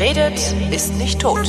[0.00, 1.46] Wer redet, ist nicht tot.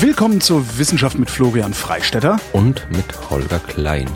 [0.00, 2.40] Willkommen zur Wissenschaft mit Florian Freistetter.
[2.54, 4.08] Und mit Holger Klein.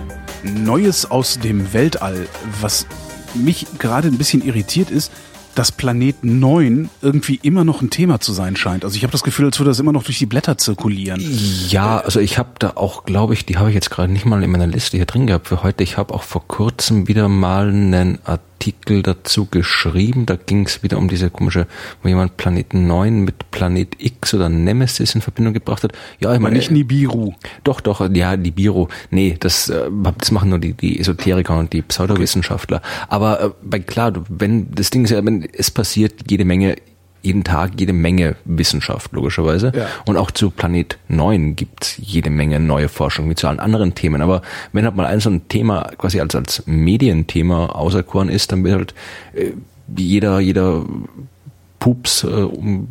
[0.43, 2.27] Neues aus dem Weltall,
[2.63, 2.87] was
[3.35, 5.13] mich gerade ein bisschen irritiert ist,
[5.55, 8.85] dass Planet 9 irgendwie immer noch ein Thema zu sein scheint.
[8.85, 11.21] Also ich habe das Gefühl, als würde das immer noch durch die Blätter zirkulieren.
[11.69, 14.43] Ja, also ich habe da auch, glaube ich, die habe ich jetzt gerade nicht mal
[14.43, 15.85] in meiner Liste hier drin gehabt für heute.
[15.85, 20.27] Ich habe auch vor kurzem wieder mal einen Artikel Artikel dazu geschrieben.
[20.27, 21.67] Da ging es wieder um diese komische,
[22.03, 25.93] wo jemand Planeten 9 mit Planet X oder Nemesis in Verbindung gebracht hat.
[26.21, 26.57] Ja, ich meine.
[26.57, 27.33] Nicht Nibiru.
[27.65, 28.89] Doch, doch, ja, Nibiru.
[29.11, 29.89] Nee, das, äh,
[30.19, 32.83] das machen nur die, die Esoteriker und die Pseudowissenschaftler.
[33.09, 36.77] Aber äh, bei klar, wenn das Ding ist ja, wenn es passiert jede Menge
[37.23, 39.73] jeden Tag jede Menge Wissenschaft, logischerweise.
[39.75, 39.87] Ja.
[40.07, 44.23] Und auch zu Planet 9 gibt's jede Menge neue Forschung, wie zu allen anderen Themen.
[44.23, 48.65] Aber wenn halt mal ein so ein Thema quasi als, als Medienthema auserkoren ist, dann
[48.65, 48.95] wird halt
[49.35, 49.53] äh,
[49.97, 50.85] jeder, jeder
[51.79, 52.89] Pups äh, um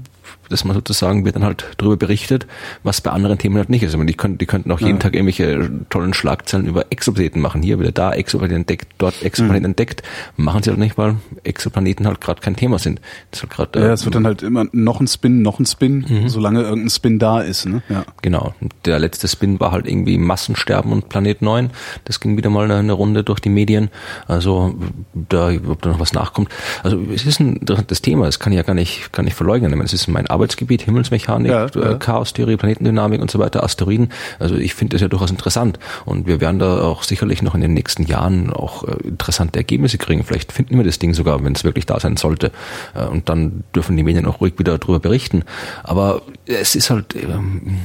[0.50, 2.48] dass man sozusagen wird dann halt darüber berichtet,
[2.84, 3.92] was bei anderen Themen halt nicht ist.
[3.92, 4.98] Ich meine, die könnten, die könnten auch jeden ja.
[4.98, 7.62] Tag irgendwelche tollen Schlagzeilen über Exoplaneten machen.
[7.62, 9.72] Hier wieder da Exoplaneten entdeckt, dort Exoplaneten mhm.
[9.72, 10.04] entdeckt.
[10.36, 13.00] Machen sie halt nicht, weil Exoplaneten halt gerade kein Thema sind.
[13.32, 15.66] Das halt grad, ja, äh, es wird dann halt immer noch ein Spin, noch ein
[15.66, 16.30] Spin, mhm.
[16.30, 17.66] solange irgendein Spin da ist.
[17.66, 17.82] Ne?
[17.90, 18.06] Ja.
[18.22, 18.54] Genau.
[18.86, 21.70] Der letzte Spin war halt irgendwie Massensterben und Planet 9.
[22.06, 23.90] Das ging wieder mal eine, eine Runde durch die Medien.
[24.28, 24.76] Also
[25.14, 26.50] da, ob da noch was nachkommt.
[26.84, 28.26] Also es ist ein interessantes Thema.
[28.26, 29.72] Das kann ich ja gar nicht, gar nicht verleugnen.
[29.72, 31.94] Ich meine, es ist mein Arbeitsgebiet, Himmelsmechanik, ja, äh, ja.
[31.96, 34.10] Chaostheorie, Planetendynamik und so weiter, Asteroiden.
[34.40, 37.62] Also ich finde das ja durchaus interessant und wir werden da auch sicherlich noch in
[37.62, 40.24] den nächsten Jahren auch äh, interessante Ergebnisse kriegen.
[40.24, 42.52] Vielleicht finden wir das Ding sogar, wenn es wirklich da sein sollte.
[42.96, 45.44] Äh, und dann dürfen die Medien auch ruhig wieder darüber berichten.
[45.84, 47.80] Aber es ist halt ähm,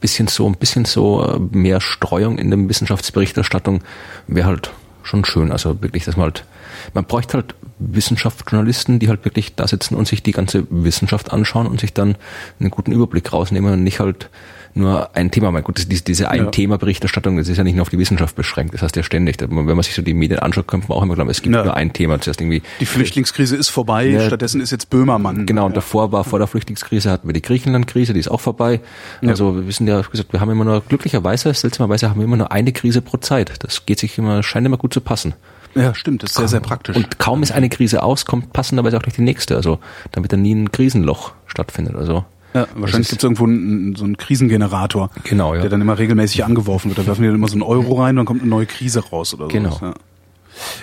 [0.00, 3.82] bisschen so, ein bisschen so mehr Streuung in der Wissenschaftsberichterstattung
[4.26, 4.72] wäre halt
[5.04, 5.52] schon schön.
[5.52, 6.44] Also wirklich, dass man halt,
[6.92, 11.66] man bräuchte halt Wissenschaftsjournalisten, die halt wirklich da sitzen und sich die ganze Wissenschaft anschauen
[11.66, 12.16] und sich dann
[12.58, 14.30] einen guten Überblick rausnehmen und nicht halt
[14.76, 15.50] nur ein Thema.
[15.50, 18.74] Mein gut, diese, diese Ein-Thema-Berichterstattung, das ist ja nicht nur auf die Wissenschaft beschränkt.
[18.74, 21.14] Das heißt ja ständig, wenn man sich so die Medien anschaut, könnte man auch immer
[21.14, 21.64] glauben, es gibt ja.
[21.64, 22.20] nur ein Thema.
[22.20, 22.62] Zuerst irgendwie.
[22.80, 25.46] Die Flüchtlingskrise ist vorbei, ja, stattdessen ist jetzt Böhmermann.
[25.46, 28.80] Genau, und davor war, vor der Flüchtlingskrise hatten wir die Griechenland-Krise, die ist auch vorbei.
[29.22, 32.52] Also wir wissen ja, gesagt, wir haben immer nur, glücklicherweise, seltsamerweise haben wir immer nur
[32.52, 33.52] eine Krise pro Zeit.
[33.60, 35.34] Das geht sich immer, scheint immer gut zu passen.
[35.76, 36.96] Ja, stimmt, das ist sehr, sehr praktisch.
[36.96, 39.56] Und kaum ist eine Krise aus, kommt passender auch nicht die nächste.
[39.56, 39.78] Also
[40.12, 41.94] damit dann nie ein Krisenloch stattfindet.
[41.96, 45.60] Also ja, wahrscheinlich gibt es irgendwo einen, so einen Krisengenerator, genau, ja.
[45.60, 46.98] der dann immer regelmäßig angeworfen wird.
[46.98, 49.00] Da werfen die dann immer so einen Euro rein und dann kommt eine neue Krise
[49.10, 49.48] raus oder so.
[49.48, 49.78] Genau.
[49.82, 49.94] Ja.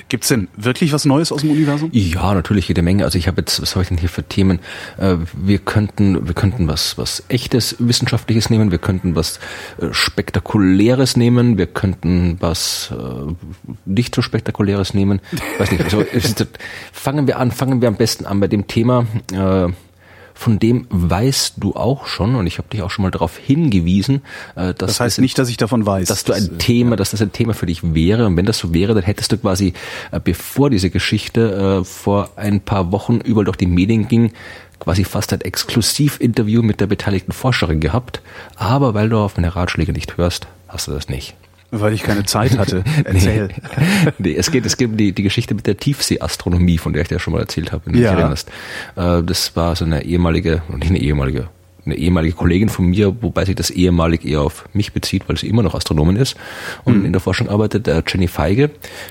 [0.10, 1.90] Gibt's denn wirklich was Neues aus dem Universum?
[1.94, 3.04] Ja, natürlich jede Menge.
[3.04, 4.60] Also ich habe jetzt, was habe ich denn hier für Themen?
[4.98, 8.72] Äh, wir könnten, wir könnten was, was echtes Wissenschaftliches nehmen.
[8.72, 9.40] Wir könnten was
[9.80, 11.58] äh, spektakuläres nehmen.
[11.58, 13.34] Wir könnten was äh,
[13.86, 15.22] nicht so spektakuläres nehmen.
[15.58, 15.84] Weiß nicht.
[15.84, 16.04] Also
[16.92, 17.52] fangen wir an.
[17.52, 19.06] Fangen wir am besten an bei dem Thema
[20.34, 24.22] von dem weißt du auch schon, und ich habe dich auch schon mal darauf hingewiesen,
[24.56, 27.22] äh, dass das heißt nicht, dass ich davon weiß, dass du ein Thema, dass das
[27.22, 28.26] ein Thema für dich wäre.
[28.26, 29.74] Und wenn das so wäre, dann hättest du quasi,
[30.12, 34.34] äh, bevor diese Geschichte äh, vor ein paar Wochen überall durch die Medien ging,
[34.80, 38.22] quasi fast ein Exklusivinterview mit der beteiligten Forscherin gehabt.
[38.56, 41.36] Aber weil du auf meine Ratschläge nicht hörst, hast du das nicht.
[41.76, 42.84] Weil ich keine Zeit hatte.
[43.04, 43.48] Erzähl.
[43.48, 47.02] nee, nee, es geht, es geht um die, die Geschichte mit der Tiefseeastronomie, von der
[47.02, 48.12] ich dir schon mal erzählt habe, wenn du ja.
[48.12, 48.50] dich erinnerst.
[48.96, 51.50] Äh, das war so eine ehemalige, nicht eine ehemalige,
[51.84, 55.48] eine ehemalige Kollegin von mir, wobei sich das ehemalig eher auf mich bezieht, weil sie
[55.48, 56.36] immer noch Astronomin ist
[56.84, 57.06] und mhm.
[57.06, 58.70] in der Forschung arbeitet, der Jenny Feige,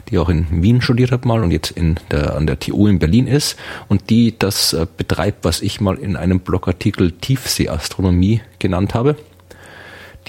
[0.09, 3.01] die auch in Wien studiert hat mal und jetzt in der, an der TU in
[3.01, 3.57] Berlin ist
[3.89, 9.17] und die das äh, betreibt, was ich mal in einem Blogartikel Tiefseeastronomie genannt habe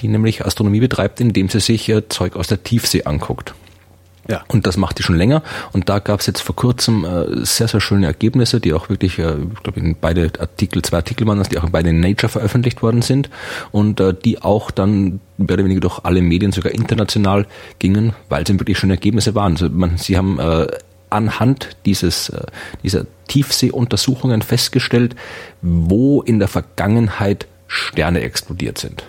[0.00, 3.54] die nämlich Astronomie betreibt, indem sie sich äh, Zeug aus der Tiefsee anguckt.
[4.28, 4.42] Ja.
[4.48, 5.42] Und das macht die schon länger.
[5.72, 9.18] Und da gab es jetzt vor kurzem äh, sehr, sehr schöne Ergebnisse, die auch wirklich,
[9.18, 12.30] äh, ich glaube, in beide Artikel, zwei Artikel waren das, die auch beide in Nature
[12.30, 13.28] veröffentlicht worden sind
[13.70, 17.46] und äh, die auch dann mehr oder weniger durch alle Medien, sogar international
[17.78, 19.52] gingen, weil sie wirklich schöne Ergebnisse waren.
[19.52, 20.68] Also man, sie haben äh,
[21.10, 22.46] anhand dieses, äh,
[22.82, 25.16] dieser Tiefseeuntersuchungen festgestellt,
[25.60, 29.04] wo in der Vergangenheit Sterne explodiert sind.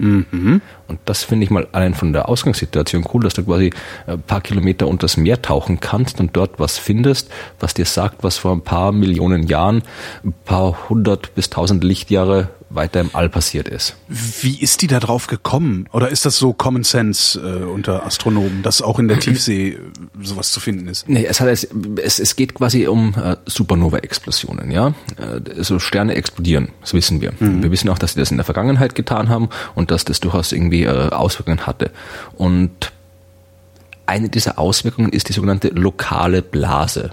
[0.00, 0.62] Mhm.
[0.88, 3.70] Und das finde ich mal allein von der Ausgangssituation cool, dass du quasi
[4.06, 8.38] ein paar Kilometer unters Meer tauchen kannst und dort was findest, was dir sagt, was
[8.38, 9.82] vor ein paar Millionen Jahren,
[10.24, 13.96] ein paar hundert bis tausend Lichtjahre weiter im All passiert ist.
[14.08, 15.86] Wie ist die da drauf gekommen?
[15.92, 19.78] Oder ist das so Common Sense äh, unter Astronomen, dass auch in der Tiefsee äh,
[20.22, 21.08] sowas zu finden ist?
[21.08, 24.94] Nee, es, hat, es, es geht quasi um äh, Supernova-Explosionen, ja.
[25.18, 27.32] Äh, also Sterne explodieren, das wissen wir.
[27.38, 27.62] Mhm.
[27.62, 30.52] Wir wissen auch, dass sie das in der Vergangenheit getan haben und dass das durchaus
[30.52, 31.90] irgendwie äh, Auswirkungen hatte.
[32.36, 32.92] Und
[34.06, 37.10] eine dieser Auswirkungen ist die sogenannte lokale Blase.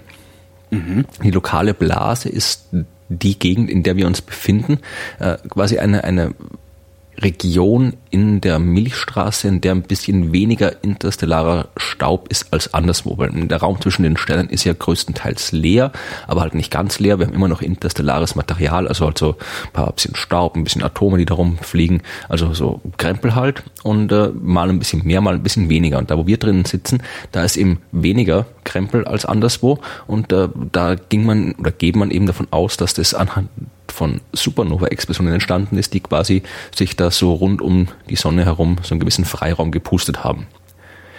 [0.69, 1.06] Mhm.
[1.24, 2.69] Die lokale Blase ist
[3.09, 4.80] die Gegend, in der wir uns befinden,
[5.19, 6.33] äh, quasi eine, eine
[7.19, 13.31] Region in der Milchstraße, in der ein bisschen weniger interstellarer Staub ist als anderswo, weil
[13.31, 15.91] der Raum zwischen den Sternen ist ja größtenteils leer,
[16.27, 17.19] aber halt nicht ganz leer.
[17.19, 19.35] Wir haben immer noch interstellares Material, also halt so
[19.65, 24.11] ein paar bisschen Staub, ein bisschen Atome, die da rumfliegen, also so Krempel halt und
[24.11, 25.97] äh, mal ein bisschen mehr, mal ein bisschen weniger.
[25.97, 30.49] Und da, wo wir drinnen sitzen, da ist eben weniger Krempel als anderswo und äh,
[30.71, 33.49] da ging man oder geht man eben davon aus, dass das anhand
[33.92, 36.44] von Supernova-Explosionen entstanden ist, die quasi
[36.75, 40.48] sich da so rund um die Sonne herum so einen gewissen Freiraum gepustet haben.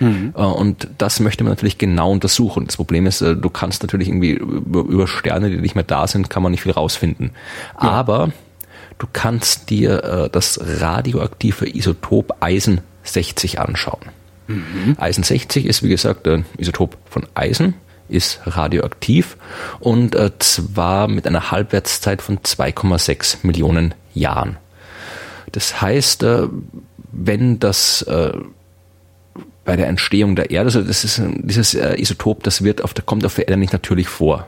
[0.01, 0.31] Mhm.
[0.31, 2.67] Und das möchte man natürlich genau untersuchen.
[2.67, 6.31] Das Problem ist, äh, du kannst natürlich irgendwie über, Sterne, die nicht mehr da sind,
[6.31, 7.33] kann man nicht viel rausfinden.
[7.83, 7.89] Ja.
[7.91, 8.31] Aber
[8.99, 14.01] du kannst dir äh, das radioaktive Isotop Eisen 60 anschauen.
[14.47, 14.97] Mhm.
[14.99, 17.75] Eisen 60 ist, wie gesagt, ein Isotop von Eisen
[18.09, 19.37] ist radioaktiv
[19.81, 24.57] und äh, zwar mit einer Halbwertszeit von 2,6 Millionen Jahren.
[25.53, 26.49] Das heißt, äh,
[27.13, 28.33] wenn das äh,
[29.65, 33.27] bei der Entstehung der Erde, also das ist dieses Isotop, das wird auf der, kommt
[33.27, 34.47] auf der Erde nicht natürlich vor.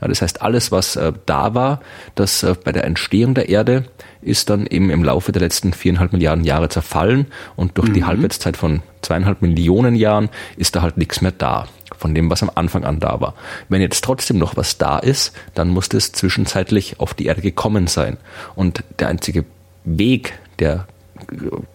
[0.00, 1.82] Ja, das heißt, alles, was da war,
[2.14, 3.84] das bei der Entstehung der Erde
[4.22, 7.92] ist dann eben im Laufe der letzten viereinhalb Milliarden Jahre zerfallen und durch mhm.
[7.92, 12.42] die Halbwertszeit von zweieinhalb Millionen Jahren ist da halt nichts mehr da von dem, was
[12.42, 13.34] am Anfang an da war.
[13.68, 17.86] Wenn jetzt trotzdem noch was da ist, dann muss das zwischenzeitlich auf die Erde gekommen
[17.86, 18.16] sein.
[18.54, 19.44] Und der einzige
[19.84, 20.86] Weg, der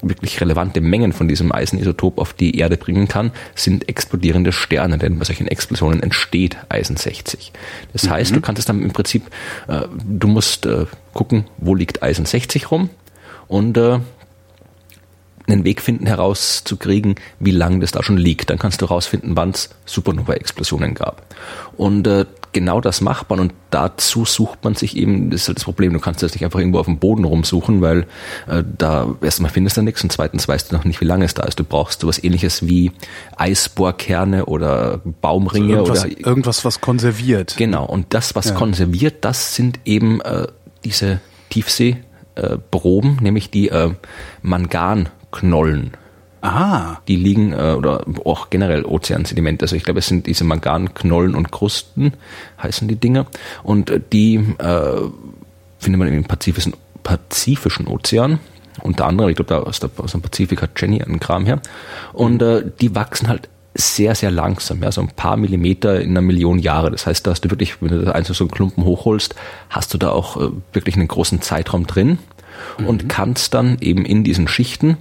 [0.02, 5.18] wirklich relevante Mengen von diesem Eisenisotop auf die Erde bringen kann, sind explodierende Sterne, denn
[5.20, 7.52] bei solchen Explosionen entsteht Eisen 60.
[7.94, 8.10] Das mhm.
[8.10, 9.24] heißt, du kannst es dann im Prinzip,
[9.68, 12.90] äh, du musst äh, gucken, wo liegt Eisen 60 rum
[13.48, 14.00] und äh,
[15.48, 18.50] einen Weg finden herauszukriegen, wie lange das da schon liegt.
[18.50, 21.24] Dann kannst du herausfinden, wann es Supernova-Explosionen gab.
[21.78, 25.58] Und äh, genau das macht man und dazu sucht man sich eben, das ist halt
[25.58, 28.08] das Problem, du kannst das nicht einfach irgendwo auf dem Boden rumsuchen, weil
[28.48, 31.34] äh, da erstmal findest du nichts und zweitens weißt du noch nicht, wie lange es
[31.34, 31.60] da ist.
[31.60, 32.92] Du brauchst sowas ähnliches wie
[33.38, 37.56] Eisbohrkerne oder Baumringe also irgendwas, oder irgendwas, was konserviert.
[37.58, 38.56] Genau, und das, was ja.
[38.56, 40.48] konserviert, das sind eben äh,
[40.84, 41.98] diese Tiefsee
[42.36, 43.92] äh, Proben, nämlich die äh,
[44.42, 45.92] Mangan Knollen.
[46.42, 47.02] Aha.
[47.08, 49.64] Die liegen, äh, oder auch generell Ozeansedimente.
[49.64, 52.14] Also ich glaube, es sind diese Manganknollen und Krusten,
[52.62, 53.26] heißen die Dinger.
[53.64, 55.02] Und äh, die äh,
[55.80, 58.40] findet man im Pazifischen, Pazifischen Ozean.
[58.82, 61.60] Unter anderem, ich glaube, da aus, der, aus dem Pazifik hat Jenny einen Kram her.
[62.14, 66.22] Und äh, die wachsen halt sehr, sehr langsam, ja, so ein paar Millimeter in einer
[66.22, 66.92] Million Jahre.
[66.92, 69.36] Das heißt, da hast du wirklich, wenn du da einzeln so einen Klumpen hochholst,
[69.70, 72.18] hast du da auch äh, wirklich einen großen Zeitraum drin
[72.80, 72.88] mhm.
[72.88, 74.98] und kannst dann eben in diesen Schichten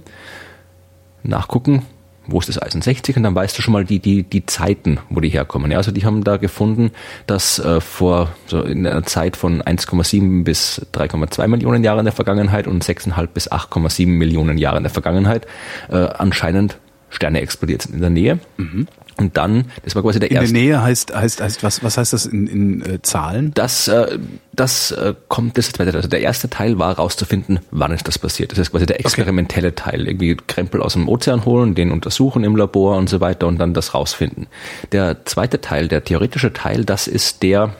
[1.27, 1.83] nachgucken,
[2.27, 4.99] wo ist das Eisen 60 und dann weißt du schon mal die, die, die Zeiten,
[5.09, 5.71] wo die herkommen.
[5.71, 6.91] Ja, also die haben da gefunden,
[7.25, 12.13] dass äh, vor so in einer Zeit von 1,7 bis 3,2 Millionen Jahren in der
[12.13, 15.47] Vergangenheit und 6,5 bis 8,7 Millionen Jahren in der Vergangenheit
[15.89, 16.77] äh, anscheinend
[17.09, 18.39] Sterne explodiert sind in der Nähe.
[18.57, 18.87] Mhm.
[19.17, 20.49] Und dann, das war quasi der in erste.
[20.49, 23.51] In der Nähe heißt, heißt, heißt was, was heißt das in, in äh, Zahlen?
[23.55, 24.19] Das, äh,
[24.53, 28.51] das äh, kommt, das zweite, also der erste Teil war herauszufinden, wann ist das passiert.
[28.51, 29.83] Das ist quasi der experimentelle okay.
[29.83, 30.07] Teil.
[30.07, 33.73] Irgendwie Krempel aus dem Ozean holen, den untersuchen im Labor und so weiter und dann
[33.73, 34.47] das rausfinden.
[34.91, 37.73] Der zweite Teil, der theoretische Teil, das ist der,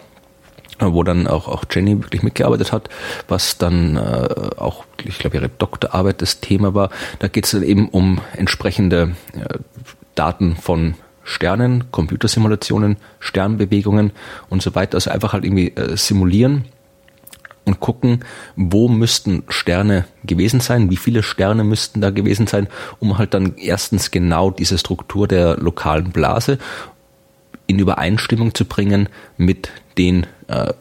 [0.79, 2.89] wo dann auch, auch Jenny wirklich mitgearbeitet hat,
[3.27, 6.89] was dann äh, auch, ich glaube, ihre Doktorarbeit das Thema war.
[7.19, 9.59] Da geht es dann eben um entsprechende äh,
[10.15, 10.95] Daten von
[11.27, 14.11] Sternen, Computersimulationen, Sternbewegungen
[14.49, 14.95] und so weiter.
[14.95, 16.63] Also einfach halt irgendwie äh, simulieren
[17.65, 18.23] und gucken,
[18.55, 22.67] wo müssten Sterne gewesen sein, wie viele Sterne müssten da gewesen sein,
[22.99, 26.59] um halt dann erstens genau diese Struktur der lokalen Blase
[27.67, 30.73] in Übereinstimmung zu bringen mit den äh,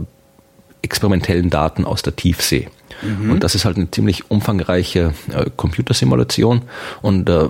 [0.83, 2.69] experimentellen Daten aus der Tiefsee.
[3.03, 3.31] Mhm.
[3.31, 6.63] Und das ist halt eine ziemlich umfangreiche äh, Computersimulation
[7.03, 7.49] und äh,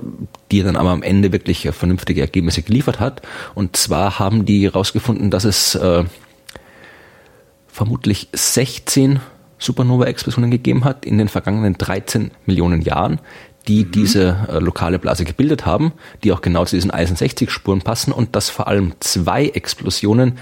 [0.50, 3.22] die dann aber am Ende wirklich äh, vernünftige Ergebnisse geliefert hat.
[3.54, 6.04] Und zwar haben die herausgefunden, dass es äh,
[7.68, 9.20] vermutlich 16
[9.58, 13.20] Supernova-Explosionen gegeben hat in den vergangenen 13 Millionen Jahren,
[13.68, 13.92] die mhm.
[13.92, 15.92] diese äh, lokale Blase gebildet haben,
[16.24, 20.38] die auch genau zu diesen Eisen 60 Spuren passen und dass vor allem zwei Explosionen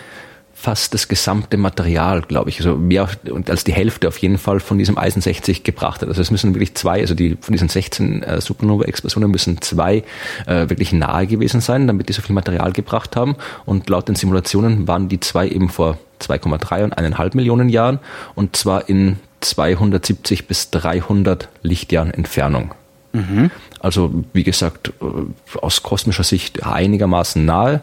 [0.65, 3.07] fast das gesamte Material, glaube ich, also mehr
[3.49, 6.09] als die Hälfte auf jeden Fall von diesem Eisen 60 gebracht hat.
[6.09, 10.05] Also es müssen wirklich zwei, also die von diesen 16 äh, Supernova-Explosionen müssen zwei
[10.47, 13.37] äh, wirklich nahe gewesen sein, damit die so viel Material gebracht haben.
[13.67, 17.99] Und laut den Simulationen waren die zwei eben vor 2,3 und 1,5 Millionen Jahren
[18.35, 22.75] und zwar in 270 bis 300 Lichtjahren Entfernung
[23.15, 23.51] Mhm.
[23.79, 27.81] Also wie gesagt, äh, aus kosmischer Sicht einigermaßen nahe,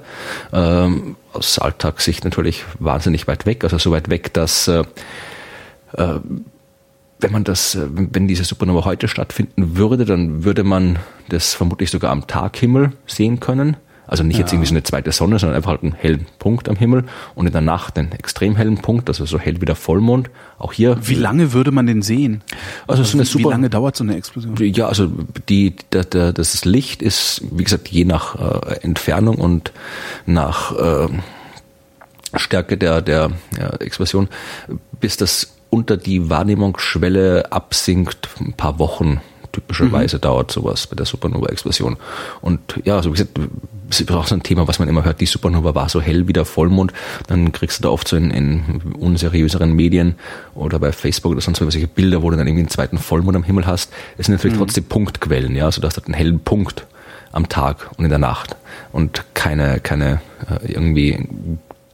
[0.52, 4.84] ähm, aus Alltagssicht natürlich wahnsinnig weit weg, also so weit weg, dass äh,
[5.94, 6.20] äh,
[7.22, 11.92] wenn man das, äh, wenn diese Supernova heute stattfinden würde, dann würde man das vermutlich
[11.92, 13.78] sogar am Taghimmel sehen können.
[14.12, 14.42] Also nicht ja.
[14.42, 17.46] jetzt irgendwie so eine zweite Sonne, sondern einfach halt einen hellen Punkt am Himmel und
[17.46, 20.30] in der Nacht einen extrem hellen Punkt, also so hell wie der Vollmond.
[20.60, 20.98] Auch hier.
[21.02, 22.44] Wie lange würde man den sehen?
[22.88, 24.54] Also, so eine super, wie lange dauert so eine Explosion?
[24.58, 25.10] Ja, also
[25.48, 29.72] die, der, der, das Licht ist, wie gesagt, je nach äh, Entfernung und
[30.26, 31.08] nach äh,
[32.36, 34.28] Stärke der, der ja, Explosion,
[35.00, 40.22] bis das unter die Wahrnehmungsschwelle absinkt, ein paar Wochen typischerweise mhm.
[40.22, 41.98] dauert sowas bei der Supernova-Explosion.
[42.42, 43.40] Und ja, so wie gesagt,
[43.90, 46.28] das ist auch so ein Thema, was man immer hört, die Supernova war so hell
[46.28, 46.94] wie der Vollmond.
[47.28, 50.16] Dann kriegst du da oft so in, in unseriöseren Medien
[50.56, 53.36] oder bei Facebook oder sonst was solche Bilder, wo du dann irgendwie einen zweiten Vollmond
[53.36, 53.92] am Himmel hast.
[54.18, 54.62] Es sind natürlich mhm.
[54.62, 56.88] trotzdem Punktquellen, ja, so dass du einen hellen Punkt
[57.34, 58.56] am Tag und in der Nacht
[58.92, 61.28] und keine, keine äh, irgendwie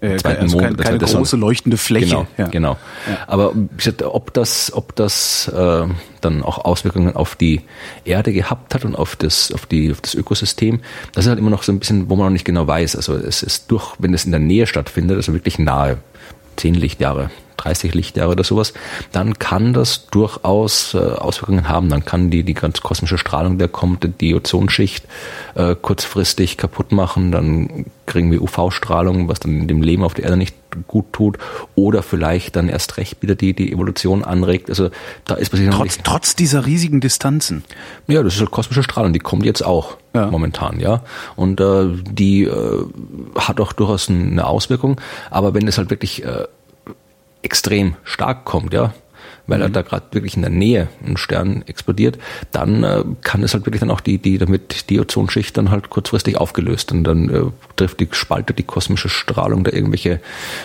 [0.01, 0.77] äh, zweiten also Mond.
[0.77, 2.07] Keine, keine große leuchtende Fläche.
[2.07, 2.47] Genau, ja.
[2.47, 2.77] genau.
[3.07, 3.17] Ja.
[3.27, 5.87] Aber gesagt, ob das, ob das äh,
[6.21, 7.61] dann auch Auswirkungen auf die
[8.05, 10.81] Erde gehabt hat und auf das, auf die, auf das Ökosystem,
[11.13, 12.95] das ist halt immer noch so ein bisschen, wo man noch nicht genau weiß.
[12.95, 15.97] Also es ist durch, wenn es in der Nähe stattfindet, also wirklich nahe,
[16.57, 18.73] zehn Lichtjahre 30 Lichtjahre oder sowas,
[19.11, 21.89] dann kann das durchaus äh, Auswirkungen haben.
[21.89, 25.05] Dann kann die, die ganz kosmische Strahlung, der kommt, die Ozonschicht
[25.55, 27.31] äh, kurzfristig kaputt machen.
[27.31, 30.55] Dann kriegen wir UV-Strahlung, was dann dem Leben auf der Erde nicht
[30.87, 31.37] gut tut.
[31.75, 34.69] Oder vielleicht dann erst recht wieder die, die Evolution anregt.
[34.69, 34.89] Also
[35.25, 37.63] da ist passiert trotz, trotz dieser riesigen Distanzen.
[38.07, 40.27] Ja, das ist halt kosmische Strahlung, die kommt jetzt auch ja.
[40.27, 41.03] momentan, ja.
[41.35, 42.85] Und äh, die äh,
[43.35, 44.99] hat auch durchaus eine Auswirkung.
[45.29, 46.45] Aber wenn es halt wirklich äh,
[47.47, 48.93] extrem stark kommt, ja,
[49.47, 49.73] weil er mhm.
[49.73, 52.19] da gerade wirklich in der Nähe ein Stern explodiert,
[52.51, 55.89] dann äh, kann es halt wirklich dann auch die, die damit die Ozonschicht dann halt
[55.89, 57.43] kurzfristig aufgelöst und dann äh,
[57.77, 60.19] trifft die spaltet die kosmische Strahlung da irgendwelche,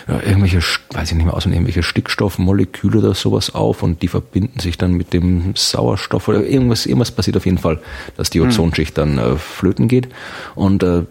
[0.07, 0.59] äh, irgendwelche,
[0.91, 4.91] weiß ich nicht mehr aus, irgendwelche Stickstoffmoleküle oder sowas auf und die verbinden sich dann
[4.91, 7.79] mit dem Sauerstoff oder irgendwas, irgendwas passiert auf jeden Fall,
[8.17, 8.47] dass die mhm.
[8.47, 10.09] Ozonschicht dann äh, flöten geht
[10.55, 11.03] und äh,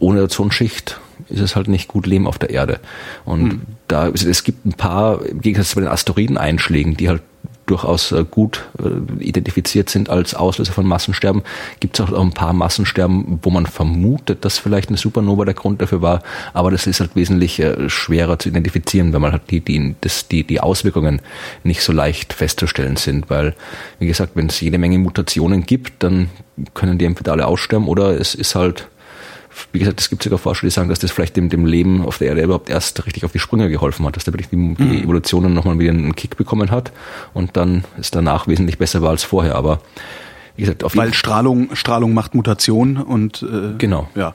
[0.00, 2.80] ohne Ozonschicht ist es halt nicht gut Leben auf der Erde.
[3.24, 3.62] Und mhm.
[3.92, 7.22] Da, es gibt ein paar, im Gegensatz zu den Asteroideneinschlägen, die halt
[7.66, 11.42] durchaus äh, gut äh, identifiziert sind als Auslöser von Massensterben,
[11.80, 15.80] gibt es auch ein paar Massensterben, wo man vermutet, dass vielleicht eine Supernova der Grund
[15.80, 16.22] dafür war,
[16.54, 20.26] aber das ist halt wesentlich äh, schwerer zu identifizieren, weil man halt die, die, das,
[20.28, 21.20] die, die Auswirkungen
[21.62, 23.54] nicht so leicht festzustellen sind, weil,
[23.98, 26.30] wie gesagt, wenn es jede Menge Mutationen gibt, dann
[26.74, 28.88] können die entweder alle aussterben oder es ist halt
[29.72, 32.18] wie gesagt, es gibt sogar Forscher, die sagen, dass das vielleicht dem, dem Leben auf
[32.18, 34.82] der Erde überhaupt erst richtig auf die Sprünge geholfen hat, dass da wirklich die, die
[34.82, 35.04] mhm.
[35.04, 36.92] Evolution dann nochmal wieder einen Kick bekommen hat
[37.34, 39.56] und dann es danach wesentlich besser war als vorher.
[39.56, 39.80] Aber
[40.56, 44.08] wie gesagt, auf Weil Strahlung, Strahlung macht Mutation und äh, genau.
[44.14, 44.34] Ja.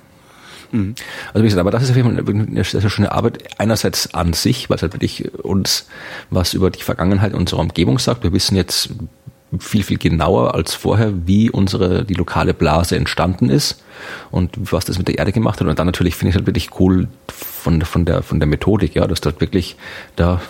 [0.72, 0.96] Mhm.
[1.34, 3.60] Also wie gesagt, aber das ist auf jeden Fall eine sehr schöne Arbeit.
[3.60, 5.88] Einerseits an sich, weil es halt wirklich uns
[6.30, 8.24] was über die Vergangenheit unserer Umgebung sagt.
[8.24, 8.90] Wir wissen jetzt
[9.60, 13.82] viel, viel genauer als vorher, wie unsere, die lokale Blase entstanden ist
[14.30, 15.68] und was das mit der Erde gemacht hat.
[15.68, 19.08] Und dann natürlich finde ich halt wirklich cool von, von der, von der Methodik, ja,
[19.08, 19.78] dass du halt wirklich
[20.18, 20.42] da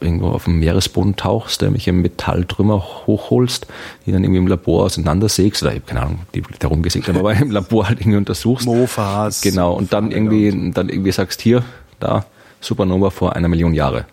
[0.00, 3.66] irgendwo auf dem Meeresboden tauchst, da irgendwelche Metalltrümmer hochholst,
[4.04, 7.18] die dann irgendwie im Labor auseinandersägst, oder ich habe keine Ahnung, die da rumgesägt haben,
[7.18, 8.66] aber im Labor halt irgendwie untersuchst.
[8.66, 9.40] Mofas.
[9.40, 11.64] Genau, und dann irgendwie, dann irgendwie sagst, hier,
[12.00, 12.26] da,
[12.60, 14.04] Supernova vor einer Million Jahre.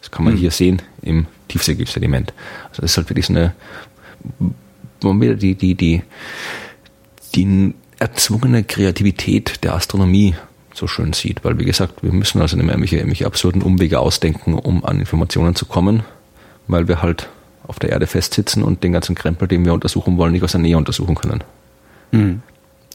[0.00, 0.38] Das kann man mhm.
[0.38, 2.32] hier sehen im Tiefseesediment.
[2.70, 3.54] Also das ist halt wirklich so eine,
[5.00, 6.02] wo man wieder die, die, die,
[7.34, 10.34] die erzwungene Kreativität der Astronomie
[10.74, 13.98] so schön sieht, weil wie gesagt, wir müssen also nicht mehr irgendwelche, irgendwelche absurden Umwege
[13.98, 16.04] ausdenken, um an Informationen zu kommen,
[16.68, 17.28] weil wir halt
[17.66, 20.60] auf der Erde festsitzen und den ganzen Krempel, den wir untersuchen wollen, nicht aus der
[20.60, 21.42] Nähe untersuchen können.
[22.12, 22.42] Mhm.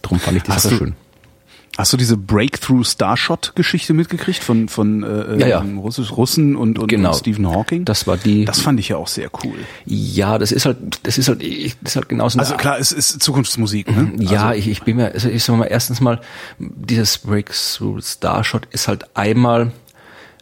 [0.01, 0.95] Darum fand ich die Sache schön.
[1.75, 5.65] Hast du diese Breakthrough Starshot-Geschichte mitgekriegt von von äh, ja, ja.
[5.77, 7.09] Russisch, Russen und, und, genau.
[7.09, 7.83] und Stephen Hawking?
[7.83, 8.45] Das war die.
[8.45, 9.55] Das fand ich ja auch sehr cool.
[9.85, 12.37] Ja, das ist halt, das ist halt, das ist halt genauso.
[12.37, 13.89] Also klar, es ist Zukunftsmusik.
[13.89, 14.11] Ne?
[14.19, 14.59] Ja, also.
[14.59, 16.21] ich, ich bin mir, also ich sag mal, erstens mal,
[16.59, 19.71] dieses Breakthrough Starshot ist halt einmal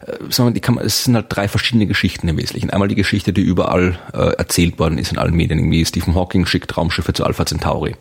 [0.06, 2.70] äh, sagen wir, die kann man, es sind halt drei verschiedene Geschichten im Wesentlichen.
[2.70, 6.44] Einmal die Geschichte, die überall äh, erzählt worden ist in allen Medien, irgendwie Stephen Hawking
[6.44, 7.96] schickt Raumschiffe zu Alpha Centauri.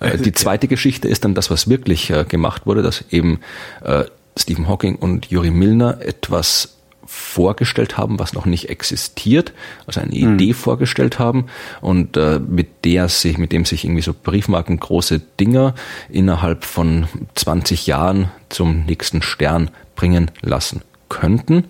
[0.00, 3.40] Äh, die zweite Geschichte ist dann das, was wirklich äh, gemacht wurde, dass eben
[3.82, 4.04] äh,
[4.36, 6.74] Stephen Hawking und Juri Milner etwas
[7.06, 9.52] vorgestellt haben, was noch nicht existiert,
[9.86, 10.34] also eine mhm.
[10.34, 11.46] Idee vorgestellt haben
[11.80, 15.74] und äh, mit der sich, mit dem sich irgendwie so Briefmarken große Dinger
[16.08, 21.66] innerhalb von 20 Jahren zum nächsten Stern bringen lassen könnten.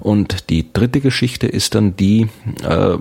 [0.00, 2.28] Und die dritte Geschichte ist dann die,
[2.62, 2.96] äh,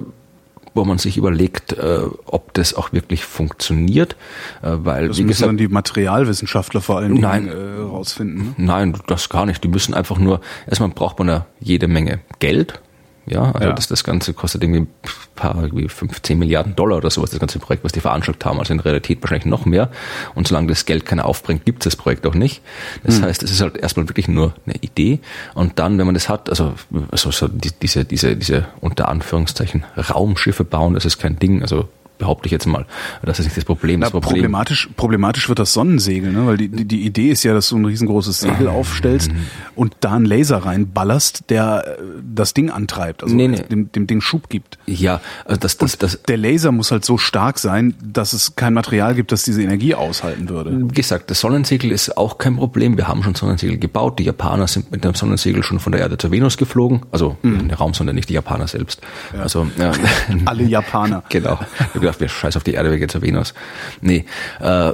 [0.76, 4.16] wo man sich überlegt, äh, ob das auch wirklich funktioniert,
[4.62, 8.50] äh, weil das wie müssen gesagt, dann die Materialwissenschaftler vor allem nein, äh, rausfinden.
[8.50, 8.54] Ne?
[8.58, 9.64] Nein, das gar nicht.
[9.64, 12.82] Die müssen einfach nur erstmal braucht man da jede Menge Geld,
[13.28, 13.74] ja, also ja.
[13.74, 14.88] Das, das Ganze kostet irgendwie ein
[15.36, 18.60] paar, irgendwie 15 Milliarden Dollar oder sowas, das ganze Projekt, was die veranstaltet haben.
[18.60, 19.90] Also in Realität wahrscheinlich noch mehr.
[20.36, 22.62] Und solange das Geld keiner aufbringt, gibt es das Projekt auch nicht.
[23.04, 23.24] Das hm.
[23.24, 25.20] heißt, es ist halt erstmal wirklich nur eine Idee.
[25.56, 26.74] Und dann, wenn man das hat, also,
[27.12, 31.62] also so diese, diese, diese unter Anführungszeichen Raumschiffe bauen, das ist kein Ding.
[31.62, 32.86] Also behaupte ich jetzt mal.
[33.22, 34.02] Das ist nicht das Problem.
[34.02, 36.48] Das Na, Problem problematisch, problematisch wird das Sonnensegel, ne?
[36.48, 39.48] weil die, die, die Idee ist ja, dass du ein riesengroßes Segel aufstellst mhm.
[39.76, 42.02] und da einen Laser reinballerst, der äh,
[42.34, 43.62] das Ding antreibt, also nee, nee.
[43.70, 44.78] Dem, dem Ding Schub gibt.
[44.86, 48.74] Ja, also das, das, das, der Laser muss halt so stark sein, dass es kein
[48.74, 50.72] Material gibt, das diese Energie aushalten würde.
[50.72, 52.98] Wie gesagt, das Sonnensegel ist auch kein Problem.
[52.98, 54.20] Wir haben schon Sonnensegel gebaut.
[54.20, 57.02] Die Japaner sind mit dem Sonnensegel schon von der Erde zur Venus geflogen.
[57.12, 57.62] Also mhm.
[57.62, 59.02] in der Raumsonde, nicht die Japaner selbst.
[59.34, 59.42] Ja.
[59.42, 59.92] Also ja.
[60.46, 61.24] alle Japaner.
[61.30, 61.60] genau
[62.06, 63.54] gedacht, wir scheiß auf die Erde, wir gehen zur Venus.
[64.02, 64.26] Nee,
[64.60, 64.94] äh,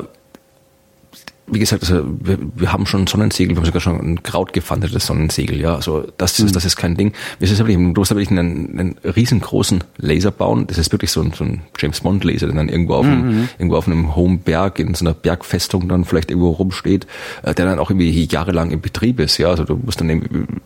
[1.51, 5.59] wie gesagt, also wir, wir haben schon Sonnensegel, wir haben sogar schon ein krautgefandetes Sonnensegel,
[5.59, 5.75] ja.
[5.75, 6.51] Also das ist, mhm.
[6.53, 7.11] das ist kein Ding.
[7.39, 10.65] Wir sind wirklich, du musst wirklich einen, einen riesengroßen Laser bauen.
[10.67, 13.25] Das ist wirklich so ein, so ein James Bond Laser, der dann irgendwo auf, einem,
[13.25, 13.49] mhm.
[13.57, 17.05] irgendwo auf einem hohen Berg in so einer Bergfestung dann vielleicht irgendwo rumsteht,
[17.43, 19.49] äh, der dann auch irgendwie jahrelang im Betrieb ist, ja.
[19.49, 20.61] Also du musst dann eben,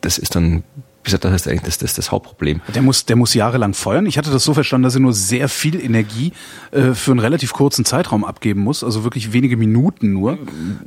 [0.00, 0.62] das ist dann
[1.04, 2.60] gesagt, das ist eigentlich das, das, das Hauptproblem.
[2.74, 4.06] Der muss, der muss jahrelang feuern.
[4.06, 6.32] Ich hatte das so verstanden, dass er nur sehr viel Energie
[6.70, 10.38] äh, für einen relativ kurzen Zeitraum abgeben muss, also wirklich wenige Minuten nur.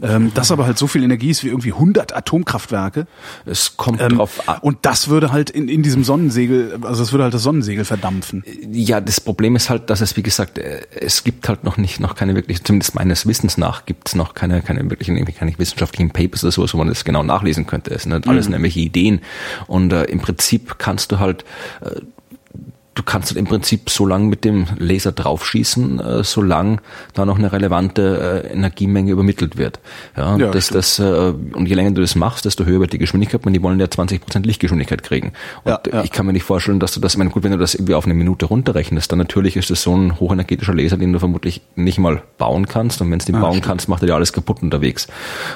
[0.02, 3.08] Ähm, das aber halt so viel Energie ist wie irgendwie 100 Atomkraftwerke.
[3.46, 4.60] Es kommt ähm, drauf an.
[4.62, 8.44] Und das würde halt in, in diesem Sonnensegel, also das würde halt das Sonnensegel verdampfen.
[8.72, 12.00] Ja, das Problem ist halt, dass es, wie gesagt, äh, es gibt halt noch nicht,
[12.00, 16.12] noch keine wirklich, zumindest meines Wissens nach, gibt es noch keine, keine wirklichen, keine wissenschaftlichen
[16.12, 17.92] Papers oder sowas, wo man das genau nachlesen könnte.
[17.92, 18.54] Es sind halt alles mhm.
[18.54, 19.22] nämlich Ideen.
[19.68, 21.46] Und äh, im Prinzip kannst du halt
[21.82, 22.02] äh,
[23.02, 26.78] du kannst halt im Prinzip so lang mit dem Laser draufschießen, äh, solange
[27.16, 29.80] da noch eine relevante äh, Energiemenge übermittelt wird.
[30.16, 33.00] Ja, ja das, das, äh, und je länger du das machst, desto höher wird die
[33.00, 35.34] Geschwindigkeit, weil die wollen ja 20% Lichtgeschwindigkeit kriegen.
[35.64, 36.04] Und ja, ja.
[36.04, 37.96] ich kann mir nicht vorstellen, dass du das, ich meine, gut, wenn du das irgendwie
[37.96, 41.62] auf eine Minute runterrechnest, dann natürlich ist das so ein hochenergetischer Laser, den du vermutlich
[41.76, 43.02] nicht mal bauen kannst.
[43.02, 43.66] Und wenn du den ah, bauen stimmt.
[43.66, 45.08] kannst, macht er dir alles kaputt unterwegs.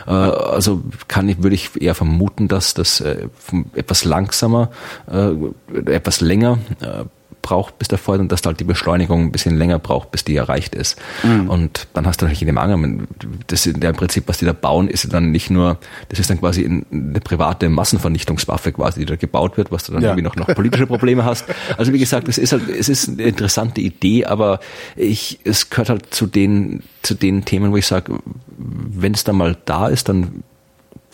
[0.08, 3.28] Äh, also kann ich, würde ich eher vermuten, dass das äh,
[3.76, 4.72] etwas langsamer,
[5.12, 7.06] äh, etwas länger äh,
[7.46, 10.24] braucht, bis der Feuer und dass da halt die Beschleunigung ein bisschen länger braucht, bis
[10.24, 11.00] die erreicht ist.
[11.22, 11.48] Mhm.
[11.48, 13.08] Und dann hast du natürlich in dem Angel,
[13.46, 15.78] das ist ja im Prinzip, was die da bauen, ist dann nicht nur,
[16.10, 20.02] das ist dann quasi eine private Massenvernichtungswaffe quasi, die da gebaut wird, was du dann
[20.02, 20.10] ja.
[20.10, 21.46] irgendwie noch, noch politische Probleme hast.
[21.78, 24.60] Also wie gesagt, es ist halt, es ist eine interessante Idee, aber
[24.96, 28.18] ich, es gehört halt zu den, zu den Themen, wo ich sage,
[28.58, 30.44] wenn es dann mal da ist, dann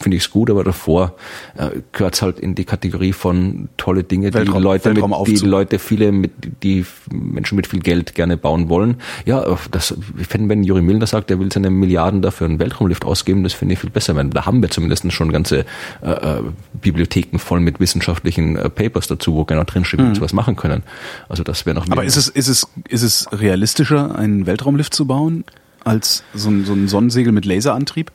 [0.01, 1.15] finde ich es gut, aber davor
[1.55, 5.45] äh, gehört es halt in die Kategorie von tolle Dinge, Weltraum, die Leute, mit, die
[5.45, 6.31] Leute viele mit,
[6.63, 8.97] die Menschen mit viel Geld gerne bauen wollen.
[9.25, 13.05] Ja, das, ich finde, wenn Juri Milner sagt, er will seine Milliarden dafür einen Weltraumlift
[13.05, 15.65] ausgeben, das finde ich viel besser, weil da haben wir zumindest schon ganze
[16.01, 16.41] äh, äh,
[16.73, 20.09] Bibliotheken voll mit wissenschaftlichen äh, Papers dazu, wo genau drinsteht, wie mhm.
[20.09, 20.83] wir sowas machen können.
[21.29, 21.89] Also das wäre noch.
[21.89, 25.43] Aber ist es, ist es, ist es realistischer, einen Weltraumlift zu bauen?
[25.83, 28.11] als so ein, so ein Sonnensegel mit Laserantrieb?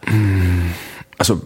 [1.19, 1.43] Also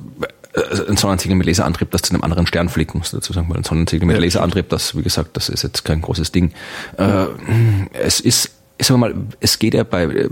[0.52, 3.58] äh, ein Sonnensegel mit Laserantrieb, das zu einem anderen Stern fliegt, muss dazu sagen, weil
[3.58, 4.22] ein Sonnensegel mit ja.
[4.22, 6.52] Laserantrieb, das, wie gesagt, das ist jetzt kein großes Ding.
[6.96, 7.26] Äh,
[7.92, 10.30] es ist ich sag mal, es geht ja bei, äh,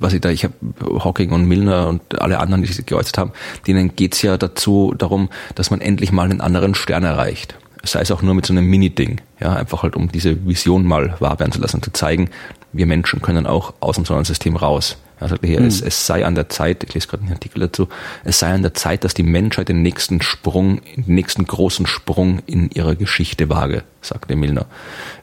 [0.00, 3.32] was ich da, ich habe Hawking und Milner und alle anderen, die sich geäußert haben,
[3.66, 7.54] denen geht's ja dazu darum, dass man endlich mal einen anderen Stern erreicht.
[7.82, 11.16] Sei es auch nur mit so einem Mini-Ding, ja, einfach halt um diese Vision mal
[11.18, 12.30] wahr werden zu lassen, zu zeigen,
[12.72, 14.96] wir Menschen können auch aus dem Sonnensystem raus.
[15.20, 15.66] Er sagte hier, mhm.
[15.66, 17.88] es, es, sei an der Zeit, ich lese gerade einen Artikel dazu,
[18.24, 22.40] es sei an der Zeit, dass die Menschheit den nächsten Sprung, den nächsten großen Sprung
[22.46, 24.66] in ihrer Geschichte wage, sagte Milner.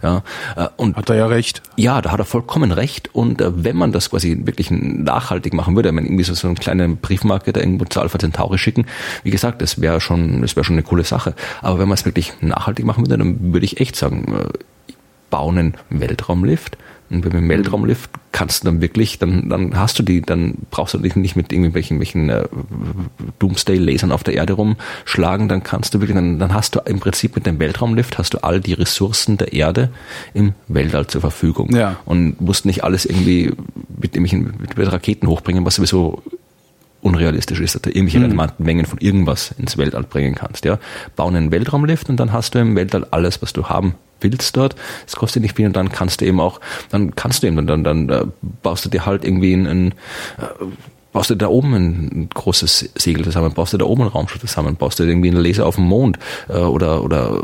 [0.02, 0.24] Ja,
[0.56, 1.62] äh, und hat er ja recht.
[1.76, 3.14] Ja, da hat er vollkommen recht.
[3.14, 6.48] Und äh, wenn man das quasi wirklich nachhaltig machen würde, wenn man irgendwie so, so
[6.48, 8.86] eine kleine Briefmarke da irgendwo zu Alpha Centauri schicken,
[9.24, 11.36] wie gesagt, das wäre schon, das wäre schon eine coole Sache.
[11.62, 14.94] Aber wenn man es wirklich nachhaltig machen würde, dann würde ich echt sagen, äh,
[15.30, 16.78] bauen einen Weltraumlift,
[17.12, 20.98] und beim Weltraumlift kannst du dann wirklich, dann, dann hast du die, dann brauchst du
[20.98, 22.46] dich nicht mit irgendwelchen welchen, äh,
[23.40, 27.36] Doomsday-Lasern auf der Erde rumschlagen, dann kannst du wirklich, dann, dann hast du im Prinzip
[27.36, 29.90] mit dem Weltraumlift hast du all die Ressourcen der Erde
[30.34, 31.76] im Weltall zur Verfügung.
[31.76, 31.98] Ja.
[32.06, 33.52] Und musst nicht alles irgendwie
[33.90, 36.24] mit irgendwelchen mit, mit Raketen hochbringen, was sowieso
[37.02, 38.26] unrealistisch ist, dass du irgendwelche mhm.
[38.26, 40.66] relevanten Mengen von irgendwas ins Weltall bringen kannst.
[40.66, 40.80] Ja?
[41.16, 44.76] Bauen einen Weltraumlift und dann hast du im Weltall alles, was du haben willst dort.
[45.08, 47.68] Es kostet nicht viel und dann kannst du eben auch, dann kannst du eben, dann,
[47.68, 48.26] dann, dann äh,
[48.64, 49.88] baust du dir halt irgendwie ein, ein
[50.38, 50.66] äh,
[51.12, 54.76] baust du da oben ein großes Segel zusammen, baust du da oben ein Raumschiff zusammen,
[54.76, 56.18] baust du irgendwie einen Laser auf dem Mond
[56.50, 57.44] äh, oder, oder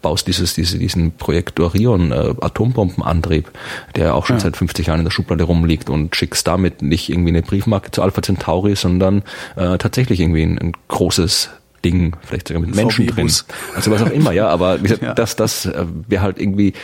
[0.00, 3.50] baust dieses, diese, diesen Projekt Orion äh, Atombombenantrieb,
[3.96, 4.40] der auch schon ja.
[4.40, 8.02] seit 50 Jahren in der Schublade rumliegt und schickst damit nicht irgendwie eine Briefmarke zu
[8.02, 9.22] Alpha Centauri, sondern
[9.56, 11.50] äh, tatsächlich irgendwie ein, ein großes
[11.84, 13.30] Ding, vielleicht sogar mit Menschen drin.
[13.74, 15.14] Also was auch immer, ja, aber ja.
[15.14, 16.74] das, das äh, wäre halt irgendwie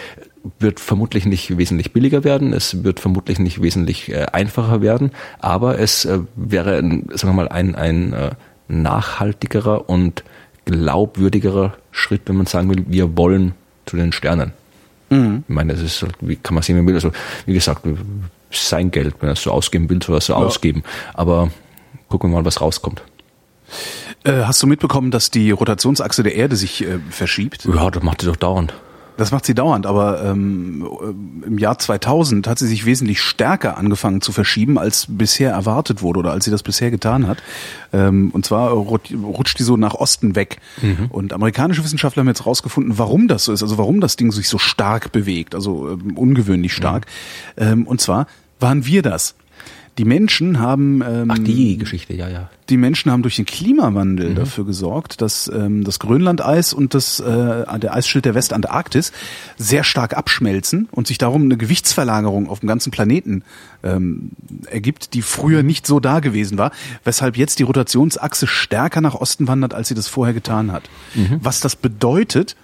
[0.61, 5.79] wird vermutlich nicht wesentlich billiger werden, es wird vermutlich nicht wesentlich äh, einfacher werden, aber
[5.79, 8.31] es äh, wäre, sagen wir mal, ein, ein äh,
[8.69, 10.25] nachhaltigerer und
[10.65, 13.55] glaubwürdigerer Schritt, wenn man sagen will, wir wollen
[13.87, 14.53] zu den Sternen.
[15.11, 15.45] Mhm.
[15.49, 16.95] Ich meine, das ist, wie kann man sehen, wie man will.
[16.95, 17.11] Also,
[17.47, 17.83] wie gesagt,
[18.51, 20.39] sein Geld, wenn er es so ausgeben will, soll er es so ja.
[20.39, 20.83] ausgeben.
[21.15, 21.51] Aber
[22.09, 23.03] gucken wir mal, was rauskommt.
[24.29, 27.65] Äh, hast du mitbekommen, dass die Rotationsachse der Erde sich äh, verschiebt?
[27.65, 28.75] Ja, das macht sie doch dauernd.
[29.17, 30.87] Das macht sie dauernd, aber ähm,
[31.45, 36.21] im Jahr 2000 hat sie sich wesentlich stärker angefangen zu verschieben, als bisher erwartet wurde
[36.21, 37.39] oder als sie das bisher getan hat.
[37.93, 40.59] Ähm, und zwar rutscht die so nach Osten weg.
[40.83, 41.07] Mhm.
[41.11, 44.49] Und amerikanische Wissenschaftler haben jetzt rausgefunden, warum das so ist, also warum das Ding sich
[44.49, 47.07] so stark bewegt, also ähm, ungewöhnlich stark.
[47.57, 47.63] Mhm.
[47.67, 48.29] Ähm, und zwar
[48.61, 49.35] waren wir das.
[49.99, 52.49] Die Menschen haben ähm, Ach, die Geschichte, ja, ja.
[52.69, 54.35] Die Menschen haben durch den Klimawandel mhm.
[54.37, 59.11] dafür gesorgt, dass ähm, das Grönlandeis und das äh, der Eisschild der Westantarktis
[59.57, 63.43] sehr stark abschmelzen und sich darum eine Gewichtsverlagerung auf dem ganzen Planeten
[63.83, 64.31] ähm,
[64.71, 66.71] ergibt, die früher nicht so da gewesen war,
[67.03, 70.89] weshalb jetzt die Rotationsachse stärker nach Osten wandert, als sie das vorher getan hat.
[71.15, 71.41] Mhm.
[71.43, 72.55] Was das bedeutet,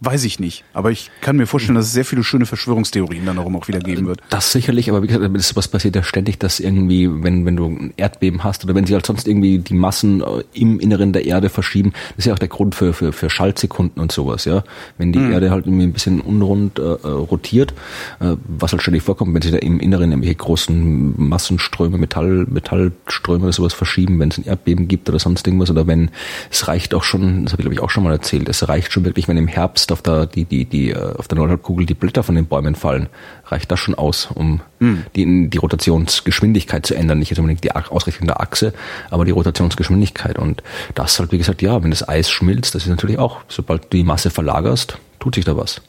[0.00, 0.64] Weiß ich nicht.
[0.74, 3.80] Aber ich kann mir vorstellen, dass es sehr viele schöne Verschwörungstheorien dann darum auch wieder
[3.80, 4.20] geben wird.
[4.30, 7.66] Das sicherlich, aber wie gesagt, das was passiert ja ständig, dass irgendwie, wenn, wenn du
[7.66, 11.24] ein Erdbeben hast oder wenn sich halt sonst irgendwie die Massen äh, im Inneren der
[11.24, 14.62] Erde verschieben, das ist ja auch der Grund für, für, für Schaltsekunden und sowas, ja.
[14.98, 15.32] Wenn die mhm.
[15.32, 17.74] Erde halt irgendwie ein bisschen unrund äh, äh, rotiert,
[18.20, 23.44] äh, was halt ständig vorkommt, wenn sich da im Inneren irgendwelche großen Massenströme, Metall, Metallströme
[23.44, 26.10] oder sowas verschieben, wenn es ein Erdbeben gibt oder sonst irgendwas, oder wenn
[26.52, 28.92] es reicht auch schon, das habe ich glaube ich auch schon mal erzählt, es reicht
[28.92, 31.86] schon wirklich, wenn im Herbst jetzt auf der, die, die, die, äh, auf der Nordhalbkugel
[31.86, 33.08] die Blätter von den Bäumen fallen,
[33.46, 35.04] reicht das schon aus, um hm.
[35.16, 37.18] die, die Rotationsgeschwindigkeit zu ändern.
[37.18, 38.72] Nicht jetzt unbedingt die Ausrichtung der Achse,
[39.10, 40.38] aber die Rotationsgeschwindigkeit.
[40.38, 40.62] Und
[40.94, 43.96] das halt, wie gesagt, ja, wenn das Eis schmilzt, das ist natürlich auch, sobald du
[43.96, 45.80] die Masse verlagerst, tut sich da was.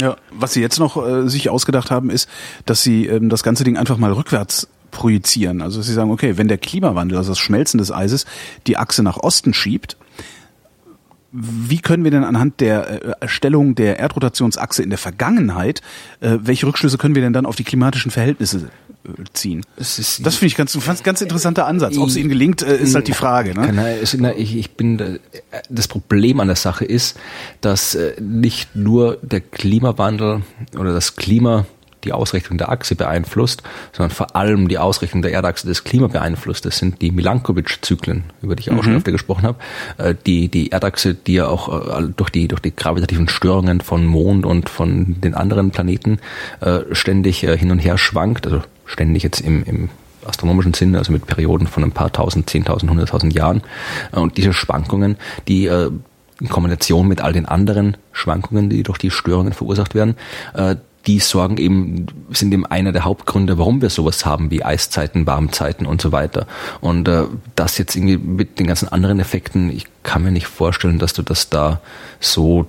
[0.00, 2.28] Ja, was sie jetzt noch äh, sich ausgedacht haben, ist,
[2.64, 5.62] dass sie ähm, das ganze Ding einfach mal rückwärts projizieren.
[5.62, 8.26] Also sie sagen, okay, wenn der Klimawandel, also das Schmelzen des Eises,
[8.66, 9.96] die Achse nach Osten schiebt,
[11.32, 15.80] wie können wir denn anhand der äh, Erstellung der Erdrotationsachse in der Vergangenheit,
[16.20, 18.68] äh, welche Rückschlüsse können wir denn dann auf die klimatischen Verhältnisse
[19.04, 19.64] äh, ziehen?
[19.76, 21.96] Das, das finde ich ganz, ganz, ganz interessanter Ansatz.
[21.96, 23.54] Ob es Ihnen gelingt, ist halt die Frage.
[23.54, 23.98] Ne?
[24.36, 25.18] Ich, ich bin,
[25.70, 27.18] das Problem an der Sache ist,
[27.60, 30.42] dass nicht nur der Klimawandel
[30.76, 31.66] oder das Klima
[32.04, 33.62] die Ausrichtung der Achse beeinflusst,
[33.92, 36.64] sondern vor allem die Ausrichtung der Erdachse das Klima beeinflusst.
[36.64, 38.82] Das sind die Milankovitch-Zyklen, über die ich auch mhm.
[38.82, 39.58] schon öfter gesprochen habe.
[39.98, 44.04] Äh, die, die Erdachse, die ja auch äh, durch die, durch die gravitativen Störungen von
[44.04, 46.18] Mond und von den anderen Planeten
[46.60, 49.88] äh, ständig hin und her schwankt, also ständig jetzt im, im
[50.24, 53.62] astronomischen Sinne, also mit Perioden von ein paar tausend, zehntausend, hunderttausend Jahren.
[54.12, 55.16] Und diese Schwankungen,
[55.48, 60.16] die in Kombination mit all den anderen Schwankungen, die durch die Störungen verursacht werden,
[61.06, 65.86] die sorgen eben, sind eben einer der Hauptgründe, warum wir sowas haben wie Eiszeiten, Warmzeiten
[65.86, 66.46] und so weiter.
[66.80, 67.24] Und äh,
[67.56, 71.22] das jetzt irgendwie mit den ganzen anderen Effekten, ich kann mir nicht vorstellen, dass du
[71.22, 71.80] das da
[72.20, 72.66] so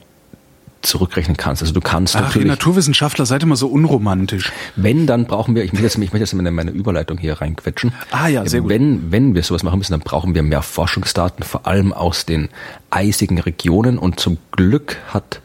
[0.83, 1.61] zurückrechnen kannst.
[1.61, 2.47] Also du kannst Ach, natürlich.
[2.47, 4.51] Naturwissenschaftler, seid immer so unromantisch.
[4.75, 7.93] Wenn, dann brauchen wir, ich möchte jetzt, ich möchte jetzt in meine Überleitung hier reinquetschen.
[8.11, 8.69] Ah ja, sehr gut.
[8.69, 12.49] Wenn, wenn wir sowas machen müssen, dann brauchen wir mehr Forschungsdaten, vor allem aus den
[12.89, 13.97] eisigen Regionen.
[13.97, 15.41] Und zum Glück hat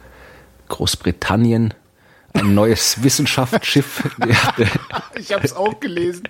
[0.68, 1.72] Großbritannien
[2.38, 4.02] ein neues Wissenschaftsschiff.
[5.18, 6.24] ich habe es auch gelesen.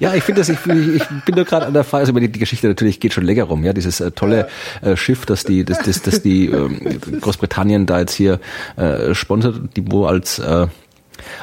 [0.00, 2.38] Ja, ich finde das, ich, ich bin nur gerade an der Phase, aber die, die,
[2.38, 3.64] Geschichte natürlich geht schon länger rum.
[3.64, 4.48] Ja, dieses äh, tolle
[4.80, 8.40] äh, Schiff, das die, das, das, das die äh, Großbritannien da jetzt hier
[8.76, 10.66] äh, sponsert, die wo als äh,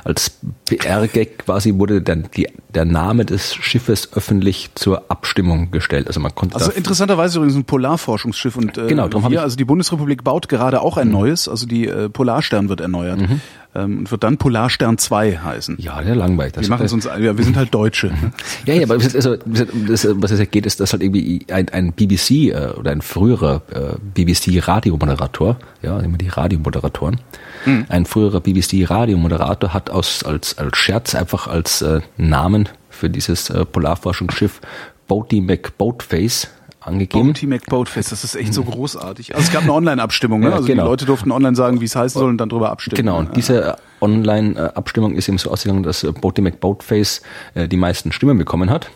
[0.03, 0.31] als
[0.65, 6.07] PR-Gag quasi wurde der, die, der Name des Schiffes öffentlich zur Abstimmung gestellt.
[6.07, 9.65] Also man konnte Also interessanterweise übrigens ein Polarforschungsschiff und äh, genau, darum wir, also die
[9.65, 11.13] Bundesrepublik baut gerade auch ein mhm.
[11.13, 13.19] neues, also die äh, Polarstern wird erneuert.
[13.19, 13.41] Mhm.
[13.75, 15.77] Ähm, und wird dann Polarstern 2 heißen.
[15.79, 16.53] Ja, der langweilig.
[16.53, 18.11] Das wir machen uns, ja, wir sind halt Deutsche.
[18.65, 22.31] Ja, ja, aber also, das, was es geht, ist, dass halt irgendwie ein, ein BBC
[22.31, 27.19] äh, oder ein früherer äh, BBC-Radiomoderator, ja, immer die Radiomoderatoren,
[27.65, 27.85] mhm.
[27.89, 33.65] ein früherer BBC-Radiomoderator hat aus als als Scherz einfach als äh, Namen für dieses äh,
[33.65, 34.61] Polarforschungsschiff
[35.07, 36.49] Boaty McBoatface
[36.89, 37.27] angegeben.
[37.27, 39.35] Bounty McBoatface, das ist echt so großartig.
[39.35, 40.53] Also es gab eine Online-Abstimmung, ne?
[40.53, 40.83] also genau.
[40.83, 42.97] die Leute durften online sagen, wie es heißen soll und dann drüber abstimmen.
[42.97, 47.21] Genau, und diese Online-Abstimmung ist eben so ausgegangen, dass Boaty McBoatface
[47.53, 48.89] äh, die meisten Stimmen bekommen hat.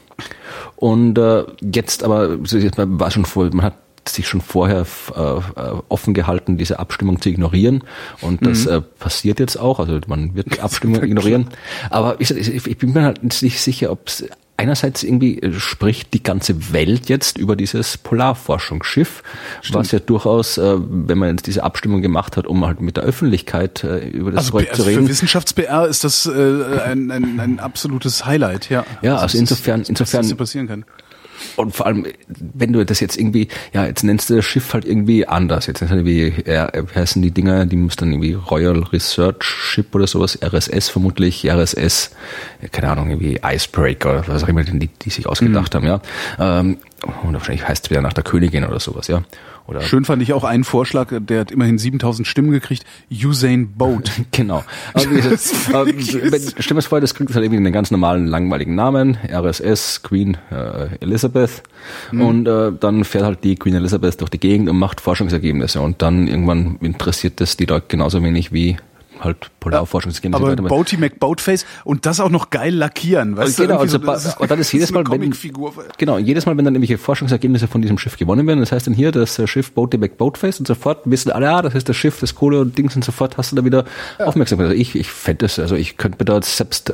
[0.75, 3.75] Und äh, jetzt aber, war schon vor, man hat
[4.09, 5.41] sich schon vorher äh, äh,
[5.89, 7.83] offen gehalten, diese Abstimmung zu ignorieren.
[8.21, 8.71] Und das mhm.
[8.71, 9.79] äh, passiert jetzt auch.
[9.79, 11.47] Also man wird die Abstimmung ignorieren.
[11.89, 14.25] Aber ich, ich, bin mir halt nicht sicher, ob es
[14.63, 19.21] einerseits irgendwie äh, spricht die ganze Welt jetzt über dieses Polarforschungsschiff,
[19.61, 19.75] Stimmt.
[19.77, 23.03] was ja durchaus, äh, wenn man jetzt diese Abstimmung gemacht hat, um halt mit der
[23.03, 25.03] Öffentlichkeit äh, über das also, Projekt also zu reden.
[25.03, 28.85] Für Wissenschafts-PR ist das ein, ein, ein absolutes Highlight, ja.
[29.01, 30.37] Ja, also, also insofern, insofern.
[30.37, 30.85] Passieren kann.
[31.55, 34.85] Und vor allem, wenn du das jetzt irgendwie, ja, jetzt nennst du das Schiff halt
[34.85, 35.67] irgendwie anders.
[35.67, 39.93] Jetzt nennst du irgendwie, ja, heißen die Dinger, die müssen dann irgendwie Royal Research Ship
[39.93, 42.11] oder sowas, RSS vermutlich, RSS,
[42.71, 45.77] keine Ahnung, irgendwie Icebreaker oder was auch immer, die, die sich ausgedacht mhm.
[45.77, 46.01] haben, ja.
[46.39, 46.77] Ähm,
[47.23, 49.23] und wahrscheinlich heißt es wieder nach der Königin oder sowas, ja.
[49.65, 54.11] Oder Schön fand ich auch einen Vorschlag, der hat immerhin 7000 Stimmen gekriegt, Usain Boat.
[54.31, 54.63] genau.
[54.93, 55.21] Wie
[55.93, 60.37] gesagt, stell mir vor, das kriegt halt irgendwie einen ganz normalen, langweiligen Namen, RSS, Queen
[60.51, 61.63] äh, Elizabeth.
[62.11, 62.21] Mhm.
[62.21, 65.79] Und äh, dann fährt halt die Queen Elizabeth durch die Gegend und macht Forschungsergebnisse.
[65.79, 68.77] Und dann irgendwann interessiert das die da genauso wenig wie
[69.23, 70.35] halt Polarforschungsgene.
[70.35, 74.17] Aber Boaty McBoatface und das auch noch geil lackieren, weißt genau, also, du?
[74.17, 75.33] So, und dann ist jedes Mal, wenn,
[75.97, 78.93] genau, jedes Mal, wenn dann irgendwelche Forschungsergebnisse von diesem Schiff gewonnen werden, das heißt dann
[78.93, 82.35] hier das Schiff Boaty McBoatface und sofort wissen alle, ja, das ist das Schiff, das
[82.35, 83.85] Kohle und Dings und sofort hast du da wieder
[84.19, 84.25] ja.
[84.25, 84.67] Aufmerksamkeit.
[84.67, 86.93] Also ich, ich fände es, also ich könnte mir da selbst,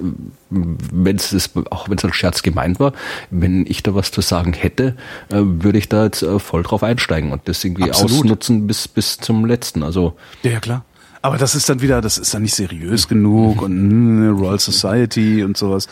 [0.49, 2.93] wenn es auch wenn es als Scherz gemeint war,
[3.29, 4.95] wenn ich da was zu sagen hätte,
[5.31, 8.11] äh, würde ich da jetzt äh, voll drauf einsteigen und das irgendwie Absolut.
[8.11, 9.83] ausnutzen bis, bis zum letzten.
[9.83, 10.15] Also.
[10.43, 10.85] Ja, ja klar.
[11.21, 15.43] Aber das ist dann wieder, das ist dann nicht seriös genug und mh, Royal Society
[15.43, 15.88] und sowas.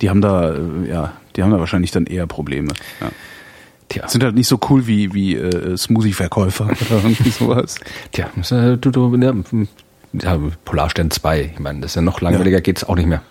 [0.00, 2.72] Die haben da, äh, ja, die haben da wahrscheinlich dann eher Probleme.
[3.00, 3.10] Ja.
[3.88, 4.06] Tja.
[4.06, 7.76] Sind halt nicht so cool wie, wie äh, Smoothie-Verkäufer oder irgendwie sowas.
[8.12, 8.28] Tja,
[8.76, 9.32] du, du, ja,
[10.12, 12.62] ja, Polarstern 2, ich meine, das ist ja noch langweiliger, ja.
[12.62, 13.22] geht's auch nicht mehr.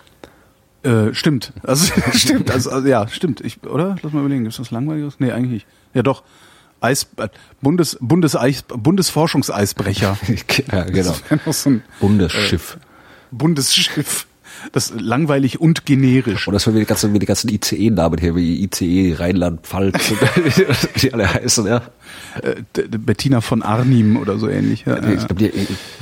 [0.82, 1.52] Äh, stimmt.
[1.62, 3.40] Also stimmt, also, also ja, stimmt.
[3.40, 3.96] Ich, oder?
[4.02, 5.20] Lass mal überlegen, ist das langweiliges?
[5.20, 5.66] Nee, eigentlich nicht.
[5.94, 6.22] Ja doch.
[6.80, 7.06] Eis,
[7.60, 10.16] Bundes, Bundeseis, Bundesforschungseisbrecher.
[10.72, 11.14] ja, genau.
[11.52, 12.76] So ein, Bundesschiff.
[12.76, 12.84] Äh,
[13.32, 14.27] Bundesschiff
[14.72, 16.46] das langweilig und generisch.
[16.46, 21.32] Und das wie die ganzen, die ganzen ICE-Namen hier, wie ICE Rheinland-Pfalz, wie die alle
[21.32, 21.82] heißen, ja.
[22.42, 22.62] Äh,
[22.98, 24.84] Bettina von Arnim oder so ähnlich.
[24.86, 25.46] Ja, ich glaube,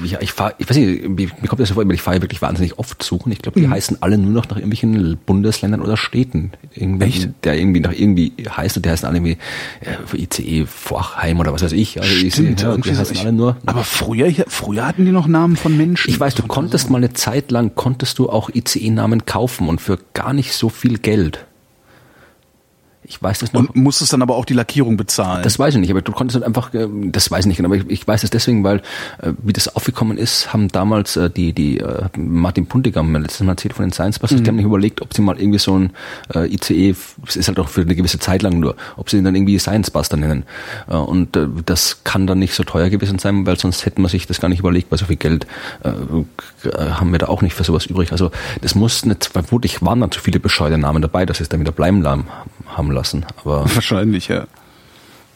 [0.03, 3.03] ich, ich fahre, ich weiß nicht, mir kommt das vor, ich fahre wirklich wahnsinnig oft
[3.03, 3.33] suchen.
[3.33, 3.73] Ich glaube, die mhm.
[3.73, 6.53] heißen alle nur noch nach irgendwelchen Bundesländern oder Städten.
[6.75, 7.31] Irgendwie, Echt?
[7.45, 9.39] Der irgendwie nach irgendwie heißt und die heißen alle irgendwie
[9.81, 12.01] äh, ICE Vorheim oder was weiß ich.
[12.01, 13.57] Also Stimmt, ich, ja, die heißen alle nur.
[13.67, 16.11] Aber früher, früher hatten die noch Namen von Menschen.
[16.11, 19.99] Ich weiß, du konntest mal eine Zeit lang, konntest du auch ICE-Namen kaufen und für
[20.15, 21.47] gar nicht so viel Geld.
[23.09, 23.61] Ich weiß das noch.
[23.61, 25.43] Und musstest dann aber auch die Lackierung bezahlen.
[25.43, 27.69] Das weiß ich nicht, aber du konntest halt einfach, äh, das weiß ich nicht genau,
[27.69, 28.79] aber ich, ich weiß es deswegen, weil
[29.23, 33.53] äh, wie das aufgekommen ist, haben damals äh, die die äh, Martin Puntigam letztes Mal
[33.53, 34.45] erzählt von den Science Busters, mhm.
[34.45, 35.93] die haben sich überlegt, ob sie mal irgendwie so ein
[36.35, 36.95] äh, ICE,
[37.27, 39.59] es ist halt auch für eine gewisse Zeit lang nur, ob sie ihn dann irgendwie
[39.59, 40.45] Science Buster nennen.
[40.89, 44.11] Äh, und äh, das kann dann nicht so teuer gewesen sein, weil sonst hätte man
[44.11, 45.47] sich das gar nicht überlegt, weil so viel Geld
[45.85, 48.13] äh, äh haben wir da auch nicht für sowas übrig.
[48.13, 48.31] Also
[48.63, 51.73] das muss nicht, vermutlich waren dann zu viele bescheuerte Namen dabei, dass es dann wieder
[51.73, 52.07] bleiben
[52.67, 53.25] haben lassen.
[53.39, 54.47] Aber Wahrscheinlich, ja.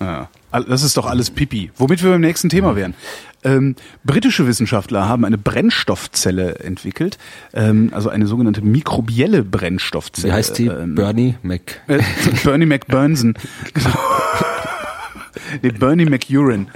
[0.00, 0.28] ja.
[0.50, 1.70] Das ist doch alles Pipi.
[1.76, 2.94] Womit wir beim nächsten Thema wären.
[3.42, 7.16] Ähm, britische Wissenschaftler haben eine Brennstoffzelle entwickelt,
[7.54, 10.28] ähm, also eine sogenannte mikrobielle Brennstoffzelle.
[10.28, 10.66] Wie heißt die?
[10.66, 11.80] Ähm, Bernie Mac.
[11.86, 12.02] Äh,
[12.44, 13.34] Bernie McBurnson.
[13.72, 13.90] Genau.
[15.62, 16.68] nee, Bernie McUrin.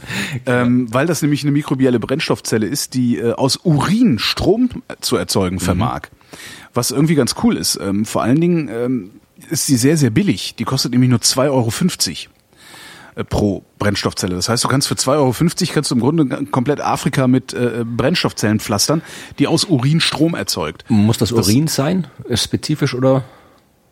[0.47, 4.71] Ähm, weil das nämlich eine mikrobielle Brennstoffzelle ist, die äh, aus Urin Strom
[5.01, 6.03] zu erzeugen vermag.
[6.11, 6.37] Mhm.
[6.73, 7.79] Was irgendwie ganz cool ist.
[7.81, 9.11] Ähm, vor allen Dingen ähm,
[9.51, 10.55] ist sie sehr, sehr billig.
[10.57, 11.71] Die kostet nämlich nur 2,50 Euro
[13.17, 14.35] äh, pro Brennstoffzelle.
[14.35, 17.85] Das heißt, du kannst für 2,50 Euro kannst du im Grunde komplett Afrika mit äh,
[17.85, 19.03] Brennstoffzellen pflastern,
[19.39, 20.85] die aus Urin Strom erzeugt.
[20.89, 22.07] Muss das Urin das, sein?
[22.35, 23.25] Spezifisch oder?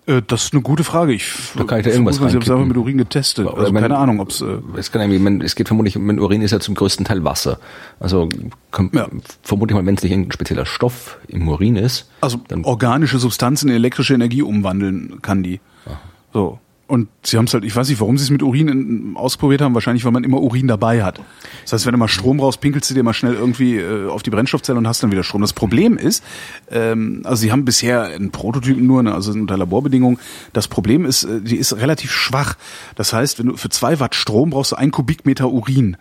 [0.07, 1.13] Äh, das ist eine gute Frage.
[1.13, 3.47] Ich, da kann ich da irgendwas Ich habe es einfach mit Urin getestet.
[3.47, 4.41] Also meine, keine Ahnung, ob's.
[4.41, 7.59] Äh es kann irgendwie, es geht vermutlich, mein Urin ist ja zum größten Teil Wasser.
[8.01, 8.29] Also
[8.71, 9.09] kommt, ja.
[9.43, 12.11] vermutlich mal, wenn es nicht ein spezieller Stoff im Urin ist.
[12.21, 15.61] Also dann organische Substanzen in elektrische Energie umwandeln kann die.
[15.87, 16.01] Aha.
[16.33, 16.59] So.
[16.93, 19.63] Und sie haben es halt, ich weiß nicht, warum sie es mit Urin in, ausprobiert
[19.63, 21.21] haben, wahrscheinlich, weil man immer Urin dabei hat.
[21.63, 24.23] Das heißt, wenn du mal Strom raus, pinkelst du dir mal schnell irgendwie äh, auf
[24.23, 25.41] die Brennstoffzelle und hast dann wieder Strom.
[25.41, 26.23] Das Problem ist,
[26.71, 30.19] ähm, also sie haben bisher einen Prototypen nur, ne, also unter Laborbedingungen.
[30.53, 32.57] Das Problem ist, äh, die ist relativ schwach.
[32.95, 35.97] Das heißt, wenn du für zwei Watt Strom brauchst du ein Kubikmeter Urin.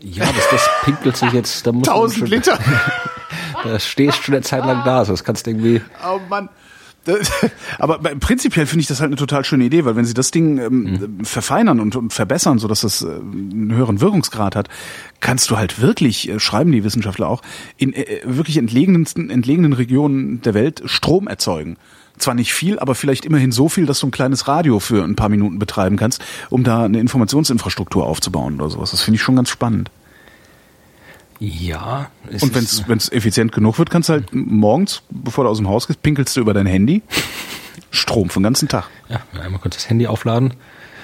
[0.00, 1.66] Ja, das, das pinkelt sich jetzt.
[1.66, 2.58] Da muss 1000 Liter.
[3.64, 5.80] da stehst du schon eine Zeit lang da, also das kannst du irgendwie.
[6.06, 6.50] Oh Mann.
[7.78, 10.58] Aber prinzipiell finde ich das halt eine total schöne Idee, weil wenn sie das Ding
[10.58, 11.24] ähm, mhm.
[11.24, 14.68] verfeinern und, und, verbessern, so dass das äh, einen höheren Wirkungsgrad hat,
[15.20, 17.42] kannst du halt wirklich, äh, schreiben die Wissenschaftler auch,
[17.76, 21.76] in äh, wirklich entlegensten, entlegenen Regionen der Welt Strom erzeugen.
[22.18, 25.16] Zwar nicht viel, aber vielleicht immerhin so viel, dass du ein kleines Radio für ein
[25.16, 28.90] paar Minuten betreiben kannst, um da eine Informationsinfrastruktur aufzubauen oder sowas.
[28.90, 29.90] Das finde ich schon ganz spannend.
[31.44, 32.08] Ja.
[32.40, 35.88] Und wenn es effizient genug wird, kannst du halt morgens, bevor du aus dem Haus
[35.88, 37.02] gehst, pinkelst du über dein Handy
[37.90, 38.88] Strom für den ganzen Tag.
[39.08, 40.54] Ja, einmal kurz das Handy aufladen.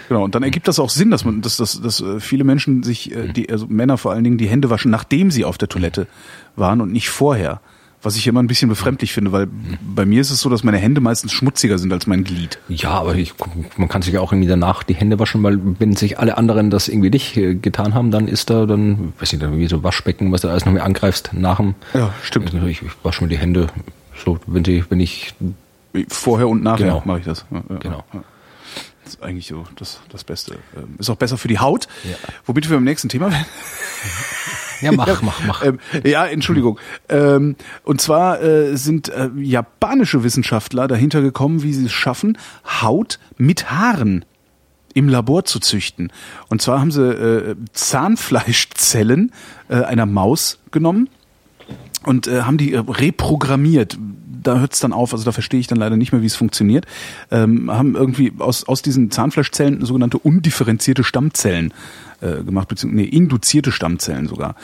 [0.09, 2.85] Genau, und dann ergibt das auch Sinn, dass man, dass, dass, dass äh, viele Menschen
[2.85, 5.69] sich, äh, die, also Männer vor allen Dingen, die Hände waschen, nachdem sie auf der
[5.69, 6.07] Toilette
[6.55, 7.61] waren und nicht vorher.
[8.01, 9.49] Was ich immer ein bisschen befremdlich finde, weil
[9.83, 12.61] bei mir ist es so, dass meine Hände meistens schmutziger sind als mein Glied.
[12.69, 13.35] Ja, aber ich,
[13.77, 16.71] man kann sich ja auch irgendwie danach die Hände waschen, weil wenn sich alle anderen
[16.71, 20.31] das irgendwie nicht äh, getan haben, dann ist da dann, weiß nicht, wie so Waschbecken,
[20.31, 21.75] was du alles noch mehr angreifst nach dem.
[21.93, 22.55] Ja, stimmt.
[22.55, 23.67] Ich, ich wasche mir die Hände
[24.25, 25.35] so, wenn sie, wenn ich
[26.09, 27.03] vorher und nachher Genau.
[27.05, 27.47] mache ich das.
[27.51, 28.05] Ja, ja, Genau.
[28.13, 28.23] Ja.
[29.05, 30.59] Das ist eigentlich so das, das Beste.
[30.77, 31.89] Ähm, Ist auch besser für die Haut.
[32.05, 32.15] Ja.
[32.45, 33.47] Womit wir beim nächsten Thema werden.
[34.81, 35.65] Ja, mach, mach, mach.
[35.65, 36.79] Ähm, ja, Entschuldigung.
[37.09, 43.19] Ähm, und zwar äh, sind äh, japanische Wissenschaftler dahinter gekommen, wie sie es schaffen, Haut
[43.37, 44.25] mit Haaren
[44.95, 46.13] im Labor zu züchten.
[46.49, 49.33] Und zwar haben sie äh, Zahnfleischzellen
[49.69, 51.09] äh, einer Maus genommen
[52.05, 53.99] und äh, haben die äh, reprogrammiert.
[54.43, 56.37] Da hört es dann auf, also da verstehe ich dann leider nicht mehr, wie es
[56.37, 56.87] funktioniert.
[57.31, 61.75] Ähm, haben irgendwie aus, aus diesen Zahnfleischzellen sogenannte undifferenzierte Stammzellen
[62.21, 64.55] äh, gemacht, beziehungsweise nee, induzierte Stammzellen sogar.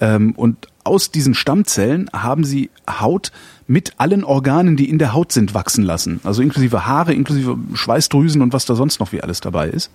[0.00, 3.32] Ähm, und aus diesen Stammzellen haben sie Haut
[3.66, 6.20] mit allen Organen, die in der Haut sind, wachsen lassen.
[6.24, 9.90] Also inklusive Haare, inklusive Schweißdrüsen und was da sonst noch wie alles dabei ist.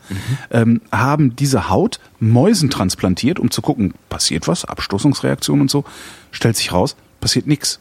[0.49, 5.83] Ähm, haben diese Haut Mäusen transplantiert, um zu gucken, passiert was, Abstoßungsreaktion und so.
[6.31, 7.79] Stellt sich raus, passiert nichts.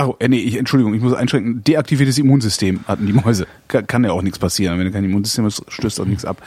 [0.00, 1.64] Oh, äh, nee, ich, Entschuldigung, ich muss einschränken.
[1.64, 3.48] Deaktiviertes Immunsystem hatten die Mäuse.
[3.66, 4.78] Kann, kann ja auch nichts passieren.
[4.78, 6.40] Wenn du kein Immunsystem hast, stößt auch nichts ab.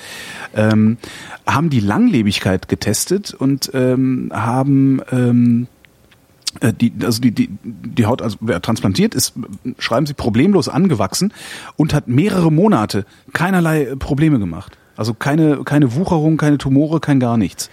[0.56, 0.98] Ähm,
[1.46, 5.68] haben die Langlebigkeit getestet und ähm, haben ähm,
[6.62, 9.34] äh, die, also die, die, die Haut, also wer transplantiert ist,
[9.80, 11.34] schreiben sie problemlos angewachsen
[11.76, 14.78] und hat mehrere Monate keinerlei äh, Probleme gemacht.
[14.96, 17.70] Also keine, keine Wucherung, keine Tumore, kein gar nichts.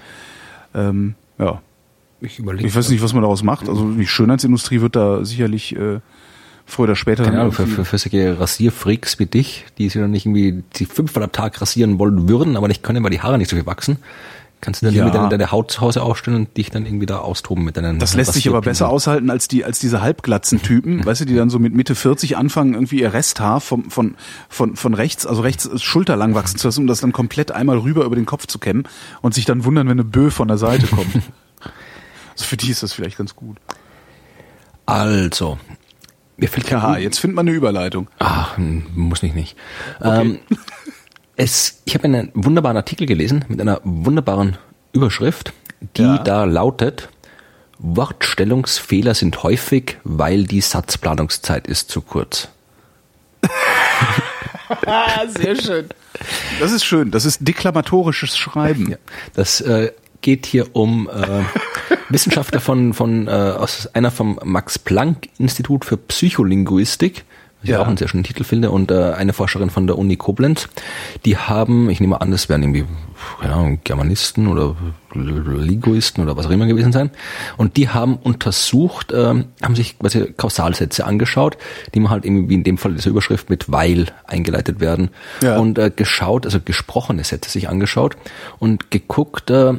[0.75, 1.61] Ähm, ja.
[2.21, 2.67] Ich überlege.
[2.67, 3.69] Ich weiß nicht, was man daraus macht.
[3.69, 6.01] Also die Schönheitsindustrie wird da sicherlich äh,
[6.67, 7.25] früher oder später.
[7.25, 10.85] Keine Ahnung, für, für, für solche Rasierfreaks wie dich, die sich dann nicht irgendwie die
[10.87, 13.67] fünfmal am Tag rasieren wollen würden, aber nicht können, weil die Haare nicht so viel
[13.67, 13.99] wachsen,
[14.61, 15.05] kannst du dann Ja.
[15.05, 18.01] mit deiner, deine Haut zu Hause aufstellen und dich dann irgendwie da austoben mit deinen
[18.01, 21.37] Das lässt sich aber besser aushalten als die als diese halbglatzen Typen, weißt du, die
[21.37, 24.17] dann so mit Mitte 40 anfangen irgendwie ihr Resthaar vom, von
[24.49, 28.05] von von rechts, also rechts schulterlang wachsen zu lassen, um das dann komplett einmal rüber
[28.05, 28.83] über den Kopf zu kämmen
[29.23, 31.07] und sich dann wundern, wenn eine Bö von der Seite kommt.
[32.39, 33.57] also für die ist das vielleicht ganz gut.
[34.87, 35.59] Also,
[36.37, 38.09] mir fällt Ja, jetzt findet man eine Überleitung.
[38.19, 39.57] Ach, muss nicht nicht.
[40.01, 40.39] Ähm,
[41.37, 44.57] es, ich habe einen wunderbaren Artikel gelesen mit einer wunderbaren
[44.93, 45.53] Überschrift,
[45.97, 46.19] die Ja.
[46.19, 47.09] da lautet,
[47.81, 52.49] Wortstellungsfehler sind häufig, weil die Satzplanungszeit ist zu kurz.
[55.29, 55.89] Sehr schön.
[56.61, 57.11] Das ist schön.
[57.11, 58.91] Das ist deklamatorisches Schreiben.
[58.91, 58.97] Ja,
[59.35, 61.45] das äh, geht hier um äh,
[62.09, 67.25] Wissenschaftler von, von äh, aus einer vom Max Planck Institut für Psycholinguistik,
[67.61, 67.81] was ich Ja.
[67.83, 70.69] auch einen sehr schönen Titel finde, und äh, eine Forscherin von der Uni Koblenz.
[71.25, 72.85] Die haben, ich nehme an, das werden irgendwie,
[73.41, 74.77] keine Ahnung, Germanisten oder
[75.13, 77.11] Linguisten oder was auch immer gewesen sein.
[77.57, 81.59] Und die haben untersucht, ähm, haben sich quasi Kausalsätze angeschaut,
[81.95, 85.11] die man halt irgendwie wie in dem Fall dieser Überschrift mit weil eingeleitet werden.
[85.43, 85.59] Ja.
[85.59, 88.17] Und äh, geschaut, also gesprochene Sätze sich angeschaut
[88.61, 89.75] und geguckt, äh,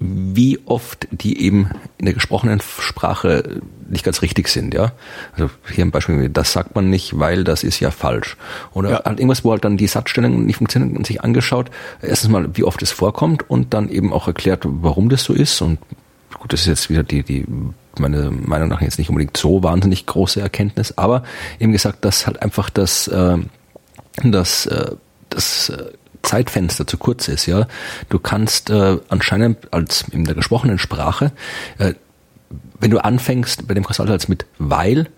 [0.00, 4.92] wie oft die eben in der gesprochenen Sprache nicht ganz richtig sind, ja.
[5.32, 8.36] Also hier ein Beispiel, das sagt man nicht, weil das ist ja falsch.
[8.74, 9.02] Oder Ja.
[9.04, 12.62] halt irgendwas, wo halt dann die Satzstellung nicht funktioniert und sich angeschaut, erstens mal, wie
[12.62, 15.78] oft es vorkommt und dann eben auch erklärt, warum das so ist und
[16.38, 17.44] gut, das ist jetzt wieder die, die
[17.98, 21.24] meine Meinung nach jetzt nicht unbedingt so wahnsinnig große Erkenntnis, aber
[21.58, 23.38] eben gesagt, dass halt einfach das, äh,
[24.22, 24.92] das, äh,
[25.30, 25.84] das äh,
[26.28, 27.66] Zeitfenster zu kurz ist, ja.
[28.10, 31.32] Du kannst äh, anscheinend als in der gesprochenen Sprache,
[31.78, 31.94] äh,
[32.80, 35.08] wenn du anfängst bei dem Kausalsatz mit weil,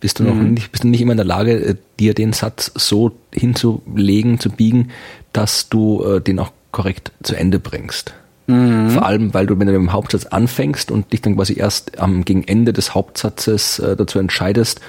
[0.00, 2.72] bist du noch nicht, bist du nicht immer in der Lage, äh, dir den Satz
[2.74, 4.90] so hinzulegen, zu biegen,
[5.32, 8.12] dass du äh, den auch korrekt zu Ende bringst.
[8.48, 11.98] Vor allem, weil du, wenn du mit dem Hauptsatz anfängst und dich dann quasi erst
[11.98, 14.80] am gegen Ende des Hauptsatzes äh, dazu entscheidest,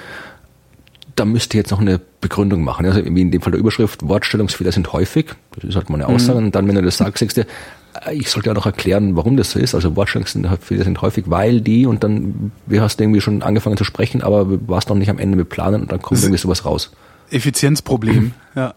[1.18, 2.86] da müsst ihr jetzt noch eine Begründung machen.
[2.86, 5.26] Also wie in dem Fall der Überschrift, Wortstellungsfehler sind häufig.
[5.54, 6.38] Das ist halt mal eine Aussage.
[6.38, 9.36] Und dann, wenn du das sagst, sagst du, äh, ich sollte ja noch erklären, warum
[9.36, 9.74] das so ist.
[9.74, 13.84] Also Wortstellungsfehler sind häufig, weil die und dann wie hast du irgendwie schon angefangen zu
[13.84, 16.92] sprechen, aber warst noch nicht am Ende mit Planen und dann kommt irgendwie sowas raus.
[17.30, 18.32] Effizienzproblem.
[18.54, 18.74] Ja.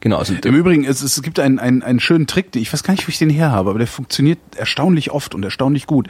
[0.00, 0.16] Genau.
[0.16, 3.06] Also Im Übrigen, es, es gibt einen, einen, einen schönen Trick, ich weiß gar nicht,
[3.06, 6.08] wo ich den her habe, aber der funktioniert erstaunlich oft und erstaunlich gut.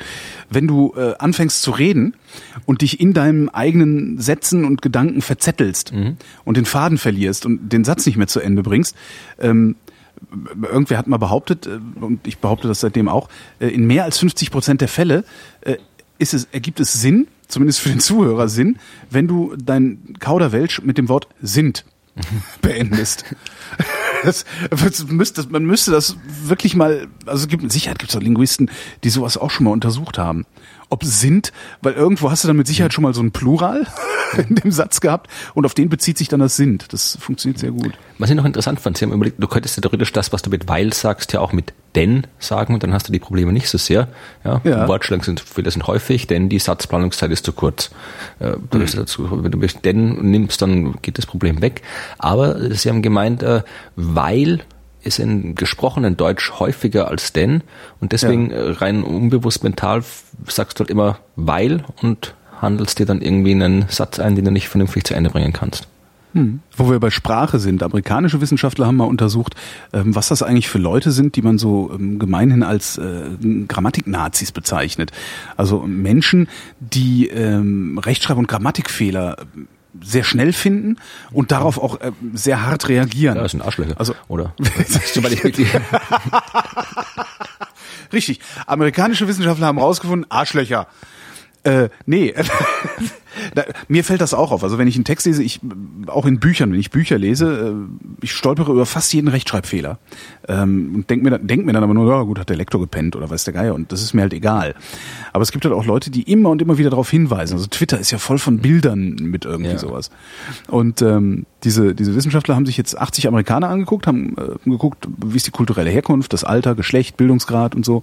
[0.51, 2.15] Wenn du äh, anfängst zu reden
[2.67, 6.17] und dich in deinem eigenen Sätzen und Gedanken verzettelst mhm.
[6.45, 8.95] und den Faden verlierst und den Satz nicht mehr zu Ende bringst,
[9.39, 9.77] ähm,
[10.63, 13.29] irgendwer hat mal behauptet, äh, und ich behaupte das seitdem auch,
[13.59, 15.25] äh, in mehr als 50 Prozent der Fälle
[15.63, 15.77] äh,
[16.19, 18.79] ist es, ergibt es Sinn, zumindest für den Zuhörer Sinn,
[19.09, 21.85] wenn du dein Kauderwelsch mit dem Wort sind
[22.63, 23.25] beendest.
[24.25, 28.23] Das, das müsste, man müsste das wirklich mal, also gibt mit Sicherheit gibt es auch
[28.23, 28.71] Linguisten,
[29.05, 30.47] die sowas auch schon mal untersucht haben
[30.91, 33.87] ob sind, weil irgendwo hast du dann mit Sicherheit schon mal so ein Plural
[34.49, 36.93] in dem Satz gehabt und auf den bezieht sich dann das sind.
[36.93, 37.93] Das funktioniert sehr gut.
[38.19, 40.51] Was ich noch interessant fand, Sie haben überlegt, du könntest ja theoretisch das, was du
[40.51, 43.69] mit weil sagst, ja auch mit denn sagen und dann hast du die Probleme nicht
[43.69, 44.09] so sehr.
[44.45, 44.89] Ja, ja.
[44.89, 47.91] Wortschlangen sind, viele sind häufig, denn die Satzplanungszeit ist zu kurz.
[48.41, 48.87] Äh, mhm.
[48.95, 51.83] dazu, wenn du denn nimmst, dann geht das Problem weg.
[52.19, 53.63] Aber Sie haben gemeint, äh,
[53.97, 54.61] weil
[55.03, 57.63] ist in gesprochenen Deutsch häufiger als denn
[58.01, 58.57] und deswegen ja.
[58.57, 60.03] Äh, rein unbewusst mental
[60.47, 64.51] sagst du halt immer weil und handelst dir dann irgendwie einen Satz ein, den du
[64.51, 65.89] nicht vernünftig zu Ende bringen kannst.
[66.35, 66.61] Hm.
[66.77, 69.55] Wo wir bei Sprache sind, amerikanische Wissenschaftler haben mal untersucht,
[69.93, 73.31] ähm, was das eigentlich für Leute sind, die man so ähm, gemeinhin als äh,
[73.67, 75.11] Grammatik-Nazis bezeichnet.
[75.57, 76.49] Also Menschen,
[76.81, 79.37] die ähm, Rechtschreib- und Grammatikfehler
[80.03, 80.97] sehr schnell finden
[81.31, 83.37] und darauf auch äh, sehr hart reagieren.
[83.37, 83.95] Ja, das sind Arschlöcher.
[83.99, 84.55] Also, oder?
[88.13, 88.41] Richtig.
[88.67, 90.87] Amerikanische Wissenschaftler haben herausgefunden, Arschlöcher.
[91.65, 92.35] Äh, nee,
[93.55, 94.63] Da, mir fällt das auch auf.
[94.63, 95.61] Also wenn ich einen Text lese, ich
[96.07, 99.99] auch in Büchern, wenn ich Bücher lese, äh, ich stolpere über fast jeden Rechtschreibfehler
[100.49, 102.81] ähm, und denk mir, dann, denk mir dann aber nur, ja gut, hat der Lektor
[102.81, 104.75] gepennt oder weiß der Geier und das ist mir halt egal.
[105.33, 107.55] Aber es gibt halt auch Leute, die immer und immer wieder darauf hinweisen.
[107.55, 109.79] Also Twitter ist ja voll von Bildern mit irgendwie ja.
[109.79, 110.11] sowas.
[110.69, 115.37] Und ähm, diese diese Wissenschaftler haben sich jetzt 80 Amerikaner angeguckt, haben äh, geguckt, wie
[115.37, 118.03] ist die kulturelle Herkunft, das Alter, Geschlecht, Bildungsgrad und so.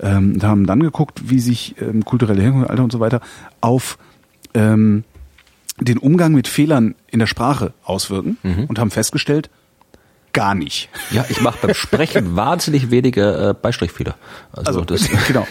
[0.00, 3.20] Ähm, haben dann geguckt, wie sich ähm, kulturelle Herkunft, Alter und so weiter
[3.60, 3.98] auf
[4.56, 5.04] ähm,
[5.78, 8.64] den Umgang mit Fehlern in der Sprache auswirken mhm.
[8.64, 9.50] und haben festgestellt,
[10.32, 10.88] gar nicht.
[11.10, 14.16] Ja, ich mache beim Sprechen wahnsinnig wenige äh, Beistrichfehler.
[14.52, 15.46] Also, also das genau.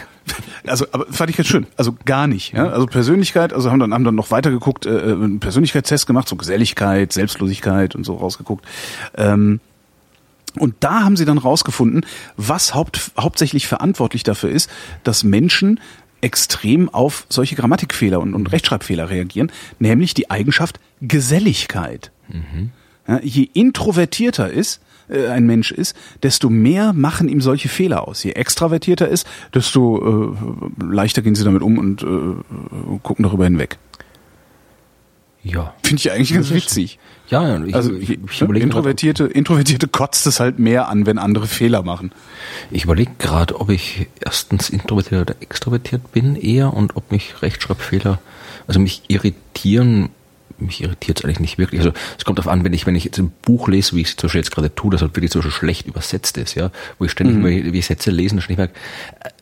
[0.66, 1.66] Also, aber fand ich ganz schön.
[1.76, 2.52] Also gar nicht.
[2.52, 2.68] Ja?
[2.68, 6.28] Also Persönlichkeit, also haben dann haben dann noch weiter geguckt, äh, äh, einen Persönlichkeitstest gemacht,
[6.28, 8.64] so Geselligkeit, Selbstlosigkeit und so rausgeguckt.
[9.16, 9.60] Ähm,
[10.58, 14.70] und da haben sie dann rausgefunden, was haupt, hauptsächlich verantwortlich dafür ist,
[15.04, 15.80] dass Menschen
[16.20, 22.10] extrem auf solche Grammatikfehler und, und Rechtschreibfehler reagieren, nämlich die Eigenschaft Geselligkeit.
[22.28, 22.70] Mhm.
[23.06, 28.24] Ja, je introvertierter ist, äh, ein Mensch ist, desto mehr machen ihm solche Fehler aus.
[28.24, 33.78] Je extravertierter ist, desto äh, leichter gehen sie damit um und äh, gucken darüber hinweg.
[35.42, 35.74] Ja.
[35.84, 36.98] Finde ich eigentlich ganz witzig.
[37.28, 41.46] Ja, ich, also ich, ich ne, introvertierte, Introvertierte kotzt es halt mehr an, wenn andere
[41.46, 42.12] Fehler machen.
[42.70, 48.20] Ich überlege gerade, ob ich erstens introvertiert oder extrovertiert bin eher und ob mich Rechtschreibfehler,
[48.66, 50.10] also mich irritieren
[50.58, 51.80] mich irritiert es eigentlich nicht wirklich.
[51.80, 54.08] Also es kommt darauf an, wenn ich, wenn ich jetzt ein Buch lese, wie ich
[54.08, 57.04] es zum Beispiel jetzt gerade tue, das halt wirklich so schlecht übersetzt ist, ja, wo
[57.04, 57.72] ich ständig mhm.
[57.72, 58.74] wie Sätze lesen, schon ich merke,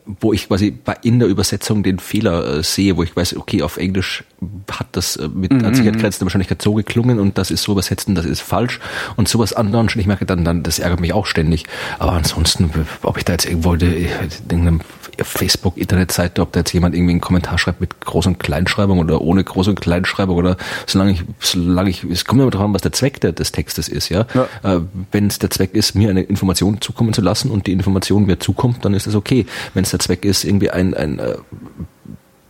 [0.06, 3.78] wo ich quasi in der Übersetzung den Fehler äh, sehe, wo ich weiß, okay, auf
[3.78, 4.24] Englisch
[4.70, 5.74] hat das äh, mit mhm.
[5.74, 8.80] Sicherheit grenzender Wahrscheinlichkeit so geklungen und das ist so übersetzt und das ist falsch
[9.16, 11.64] und sowas anderen schon ich merke dann, dann, das ärgert mich auch ständig.
[11.98, 12.70] Aber ansonsten,
[13.02, 14.80] ob ich da jetzt irgendwo in irgendeinem
[15.22, 19.42] Facebook-Internetseite, ob da jetzt jemand irgendwie einen Kommentar schreibt mit Groß- und Kleinschreibung oder ohne
[19.42, 20.56] Groß- und Kleinschreibung oder
[20.86, 23.88] solange ich, solange ich, es kommt immer darauf an, was der Zweck der, des Textes
[23.88, 24.26] ist, ja.
[24.34, 24.76] ja.
[24.76, 24.80] Äh,
[25.12, 28.38] Wenn es der Zweck ist, mir eine Information zukommen zu lassen und die Information mir
[28.38, 29.46] zukommt, dann ist das okay.
[29.74, 31.36] Wenn es der Zweck ist, irgendwie ein, ein äh,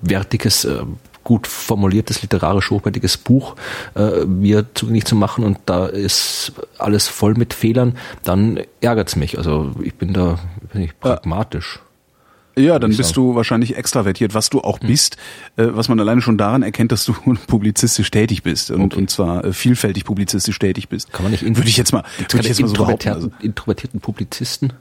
[0.01, 0.83] wertiges, äh,
[1.25, 3.57] gut formuliertes, literarisch hochwertiges Buch
[3.97, 9.39] äh, mir zugänglich zu machen und da ist alles voll mit Fehlern, dann ärgert's mich.
[9.39, 10.39] Also ich bin da
[10.73, 11.77] bin ich pragmatisch.
[11.77, 11.94] Ja,
[12.79, 14.89] dann bist du wahrscheinlich extravertiert, was du auch hm.
[14.89, 15.17] bist,
[15.57, 17.13] äh, was man alleine schon daran erkennt, dass du
[17.47, 18.97] publizistisch tätig bist und, okay.
[18.97, 21.13] und zwar äh, vielfältig publizistisch tätig bist.
[21.13, 23.31] Kann man nicht würde ich jetzt mal, würde ich jetzt mal so behaupten, also.
[23.41, 24.73] introvertierten Publizisten?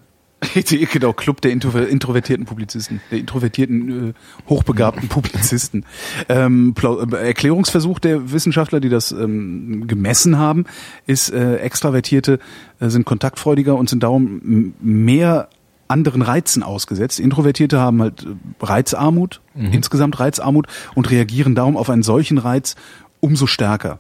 [0.92, 4.14] genau, Club der introvertierten Publizisten, der introvertierten, äh,
[4.50, 5.86] hochbegabten Publizisten.
[6.30, 10.66] Ähm, äh, Erklärungsversuch der Wissenschaftler, die das ähm, gemessen haben,
[11.06, 12.40] ist, äh, Extravertierte
[12.80, 15.50] äh, sind kontaktfreudiger und sind darum mehr
[15.94, 17.20] anderen Reizen ausgesetzt.
[17.20, 19.72] Introvertierte haben halt äh, Reizarmut, mhm.
[19.72, 22.76] insgesamt Reizarmut und reagieren darum auf einen solchen Reiz
[23.22, 24.00] umso stärker.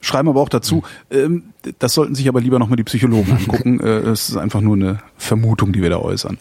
[0.00, 1.44] Schreiben aber auch dazu, ähm,
[1.78, 3.80] das sollten sich aber lieber nochmal die Psychologen angucken.
[3.84, 6.38] äh, es ist einfach nur eine Vermutung, die wir da äußern.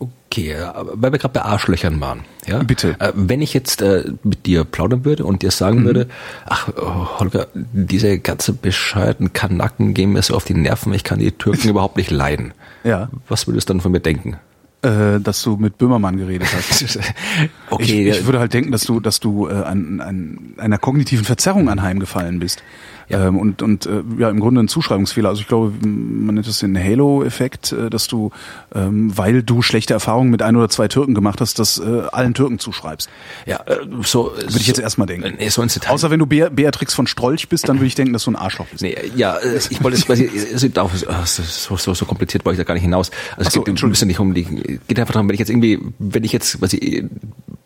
[0.00, 0.54] Okay,
[0.92, 2.24] weil wir gerade bei Arschlöchern waren.
[2.46, 2.62] Ja?
[2.62, 2.96] Bitte.
[3.00, 5.84] Äh, wenn ich jetzt äh, mit dir plaudern würde und dir sagen mhm.
[5.86, 6.08] würde,
[6.46, 11.18] ach oh, Holger, diese ganze bescheuerten Kanacken gehen mir so auf die Nerven, ich kann
[11.18, 12.52] die Türken überhaupt nicht leiden.
[12.88, 13.10] Ja.
[13.28, 14.38] Was würdest du dann von mir denken?
[14.80, 16.98] Äh, dass du mit Böhmermann geredet hast.
[17.70, 18.08] okay.
[18.08, 21.68] Ich, ich würde halt denken, dass du, dass du äh, an, an einer kognitiven Verzerrung
[21.68, 22.62] anheimgefallen bist.
[23.08, 23.26] Ja.
[23.26, 25.28] Ähm, und und äh, ja, im Grunde ein Zuschreibungsfehler.
[25.28, 28.30] Also ich glaube, man nennt das den Halo-Effekt, äh, dass du,
[28.74, 32.34] ähm, weil du schlechte Erfahrungen mit ein oder zwei Türken gemacht hast, das äh, allen
[32.34, 33.08] Türken zuschreibst.
[33.46, 35.34] Ja, äh, so würde ich jetzt erstmal denken.
[35.38, 35.92] Nee, so ins Detail.
[35.92, 38.36] Außer wenn du Be Beatrix von Strolch bist, dann würde ich denken, dass du ein
[38.36, 38.82] Arschloch bist.
[38.82, 42.74] Nee, ja, äh, ich wollte jetzt quasi, so, so, so kompliziert wollte ich da gar
[42.74, 43.10] nicht hinaus.
[43.36, 45.50] Also so, es geht ein bisschen nicht um die, geht einfach darum, wenn ich jetzt
[45.50, 47.08] irgendwie, wenn ich jetzt quasi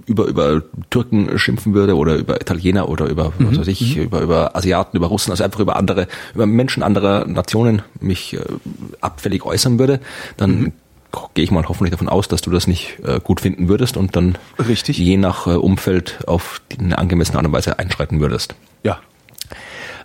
[0.06, 3.50] über, über Türken schimpfen würde oder über Italiener oder über, mhm.
[3.50, 4.04] was weiß ich, mhm.
[4.04, 8.40] über, über Asiaten, über Russen, also einfach über andere, über Menschen anderer Nationen mich äh,
[9.00, 10.00] abfällig äußern würde,
[10.36, 10.72] dann mhm.
[11.34, 14.14] gehe ich mal hoffentlich davon aus, dass du das nicht äh, gut finden würdest und
[14.16, 14.98] dann Richtig.
[14.98, 18.54] je nach äh, Umfeld auf eine angemessene Art und Weise einschreiten würdest.
[18.84, 19.00] Ja,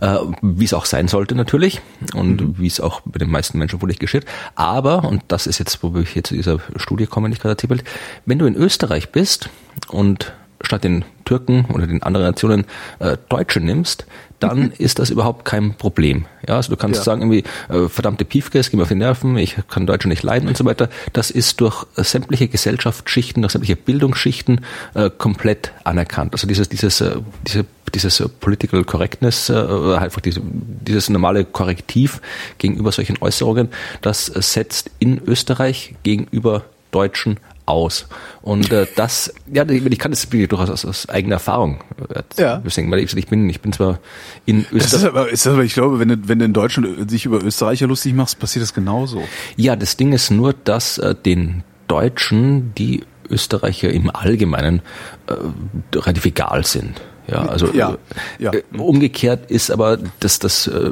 [0.01, 1.81] äh, wie es auch sein sollte natürlich
[2.13, 2.55] und mhm.
[2.57, 4.25] wie es auch bei den meisten Menschen wohl nicht geschieht.
[4.55, 7.53] Aber, und das ist jetzt, wo wir hier zu dieser Studie kommen, die ich gerade
[7.53, 7.83] erzählt
[8.25, 9.49] wenn du in Österreich bist
[9.89, 12.65] und statt den Türken oder den anderen Nationen
[12.99, 14.05] äh, Deutsche nimmst,
[14.39, 16.25] dann ist das überhaupt kein Problem.
[16.47, 17.03] Ja, also du kannst ja.
[17.03, 20.47] sagen irgendwie, äh, verdammte Piefkes, geh mir auf die Nerven, ich kann Deutsche nicht leiden
[20.47, 20.89] und so weiter.
[21.13, 24.61] Das ist durch sämtliche Gesellschaftsschichten, durch sämtliche Bildungsschichten
[24.93, 26.33] äh, komplett anerkannt.
[26.33, 32.21] Also dieses, dieses, äh, diese, dieses Political Correctness, äh, einfach diese, dieses normale Korrektiv
[32.59, 33.69] gegenüber solchen Äußerungen,
[34.01, 38.07] das setzt in Österreich gegenüber Deutschen aus.
[38.41, 42.61] Und äh, das, ja, ich kann das durchaus aus, aus eigener Erfahrung äh, ja.
[42.63, 43.99] weil ich, ich bin, ich bin zwar
[44.45, 44.81] in Österreich.
[44.81, 47.43] Das ist aber, ist aber ich glaube, wenn du, wenn du in Deutschland sich über
[47.43, 49.23] Österreicher lustig machst, passiert das genauso.
[49.55, 54.81] Ja, das Ding ist nur, dass äh, den Deutschen die Österreicher im Allgemeinen
[55.27, 55.33] äh,
[55.95, 57.01] relativ egal sind.
[57.27, 57.97] Ja, also ja,
[58.39, 58.53] ja.
[58.53, 60.91] Äh, umgekehrt ist aber, dass das äh,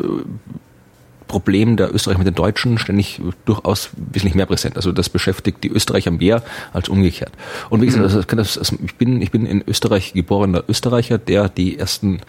[1.28, 4.78] Problem der Österreicher mit den Deutschen ständig durchaus wesentlich mehr präsent.
[4.78, 7.32] Also das beschäftigt die Österreicher mehr als umgekehrt.
[7.70, 12.22] Und wie gesagt, also ich bin, ich bin in Österreich geborener Österreicher, der die ersten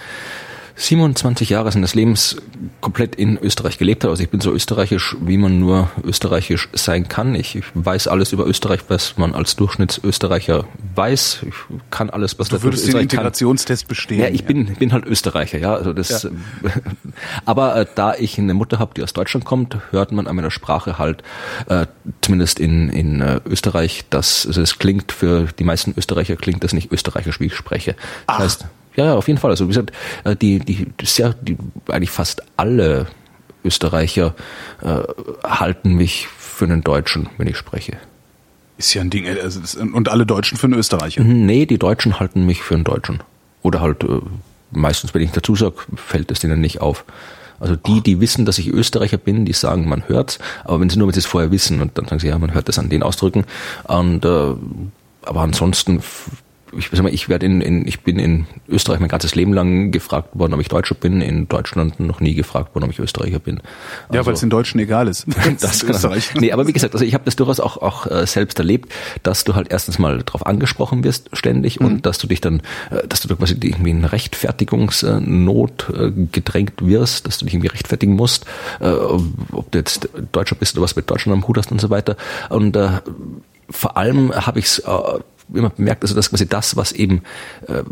[0.76, 2.36] 27 Jahre seines Lebens
[2.80, 4.10] komplett in Österreich gelebt habe.
[4.10, 7.34] Also ich bin so österreichisch, wie man nur österreichisch sein kann.
[7.34, 10.64] Ich, weiß alles über Österreich, was man als Durchschnittsösterreicher
[10.94, 11.40] weiß.
[11.48, 11.54] Ich
[11.90, 13.88] kann alles, was du würdest den Integrationstest kann.
[13.88, 14.20] bestehen.
[14.20, 14.46] Ja, ich ja.
[14.46, 15.74] bin, bin halt Österreicher, ja.
[15.74, 16.30] Also das, ja.
[17.44, 20.50] aber äh, da ich eine Mutter habe, die aus Deutschland kommt, hört man an meiner
[20.50, 21.22] Sprache halt,
[21.68, 21.86] äh,
[22.20, 26.72] zumindest in, in äh, Österreich, dass also es klingt für die meisten Österreicher klingt das
[26.72, 27.92] nicht österreichisch, wie ich spreche.
[27.92, 28.38] Das Ach.
[28.40, 28.66] heißt,
[28.96, 29.50] ja, auf jeden Fall.
[29.50, 29.92] Also wie gesagt,
[30.24, 31.56] äh, die, die, sehr, die
[31.88, 33.06] eigentlich fast alle
[33.64, 34.34] Österreicher
[34.82, 35.00] äh,
[35.44, 37.98] halten mich für einen Deutschen, wenn ich spreche.
[38.78, 39.24] Ist ja ein Ding.
[39.24, 41.22] Äh, also das, und alle Deutschen für einen Österreicher?
[41.22, 43.22] Nee, die Deutschen halten mich für einen Deutschen.
[43.62, 44.20] Oder halt äh,
[44.70, 47.04] meistens, wenn ich dazu sage, fällt es denen nicht auf.
[47.58, 50.38] Also die, die wissen, dass ich Österreicher bin, die sagen, man hört's.
[50.64, 52.52] Aber wenn sie nur, wenn sie es vorher wissen und dann sagen sie, ja, man
[52.52, 53.44] hört das an den Ausdrücken.
[53.84, 54.54] Und äh,
[55.22, 56.02] aber ansonsten
[56.78, 59.90] ich, sag mal, ich werde in, in, ich bin in Österreich mein ganzes Leben lang
[59.90, 61.20] gefragt worden, ob ich Deutscher bin.
[61.20, 63.60] In Deutschland noch nie gefragt worden, ob ich Österreicher bin.
[64.08, 65.26] Also, ja, weil es den Deutschen egal ist.
[65.60, 66.34] das kann Österreich.
[66.34, 69.44] Nee, aber wie gesagt, also ich habe das durchaus auch, auch äh, selbst erlebt, dass
[69.44, 71.86] du halt erstens mal darauf angesprochen wirst ständig mhm.
[71.86, 72.60] und dass du dich dann,
[72.90, 78.14] äh, dass du quasi irgendwie in Rechtfertigungsnot äh, gedrängt wirst, dass du dich irgendwie rechtfertigen
[78.14, 78.44] musst,
[78.80, 81.90] äh, ob du jetzt Deutscher bist oder was mit Deutschland am Hut hast und so
[81.90, 82.16] weiter.
[82.48, 83.00] Und äh,
[83.70, 84.92] vor allem habe ich es äh,
[85.52, 87.22] immer bemerkt, also das quasi das, was eben,
[87.68, 87.82] äh,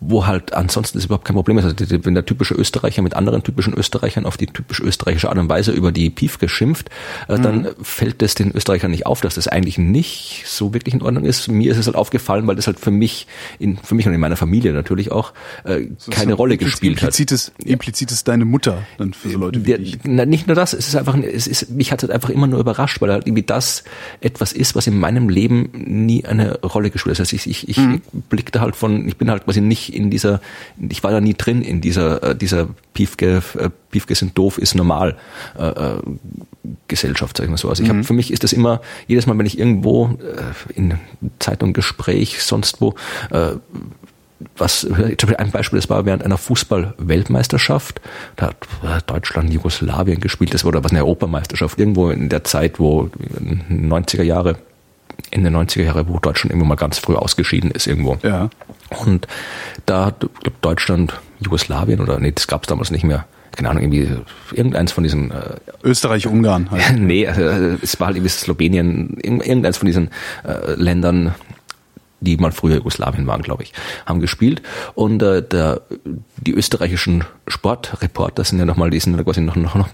[0.00, 1.64] wo halt ansonsten ist überhaupt kein Problem ist.
[1.64, 5.48] Also wenn der typische Österreicher mit anderen typischen Österreichern auf die typisch österreichische Art und
[5.48, 6.90] Weise über die Piefke schimpft,
[7.28, 7.42] äh, mhm.
[7.42, 11.24] dann fällt es den Österreichern nicht auf, dass das eigentlich nicht so wirklich in Ordnung
[11.24, 11.48] ist.
[11.48, 13.26] Mir ist es halt aufgefallen, weil das halt für mich,
[13.58, 15.32] in, für mich und in meiner Familie natürlich auch,
[15.64, 17.66] äh, so, keine so Rolle gespielt implizites, hat.
[17.66, 19.98] Implizites deine Mutter dann für so Leute wie der, ich.
[20.04, 22.60] Na, nicht nur das, es ist einfach, es ist, mich hat es einfach immer nur
[22.60, 23.84] überrascht, weil halt irgendwie das
[24.20, 27.12] etwas ist, was in meinem Leben nie eine Rolle gespielt Gefühl.
[27.12, 28.00] Das heißt, ich, ich, ich mhm.
[28.28, 30.40] blickte halt von, ich bin halt quasi nicht in dieser,
[30.88, 34.74] ich war da nie drin in dieser, äh, dieser Piefke, äh, Piefke sind doof, ist
[34.74, 35.16] normal
[35.58, 36.00] äh, äh,
[36.88, 37.68] Gesellschaft, sag ich mal so.
[37.68, 37.98] Also ich mhm.
[37.98, 40.94] habe für mich ist das immer, jedes Mal, wenn ich irgendwo äh, in
[41.38, 42.94] Zeitung, Gespräch, sonst wo,
[43.30, 43.52] äh,
[44.56, 44.86] was
[45.38, 48.00] ein Beispiel, das war während einer Fußball-Weltmeisterschaft,
[48.36, 48.52] da
[48.84, 53.10] hat Deutschland Jugoslawien gespielt, das war oder was eine Europameisterschaft, irgendwo in der Zeit, wo
[53.70, 54.56] 90er Jahre
[55.30, 58.18] Ende 90er Jahre, wo Deutschland irgendwo mal ganz früh ausgeschieden ist irgendwo.
[58.22, 58.50] Ja.
[59.04, 59.26] Und
[59.86, 63.26] da hat glaub, Deutschland, Jugoslawien oder nee, das gab es damals nicht mehr.
[63.52, 64.08] keine Ahnung, irgendwie
[64.52, 66.92] irgendeins von diesen äh, Österreich-Ungarn halt.
[66.98, 67.42] nee, also,
[67.82, 70.10] es war halt irgendwie Slowenien, irgendeins von diesen
[70.44, 71.34] äh, Ländern,
[72.20, 73.72] die mal früher Jugoslawien waren, glaube ich,
[74.06, 74.62] haben gespielt.
[74.94, 75.82] Und äh, der,
[76.36, 79.88] die österreichischen Sportreporter sind ja nochmal, die sind ja quasi noch, noch, noch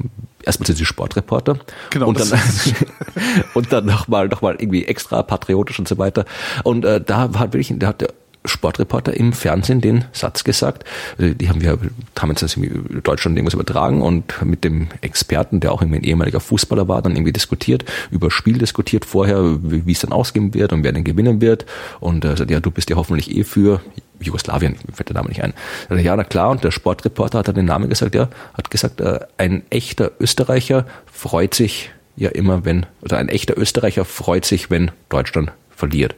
[0.46, 1.58] erstmal sind sie Sportreporter
[1.90, 2.32] genau, und dann
[3.54, 6.24] und dann nochmal noch mal irgendwie extra patriotisch und so weiter.
[6.62, 8.10] Und äh, da war wirklich, da hat der
[8.48, 10.84] Sportreporter im Fernsehen den Satz gesagt.
[11.18, 11.78] Also die haben wir,
[12.18, 16.04] haben jetzt das in Deutschland irgendwas übertragen und mit dem Experten, der auch irgendwie ein
[16.04, 20.72] ehemaliger Fußballer war, dann irgendwie diskutiert, über Spiel diskutiert vorher, wie, es dann ausgehen wird
[20.72, 21.66] und wer denn gewinnen wird.
[22.00, 23.80] Und er äh, sagt, ja, du bist ja hoffentlich eh für
[24.20, 25.54] Jugoslawien, fällt der Name nicht ein.
[25.90, 29.20] Ja, na klar, und der Sportreporter hat dann den Namen gesagt, ja, hat gesagt, äh,
[29.36, 34.90] ein echter Österreicher freut sich ja immer, wenn, oder ein echter Österreicher freut sich, wenn
[35.08, 36.14] Deutschland verliert.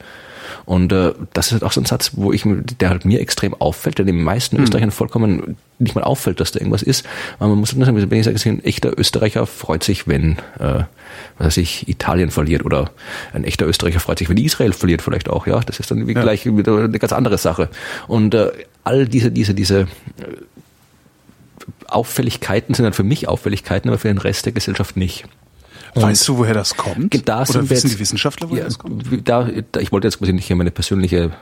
[0.64, 2.44] Und äh, das ist halt auch so ein Satz, wo ich,
[2.80, 4.64] der halt mir extrem auffällt, der den meisten mhm.
[4.64, 7.07] Österreichern vollkommen nicht mal auffällt, dass da irgendwas ist.
[7.38, 10.84] Aber man muss dann sagen, wenn ich sage, ein echter Österreicher freut sich, wenn äh,
[11.38, 12.90] was weiß ich, Italien verliert oder
[13.32, 15.61] ein echter Österreicher freut sich, wenn Israel verliert vielleicht auch, ja.
[15.61, 16.20] Das ist dann ja.
[16.20, 17.68] gleich wieder eine ganz andere Sache.
[18.07, 18.51] Und äh,
[18.84, 19.86] all diese, diese, diese äh,
[21.86, 25.24] Auffälligkeiten sind dann für mich Auffälligkeiten, aber für den Rest der Gesellschaft nicht.
[25.95, 27.28] Weißt du, woher das kommt?
[27.28, 29.05] Da Oder wissen die Wissenschaftler, woher ja, das kommt?
[29.28, 31.32] Da, da, ich wollte jetzt quasi nicht hier meine persönliche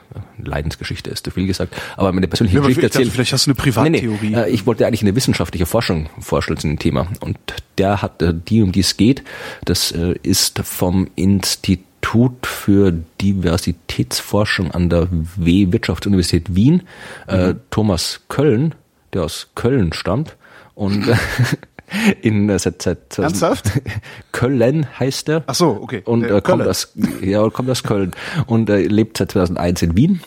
[0.43, 3.05] Leidensgeschichte, ist zu viel gesagt, aber meine persönliche ja, Geschichte erzählen.
[3.05, 4.29] Dachte, vielleicht hast du eine Privattheorie.
[4.29, 7.07] Nee, nee, äh, ich wollte eigentlich eine wissenschaftliche Forschung vorstellen zu dem Thema.
[7.19, 7.37] Und
[7.77, 9.23] der hat, äh, die, um die es geht,
[9.65, 16.83] das äh, ist vom Institut für Diversitätsforschung an der W Wirtschaftsuniversität Wien,
[17.29, 17.59] mhm.
[17.69, 18.75] Thomas Köln,
[19.13, 20.35] der aus Köln stammt.
[20.73, 21.05] Und
[22.21, 23.71] in äh, seit, seit Ernsthaft?
[24.31, 25.43] Köln heißt er.
[25.47, 26.01] Ach so, okay.
[26.05, 28.11] Und äh, kommt aus ja kommt aus Köln
[28.45, 30.21] und äh, lebt seit 2001 in Wien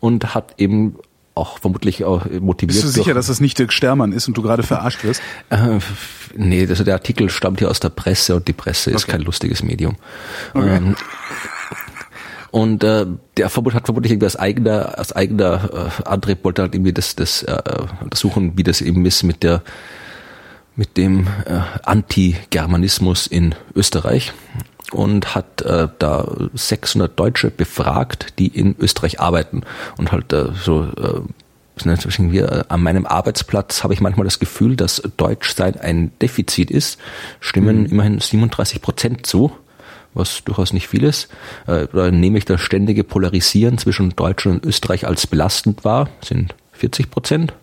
[0.00, 0.96] und hat eben
[1.34, 2.82] auch vermutlich auch motiviert.
[2.82, 5.22] Bist du sicher, dass das nicht Dirk Stermann ist und du gerade verarscht wirst?
[5.48, 5.78] Äh,
[6.34, 9.62] nee, also der Artikel stammt hier aus der Presse und die Presse ist kein lustiges
[9.62, 9.96] Medium.
[10.54, 10.76] Okay.
[10.76, 10.96] Ähm,
[12.50, 13.06] und äh,
[13.36, 17.14] der Verbot hat vermutlich irgendwie aus eigener, aus eigener äh, Antrieb wollte halt irgendwie das,
[17.14, 17.62] das äh,
[18.00, 19.62] untersuchen, wie das eben ist mit der
[20.76, 24.32] mit dem äh, Anti-Germanismus in Österreich
[24.92, 29.62] und hat äh, da 600 Deutsche befragt, die in Österreich arbeiten
[29.96, 31.20] und halt äh, so äh,
[31.84, 36.98] wir, äh, an meinem Arbeitsplatz habe ich manchmal das Gefühl, dass Deutschsein ein Defizit ist,
[37.40, 37.86] stimmen mhm.
[37.86, 39.52] immerhin 37 Prozent zu,
[40.12, 41.28] was durchaus nicht viel ist.
[41.66, 46.54] Äh, da nehme ich das ständige Polarisieren zwischen Deutschland und Österreich als belastend wahr, sind
[46.72, 47.54] 40 Prozent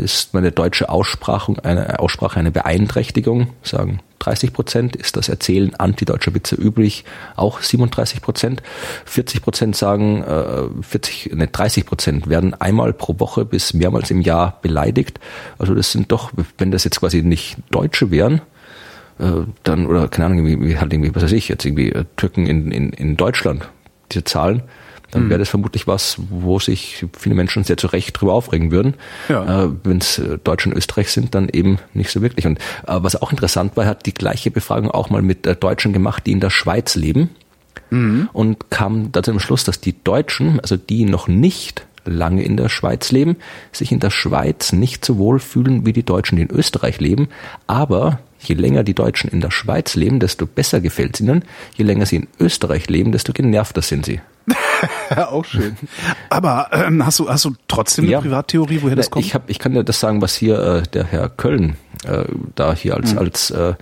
[0.00, 6.34] ist meine deutsche Aussprache eine, Aussprache eine Beeinträchtigung, sagen 30 Prozent, ist das Erzählen antideutscher
[6.34, 7.04] Witze üblich,
[7.36, 8.62] auch 37 Prozent.
[9.04, 14.22] 40 Prozent sagen, äh, 40, ne, 30 Prozent werden einmal pro Woche bis mehrmals im
[14.22, 15.20] Jahr beleidigt.
[15.58, 18.40] Also das sind doch, wenn das jetzt quasi nicht Deutsche wären,
[19.18, 22.46] äh, dann, oder keine Ahnung, wie, halt irgendwie, was weiß ich, jetzt irgendwie äh, Türken
[22.46, 23.68] in, in, in Deutschland,
[24.10, 24.62] diese Zahlen,
[25.14, 28.94] dann wäre das vermutlich was, wo sich viele Menschen sehr zu Recht drüber aufregen würden.
[29.28, 29.64] Ja.
[29.64, 32.46] Äh, Wenn es äh, Deutsch und Österreich sind, dann eben nicht so wirklich.
[32.46, 35.92] Und äh, was auch interessant war, hat die gleiche Befragung auch mal mit äh, Deutschen
[35.92, 37.30] gemacht, die in der Schweiz leben.
[37.90, 38.28] Mhm.
[38.32, 42.56] Und kam da zu dem Schluss, dass die Deutschen, also die noch nicht lange in
[42.56, 43.36] der Schweiz leben,
[43.72, 47.28] sich in der Schweiz nicht so wohl fühlen wie die Deutschen, die in Österreich leben,
[47.66, 51.44] aber Je länger die Deutschen in der Schweiz leben, desto besser gefällt es ihnen.
[51.76, 54.20] Je länger sie in Österreich leben, desto genervter sind sie.
[55.16, 55.76] auch schön.
[56.30, 58.20] Aber ähm, hast du hast du trotzdem eine ja.
[58.20, 59.24] Privattheorie, woher das kommt?
[59.24, 62.24] Ich hab, ich kann dir das sagen, was hier äh, der Herr Köln äh,
[62.54, 63.18] da hier als mhm.
[63.18, 63.74] als äh,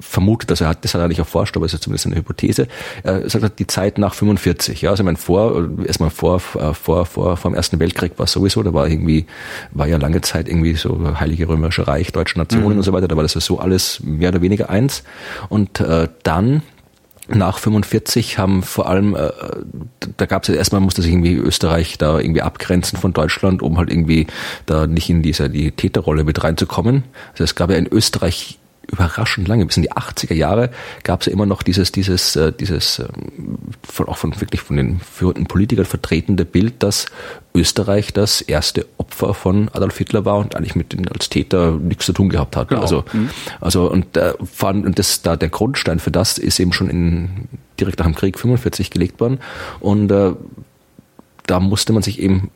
[0.00, 2.68] vermutet, dass er hat, das hat er nicht erforscht, aber es ist zumindest eine Hypothese.
[3.02, 4.82] Er sagt die Zeit nach 45.
[4.82, 8.26] Ja, also ich meine vor erstmal vor äh, vor vor vor dem Ersten Weltkrieg war
[8.26, 9.26] sowieso, da war irgendwie
[9.72, 12.78] war ja lange Zeit irgendwie so Heilige Römische Reich, deutsche Nationen mhm.
[12.78, 13.08] und so weiter.
[13.08, 15.02] Da war das ja so alles mehr oder weniger eins.
[15.48, 16.62] Und äh, dann
[17.28, 19.30] nach 45 haben vor allem, äh,
[20.16, 23.78] da gab es ja erstmal, musste sich irgendwie Österreich da irgendwie abgrenzen von Deutschland, um
[23.78, 24.26] halt irgendwie
[24.66, 27.04] da nicht in diese die Täterrolle mit reinzukommen.
[27.32, 28.58] Also es gab ja in Österreich
[28.90, 30.70] überraschend lange, bis in die 80er Jahre
[31.02, 34.76] gab es ja immer noch dieses, dieses, äh, dieses ähm, von, auch von wirklich von
[34.76, 37.06] den führenden Politikern vertretene Bild, dass
[37.54, 42.06] Österreich das erste Opfer von Adolf Hitler war und eigentlich mit den als Täter nichts
[42.06, 42.68] zu tun gehabt hat.
[42.68, 42.82] Genau.
[42.82, 43.30] Also, mhm.
[43.60, 47.48] also und, äh, und das da der Grundstein für das ist eben schon in
[47.80, 49.40] direkt nach dem Krieg 45 gelegt worden
[49.80, 50.32] und äh,
[51.46, 52.50] da musste man sich eben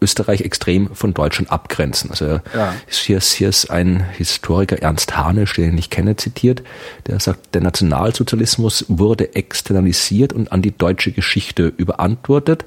[0.00, 2.10] Österreich extrem von Deutschland abgrenzen.
[2.10, 2.74] Also ja.
[2.88, 6.62] hier, ist, hier ist ein Historiker, Ernst Hanisch, den ich kenne, zitiert,
[7.06, 12.64] der sagt, der Nationalsozialismus wurde externalisiert und an die deutsche Geschichte überantwortet.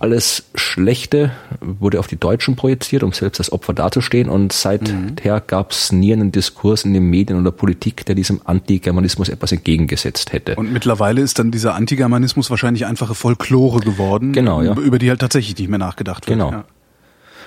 [0.00, 1.30] Alles Schlechte
[1.60, 4.30] wurde auf die Deutschen projiziert, um selbst als Opfer dazustehen.
[4.30, 5.42] Und seither mhm.
[5.46, 10.32] gab es nie einen Diskurs in den Medien oder Politik, der diesem Antigermanismus etwas entgegengesetzt
[10.32, 10.56] hätte.
[10.56, 14.72] Und mittlerweile ist dann dieser Antigermanismus wahrscheinlich einfache Folklore geworden, genau, ja.
[14.74, 16.38] über die halt tatsächlich nicht mehr nachgedacht wird.
[16.38, 16.50] Genau.
[16.50, 16.64] Ja.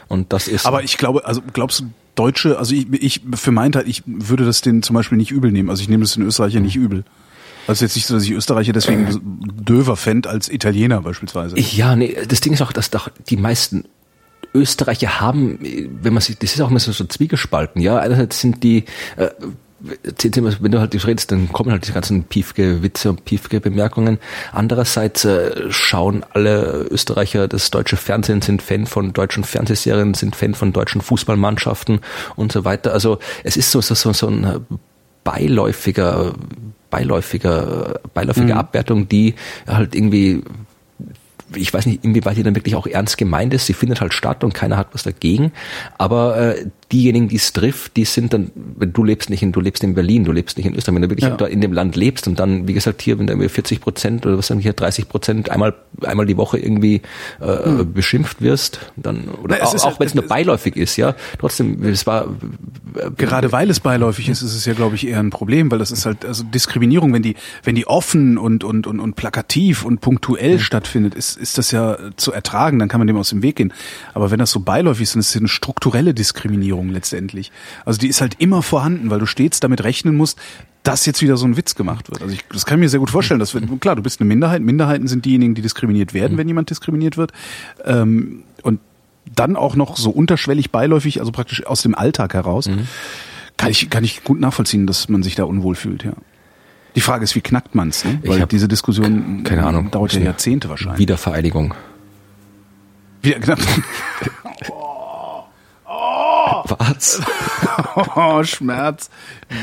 [0.07, 0.67] Und das ist.
[0.67, 1.85] Aber ich glaube, also glaubst du,
[2.15, 5.51] Deutsche, also ich, ich für meinen Teil, ich würde das den zum Beispiel nicht übel
[5.51, 5.71] nehmen.
[5.71, 7.03] Also ich nehme das den Österreicher nicht übel.
[7.67, 9.19] Also jetzt nicht so, dass ich Österreicher deswegen
[9.63, 11.59] döver fände als Italiener beispielsweise.
[11.59, 13.85] Ja, nee, das Ding ist auch, dass doch die meisten
[14.53, 17.97] Österreicher haben, wenn man sich, das ist auch immer so, so Zwiegespalten, ja.
[17.97, 18.85] Einerseits sind die,
[19.17, 19.29] äh,
[19.79, 24.19] wenn du halt redest, dann kommen halt diese ganzen Piefke-Witze und Piefke-Bemerkungen.
[24.51, 30.53] Andererseits äh, schauen alle Österreicher das deutsche Fernsehen, sind Fan von deutschen Fernsehserien, sind Fan
[30.53, 31.99] von deutschen Fußballmannschaften
[32.35, 32.93] und so weiter.
[32.93, 34.65] Also es ist so, so, so, so ein
[35.23, 36.33] beiläufiger
[36.93, 38.59] beiläufiger, beiläufige mhm.
[38.59, 39.33] Abwertung, die
[39.65, 40.43] halt irgendwie
[41.55, 43.65] ich weiß nicht, inwieweit die dann wirklich auch ernst gemeint ist.
[43.67, 45.51] Sie findet halt statt und keiner hat was dagegen.
[45.97, 49.59] Aber äh, diejenigen, die es trifft, die sind dann, wenn du lebst nicht in, du
[49.59, 51.35] lebst in Berlin, du lebst nicht in Österreich, wenn du wirklich ja.
[51.35, 54.25] da in dem Land lebst und dann, wie gesagt, hier, wenn da irgendwie 40 Prozent
[54.25, 55.73] oder was sagen wir hier, 30 Prozent einmal,
[56.03, 57.01] einmal die Woche irgendwie
[57.41, 57.93] äh, hm.
[57.93, 62.05] beschimpft wirst, dann, oder Na, auch, auch wenn es nur beiläufig ist, ja, trotzdem, es
[62.05, 62.27] war.
[62.95, 65.79] Äh, Gerade weil es beiläufig ist, ist es ja, glaube ich, eher ein Problem, weil
[65.79, 69.83] das ist halt, also Diskriminierung, wenn die, wenn die offen und, und, und, und plakativ
[69.83, 70.59] und punktuell mhm.
[70.59, 73.73] stattfindet, ist, ist das ja zu ertragen, dann kann man dem aus dem Weg gehen.
[74.13, 76.82] Aber wenn das so beiläufig ist, dann ist es eine strukturelle Diskriminierung.
[76.83, 77.51] Änderung letztendlich.
[77.85, 80.39] Also die ist halt immer vorhanden, weil du stets damit rechnen musst,
[80.83, 82.21] dass jetzt wieder so ein Witz gemacht wird.
[82.21, 83.39] Also ich, das kann ich mir sehr gut vorstellen.
[83.39, 84.61] Dass wir, klar, du bist eine Minderheit.
[84.61, 87.31] Minderheiten sind diejenigen, die diskriminiert werden, wenn jemand diskriminiert wird.
[87.85, 88.79] Ähm, und
[89.33, 92.87] dann auch noch so unterschwellig beiläufig, also praktisch aus dem Alltag heraus, mhm.
[93.55, 96.03] kann ich kann ich gut nachvollziehen, dass man sich da unwohl fühlt.
[96.03, 96.13] Ja.
[96.95, 98.03] Die Frage ist, wie knackt man's?
[98.03, 98.19] Ne?
[98.23, 100.99] Weil diese Diskussion keine Ahnung dauert ja Jahrzehnte wahrscheinlich.
[100.99, 101.73] Wiedervereinigung.
[103.23, 103.39] Wieder
[106.77, 107.21] Was?
[108.15, 109.09] oh, Schmerz.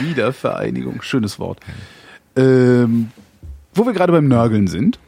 [0.03, 1.03] Wiedervereinigung.
[1.03, 1.61] Schönes Wort.
[2.37, 3.11] Ähm,
[3.75, 4.99] wo wir gerade beim Nörgeln sind.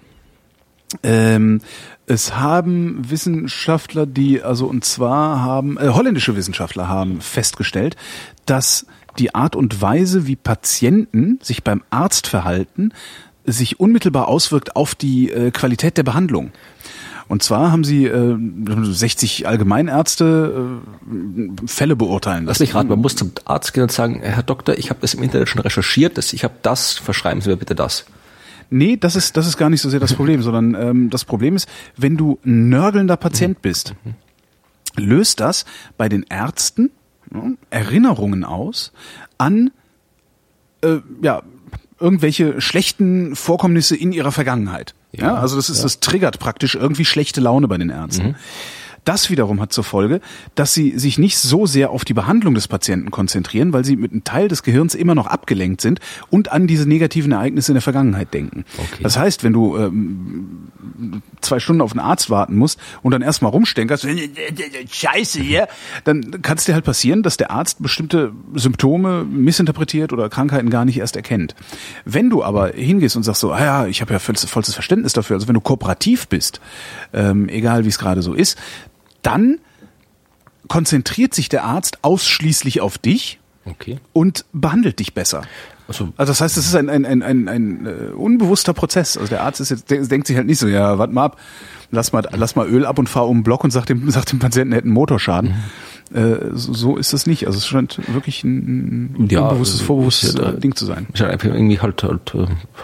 [1.03, 1.61] Ähm,
[2.07, 7.97] es haben Wissenschaftler, die, also und zwar haben, äh, holländische Wissenschaftler haben festgestellt,
[8.45, 8.87] dass
[9.19, 12.93] die Art und Weise, wie Patienten sich beim Arzt verhalten,
[13.45, 16.53] sich unmittelbar auswirkt auf die äh, Qualität der Behandlung.
[17.29, 22.47] Und zwar haben sie äh, 60 Allgemeinärzte äh, Fälle beurteilen lassen.
[22.47, 25.15] Lass mich raten, man muss zum Arzt gehen und sagen, Herr Doktor, ich habe das
[25.15, 28.05] im Internet schon recherchiert, ich habe das, verschreiben Sie mir bitte das.
[28.71, 31.57] Nee, das ist, das ist gar nicht so sehr das Problem, sondern ähm, das Problem
[31.57, 33.63] ist, wenn du nörgelnder Patient mhm.
[33.63, 33.95] bist,
[34.97, 35.65] löst das
[35.97, 36.91] bei den Ärzten
[37.33, 38.93] ja, Erinnerungen aus
[39.39, 39.71] an
[40.83, 41.43] äh, ja,
[42.03, 44.95] irgendwelche schlechten Vorkommnisse in ihrer Vergangenheit.
[45.13, 45.83] Ja, ja also das ist, ja.
[45.85, 48.29] das triggert praktisch irgendwie schlechte Laune bei den Ärzten.
[48.29, 48.35] Mhm.
[49.05, 50.21] Das wiederum hat zur Folge,
[50.55, 54.13] dass sie sich nicht so sehr auf die Behandlung des Patienten konzentrieren, weil sie mit
[54.13, 55.99] einem Teil des Gehirns immer noch abgelenkt sind
[56.31, 58.65] und an diese negativen Ereignisse in der Vergangenheit denken.
[58.79, 59.03] Okay.
[59.03, 60.71] Das heißt, wenn du ähm,
[61.41, 64.07] zwei Stunden auf einen Arzt warten musst und dann erstmal rumstenkerst,
[64.91, 65.67] Scheiße hier,
[66.05, 70.85] dann kann es dir halt passieren, dass der Arzt bestimmte Symptome missinterpretiert oder Krankheiten gar
[70.85, 71.57] nicht erst erkennt.
[72.05, 75.35] Wenn du aber hingehst und sagst so, ah ja, ich habe ja vollstes Verständnis dafür,
[75.35, 76.61] also wenn du kooperativ bist,
[77.13, 78.57] ähm, egal wie es gerade so ist,
[79.23, 79.59] dann
[80.69, 83.99] konzentriert sich der Arzt ausschließlich auf dich okay.
[84.13, 85.43] und behandelt dich besser.
[85.89, 86.13] So.
[86.17, 89.17] Also das heißt, das ist ein, ein, ein, ein, ein uh, unbewusster Prozess.
[89.17, 91.39] Also der Arzt ist jetzt, der, denkt sich halt nicht so, ja, warte mal ab,
[91.91, 94.25] lass mal, lass mal Öl ab und fahr um den Block und sag dem, sag
[94.27, 95.51] dem Patienten, er hätte einen Motorschaden.
[95.51, 95.57] Mhm.
[96.15, 97.47] Äh, so ist es nicht.
[97.47, 101.07] Also es scheint wirklich ein, ja, unbewusstes, vorbewusstes ja, Ding zu sein.
[101.13, 102.35] Ist einfach irgendwie halt, halt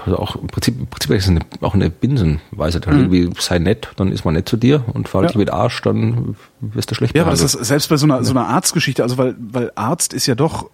[0.06, 2.80] also auch im Prinzip, im Prinzip ist es eine, auch eine Binsenweise.
[2.86, 3.12] Halt mhm.
[3.12, 5.38] irgendwie sei nett, dann ist man nett zu dir und verhalte ja.
[5.38, 8.24] dich mit Arsch, dann wirst du schlecht Ja, aber das ist selbst bei so einer,
[8.24, 10.70] so einer Arztgeschichte, also weil, weil Arzt ist ja doch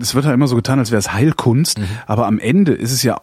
[0.00, 1.84] es wird ja immer so getan, als wäre es Heilkunst, mhm.
[2.06, 3.20] aber am Ende ist es ja,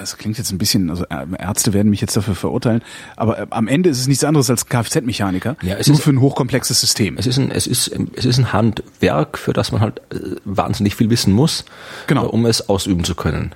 [0.00, 2.82] das klingt jetzt ein bisschen, also Ärzte werden mich jetzt dafür verurteilen,
[3.16, 6.20] aber äh, am Ende ist es nichts anderes als Kfz-Mechaniker, ja, nur ist, für ein
[6.20, 7.16] hochkomplexes System.
[7.18, 10.94] Es ist ein, es ist, es ist ein Handwerk, für das man halt äh, wahnsinnig
[10.96, 11.64] viel wissen muss,
[12.06, 12.26] genau.
[12.26, 13.52] um es ausüben zu können.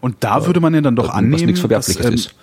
[0.00, 2.34] Und da würde man ja dann doch annehmen, was nichts Verwerfliches dass, ähm, ist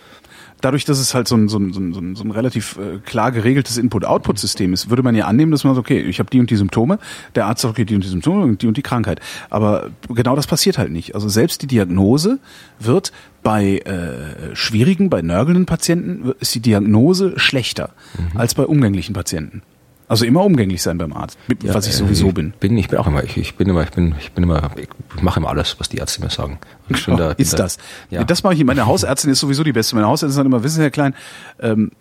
[0.62, 3.32] dadurch, dass es halt so ein, so ein, so ein, so ein relativ äh, klar
[3.32, 6.50] geregeltes Input-Output-System ist, würde man ja annehmen, dass man sagt, okay, ich habe die und
[6.50, 7.00] die Symptome,
[7.36, 9.20] der Arzt sagt, okay, die und die Symptome und die und die Krankheit.
[9.50, 11.16] Aber genau das passiert halt nicht.
[11.16, 12.40] Also selbst die Diagnose
[12.80, 13.12] wird
[13.44, 18.38] bei äh, schwierigen, bei nörgelnden Patienten ist die Diagnose schlechter mhm.
[18.38, 19.62] als bei umgänglichen Patienten.
[20.10, 22.52] Also immer umgänglich sein beim Arzt, ja, was ich sowieso ich bin.
[22.60, 22.78] bin.
[22.80, 25.40] Ich bin auch immer, ich, ich bin immer, ich bin, ich bin immer, ich mache
[25.40, 26.58] immer alles, was die Ärzte mir sagen.
[26.90, 27.78] Ich oh, da, ist da, das?
[28.10, 28.24] Ja.
[28.24, 28.64] Das mache ich.
[28.64, 29.96] Meine Hausärztin ist sowieso die beste.
[29.96, 31.14] Meine Hausärztin sagt immer, wissen Sie, Herr Klein,
[31.60, 31.92] ähm,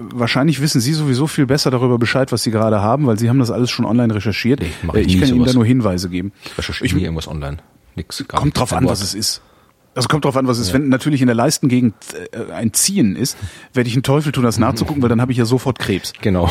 [0.00, 3.38] wahrscheinlich wissen Sie sowieso viel besser darüber Bescheid, was Sie gerade haben, weil Sie haben
[3.38, 4.60] das alles schon online recherchiert.
[4.60, 5.52] Nee, mach Äh, ich ich kann Ihnen sowas.
[5.52, 6.32] da nur Hinweise geben.
[6.44, 7.58] Ich recherchiere nie irgendwas online.
[7.94, 8.24] Nix.
[8.26, 9.40] gar Kommt drauf an, was es ist.
[9.94, 10.72] Also kommt drauf an, was es ist.
[10.74, 11.94] Wenn natürlich in der Leistengegend
[12.32, 13.36] äh, ein Ziehen ist,
[13.74, 16.12] werde ich einen Teufel tun, das nachzugucken, weil dann habe ich ja sofort Krebs.
[16.22, 16.50] Genau.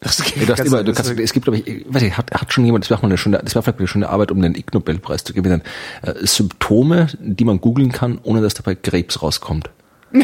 [0.00, 2.52] Das du hast immer, du kannst, es gibt, glaube ich, ich weiß nicht, hat, hat
[2.52, 4.54] schon jemand, das war mal eine schöne, das war vielleicht eine schöne Arbeit, um den
[4.54, 5.62] Ig Nobelpreis zu gewinnen,
[6.02, 9.70] äh, Symptome, die man googeln kann, ohne dass dabei Krebs rauskommt.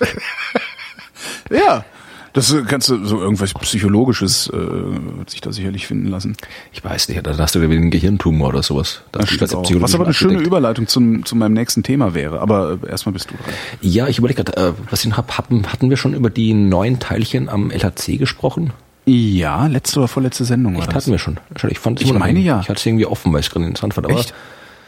[1.50, 1.84] ja.
[2.32, 6.36] Das äh, kannst du so irgendwas Psychologisches äh, wird sich da sicherlich finden lassen.
[6.72, 9.02] Ich weiß nicht, dann hast du wieder einen Gehirntumor oder sowas.
[9.12, 9.70] Da Das der auch.
[9.74, 10.38] Was aber eine schöne.
[10.40, 12.40] Überleitung zum, zu meinem nächsten Thema wäre.
[12.40, 13.54] Aber äh, erstmal bist du dran.
[13.80, 16.98] Ja, ich überlege gerade, äh, was ich hab, hatten, hatten wir schon über die neuen
[16.98, 18.72] Teilchen am LHC gesprochen?
[19.04, 20.96] Ja, letzte oder vorletzte Sendung war Echt, das.
[21.04, 21.40] hatten wir schon.
[21.68, 22.60] Ich, fand, Ich meine ja.
[22.60, 24.06] Ich hatte es irgendwie offen, weil ich es gerade interessant fand.
[24.06, 24.32] Aber Echt?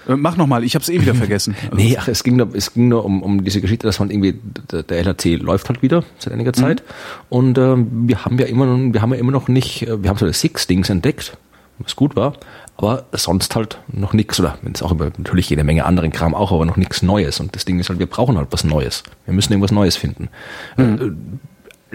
[0.08, 1.54] Äh, mach nochmal, ich habe es eh wieder vergessen.
[1.74, 4.38] Nee, ach, es ging nur, es ging nur um, um diese Geschichte, dass man irgendwie,
[4.70, 6.82] der, der LHC läuft halt wieder seit einiger Zeit.
[7.28, 10.10] Und ähm, wir haben ja immer noch, wir haben ja immer noch nicht, äh, wir
[10.10, 11.36] haben so Six-Dings entdeckt,
[11.78, 12.34] was gut war,
[12.76, 16.34] aber sonst halt noch nichts, oder wenn es auch über natürlich jede Menge anderen Kram
[16.34, 17.40] auch, aber noch nichts Neues.
[17.40, 19.02] Und das Ding ist halt, wir brauchen halt was Neues.
[19.26, 20.28] Wir müssen irgendwas Neues finden.
[20.76, 20.96] Äh,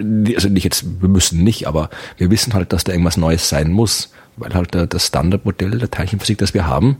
[0.02, 3.48] die- also nicht jetzt, wir müssen nicht, aber wir wissen halt, dass da irgendwas Neues
[3.48, 6.96] sein muss, weil halt äh, das Standardmodell der Teilchenphysik, das wir haben,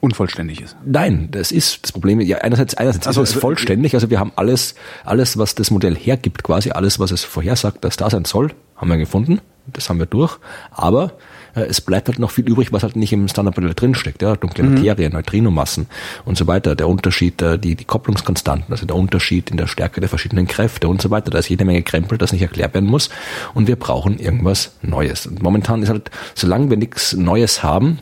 [0.00, 0.76] Unvollständig ist.
[0.84, 2.20] Nein, das ist das Problem.
[2.20, 3.94] Ja, einerseits, einerseits Also, ist es also, vollständig.
[3.94, 4.74] Also wir haben alles,
[5.04, 8.88] alles, was das Modell hergibt, quasi alles, was es vorhersagt, dass da sein soll, haben
[8.88, 9.40] wir gefunden.
[9.66, 10.38] Das haben wir durch.
[10.70, 11.14] Aber
[11.54, 14.22] äh, es bleibt halt noch viel übrig, was halt nicht im Standardmodell drinsteckt.
[14.22, 15.86] Ja, dunkle Materie, Neutrinomassen
[16.24, 16.76] und so weiter.
[16.76, 20.88] Der Unterschied, äh, die, die Kopplungskonstanten, also der Unterschied in der Stärke der verschiedenen Kräfte
[20.88, 21.30] und so weiter.
[21.30, 23.08] Da ist jede Menge Krempel, das nicht erklärt werden muss.
[23.54, 25.26] Und wir brauchen irgendwas Neues.
[25.26, 27.98] Und momentan ist halt, solange wir nichts Neues haben,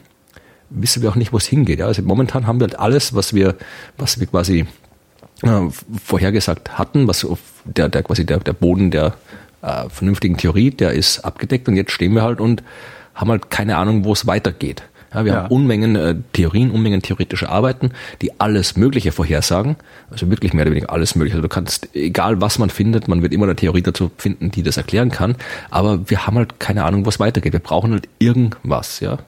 [0.75, 1.79] wissen wir auch nicht, wo es hingeht.
[1.79, 1.87] Ja?
[1.87, 3.57] Also momentan haben wir halt alles, was wir,
[3.97, 4.67] was wir quasi
[5.43, 5.61] äh,
[6.05, 7.27] vorhergesagt hatten, was
[7.65, 9.15] der, der quasi der, der Boden der
[9.63, 12.63] äh, vernünftigen Theorie, der ist abgedeckt und jetzt stehen wir halt und
[13.15, 14.83] haben halt keine Ahnung, wo es weitergeht.
[15.15, 15.43] Ja, wir Ja.
[15.45, 19.77] haben Unmengen äh, Theorien, Unmengen theoretische Arbeiten, die alles Mögliche vorhersagen.
[20.11, 21.37] Also wirklich mehr oder weniger alles Mögliche.
[21.37, 24.63] Also du kannst, egal was man findet, man wird immer eine Theorie dazu finden, die
[24.63, 25.37] das erklären kann.
[25.71, 27.53] Aber wir haben halt keine Ahnung, wo es weitergeht.
[27.53, 29.19] Wir brauchen halt irgendwas, ja.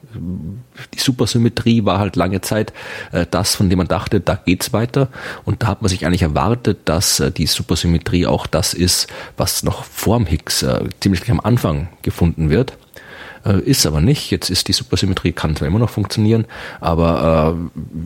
[0.93, 2.73] Die Supersymmetrie war halt lange Zeit
[3.11, 5.07] äh, das, von dem man dachte, da geht's weiter.
[5.45, 9.07] Und da hat man sich eigentlich erwartet, dass äh, die Supersymmetrie auch das ist,
[9.37, 12.73] was noch vorm Higgs äh, ziemlich gleich am Anfang gefunden wird.
[13.47, 14.31] Äh, ist aber nicht.
[14.31, 16.45] Jetzt ist die Supersymmetrie, kann zwar immer noch funktionieren,
[16.81, 17.57] aber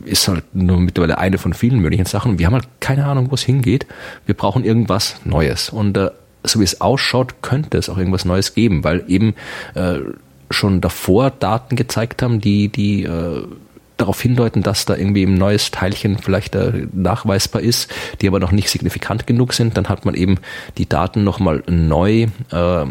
[0.06, 2.38] äh, ist halt nur mittlerweile eine von vielen möglichen Sachen.
[2.38, 3.86] Wir haben halt keine Ahnung, wo es hingeht.
[4.26, 5.70] Wir brauchen irgendwas Neues.
[5.70, 6.10] Und äh,
[6.44, 9.34] so wie es ausschaut, könnte es auch irgendwas Neues geben, weil eben
[9.74, 9.98] äh,
[10.50, 13.44] schon davor Daten gezeigt haben, die, die äh,
[13.96, 17.90] darauf hindeuten, dass da irgendwie ein neues Teilchen vielleicht äh, nachweisbar ist,
[18.20, 19.76] die aber noch nicht signifikant genug sind.
[19.76, 20.38] Dann hat man eben
[20.78, 22.86] die Daten nochmal neu äh,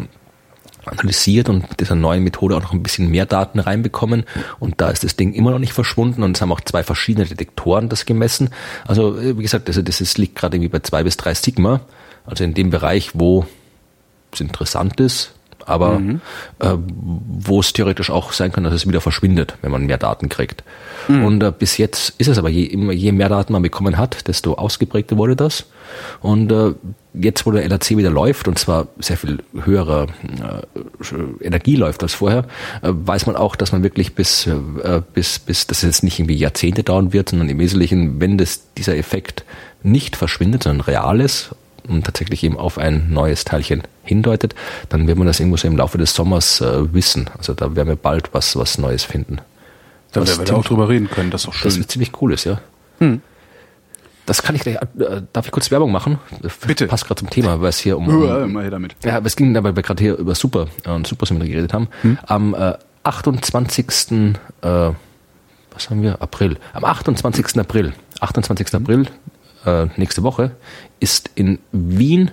[0.84, 4.24] analysiert und mit dieser neuen Methode auch noch ein bisschen mehr Daten reinbekommen.
[4.58, 7.26] Und da ist das Ding immer noch nicht verschwunden und es haben auch zwei verschiedene
[7.26, 8.50] Detektoren das gemessen.
[8.86, 11.80] Also äh, wie gesagt, also das ist, liegt gerade irgendwie bei zwei bis drei Sigma.
[12.24, 13.46] Also in dem Bereich, wo
[14.32, 15.34] es interessant ist,
[15.66, 16.00] aber
[16.58, 20.28] äh, wo es theoretisch auch sein kann, dass es wieder verschwindet, wenn man mehr Daten
[20.28, 20.64] kriegt.
[21.24, 24.54] Und äh, bis jetzt ist es aber, je, je mehr Daten man bekommen hat, desto
[24.54, 25.66] ausgeprägter wurde das.
[26.20, 26.72] Und äh,
[27.14, 30.06] jetzt, wo der LHC wieder läuft, und zwar sehr viel höhere
[30.40, 32.44] äh, Energie läuft als vorher,
[32.82, 36.18] äh, weiß man auch, dass man wirklich bis, äh, bis, bis, dass es jetzt nicht
[36.18, 39.44] irgendwie Jahrzehnte dauern wird, sondern im Wesentlichen, wenn das, dieser Effekt
[39.82, 41.54] nicht verschwindet, sondern real ist
[41.88, 44.54] und tatsächlich eben auf ein neues Teilchen hindeutet,
[44.88, 47.28] dann wird man das irgendwo so im Laufe des Sommers äh, wissen.
[47.36, 49.38] Also da werden wir bald was, was Neues finden.
[50.12, 51.76] Da werden wir auch drüber reden können, das ist Das schön.
[51.82, 52.60] wird ziemlich cool ist, ja.
[54.26, 56.18] Das kann ich gleich, äh, darf ich kurz Werbung machen?
[56.66, 56.86] Bitte.
[56.86, 58.94] Passt gerade zum Thema, weil es hier um, Ja, mal her damit.
[59.04, 61.72] ja, aber es ging dabei, weil wir gerade hier über Super äh, und Supersymmetrie geredet
[61.72, 61.88] haben.
[62.26, 63.86] Am äh, 28.
[64.62, 64.90] Äh,
[65.74, 66.20] was haben wir?
[66.22, 66.58] April.
[66.72, 67.58] Am 28.
[67.58, 68.74] April, 28.
[68.74, 69.06] April,
[69.64, 70.52] äh, nächste Woche,
[71.00, 72.30] ist in Wien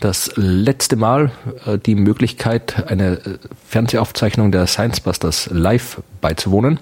[0.00, 1.30] das letzte Mal
[1.66, 6.80] äh, die Möglichkeit, eine äh, Fernsehaufzeichnung der Science Busters live beizuwohnen.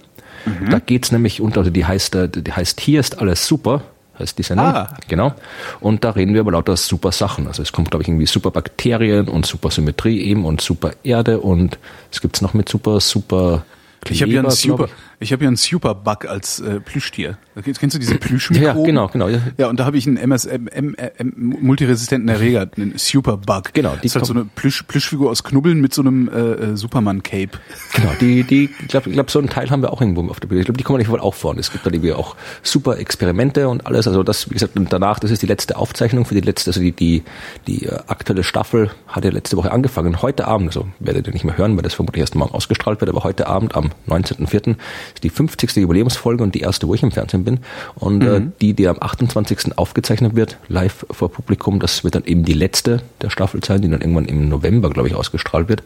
[0.71, 3.83] Da geht's nämlich unter, also die heißt, äh, die heißt Hier ist alles super,
[4.19, 4.67] heißt die Sendung.
[4.67, 4.97] Ah.
[5.09, 5.35] Genau.
[5.81, 7.47] Und da reden wir über lauter super Sachen.
[7.47, 11.41] Also es kommt, glaube ich, irgendwie super Bakterien und super Symmetrie eben und super Erde
[11.41, 11.79] und
[12.11, 13.65] es gibt's noch mit super, super
[14.09, 14.89] Ich habe ja, ein Kleber, super,
[15.19, 17.39] Ich habe ja einen Superbug als äh, Plüschtier.
[17.63, 18.77] Kennst du diese Plüschmikroben?
[18.79, 19.29] Ja, genau, genau.
[19.29, 23.73] Ja, ja und da habe ich einen MSM, M, M, multiresistenten Erreger, einen Superbug.
[23.73, 23.95] Genau.
[23.97, 26.77] Die das ist halt so eine Plüsch, Plüschfigur aus Knubbeln mit so einem äh, äh
[26.77, 27.59] Superman-Cape.
[27.95, 30.49] Genau, die, die, ich glaube, glaub, so einen Teil haben wir auch irgendwo auf der
[30.49, 30.61] Bühne.
[30.61, 31.61] Ich glaube, die kommen nicht wohl auch vorne.
[31.61, 34.07] Es gibt da irgendwie auch super Experimente und alles.
[34.07, 36.93] Also das, wie gesagt, danach, das ist die letzte Aufzeichnung für die letzte, also die,
[36.93, 37.23] die,
[37.67, 40.21] die äh, aktuelle Staffel hat ja letzte Woche angefangen.
[40.21, 43.09] Heute Abend, also werdet ihr nicht mehr hören, weil das vermutlich erst morgen ausgestrahlt wird,
[43.09, 44.77] aber heute Abend am 19.04.
[45.15, 45.77] ist die 50.
[45.77, 47.61] Jubiläumsfolge und die erste, wo ich im Fernsehen bin.
[47.95, 48.49] Und äh, mhm.
[48.49, 49.77] äh, die, die am 28.
[49.77, 53.89] aufgezeichnet wird, live vor Publikum, das wird dann eben die letzte der Staffel sein, die
[53.89, 55.83] dann irgendwann im November, glaube ich, ausgestrahlt wird.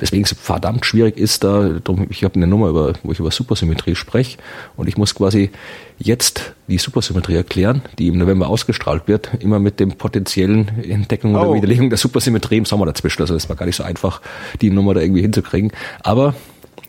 [0.00, 3.30] Deswegen es verdammt schwierig ist, da, drum, ich habe eine Nummer, über, wo ich über
[3.30, 4.38] Supersymmetrie spreche
[4.76, 5.50] und ich muss quasi
[5.98, 11.50] jetzt die Supersymmetrie erklären, die im November ausgestrahlt wird, immer mit dem potenziellen Entdeckung oder
[11.50, 11.54] oh.
[11.54, 13.22] Widerlegung der Supersymmetrie im Sommer dazwischen.
[13.22, 14.20] Also es war gar nicht so einfach,
[14.60, 15.70] die Nummer da irgendwie hinzukriegen.
[16.02, 16.34] Aber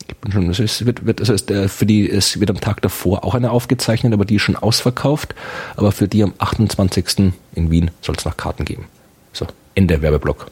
[0.08, 3.24] ich bin schon, es wird, wird, das heißt, für die, es wird am Tag davor
[3.24, 5.36] auch eine aufgezeichnet, aber die ist schon ausverkauft.
[5.76, 7.34] Aber für die am 28.
[7.56, 8.86] in Wien soll es noch Karten geben.
[9.34, 10.48] So, Ende Werbeblock.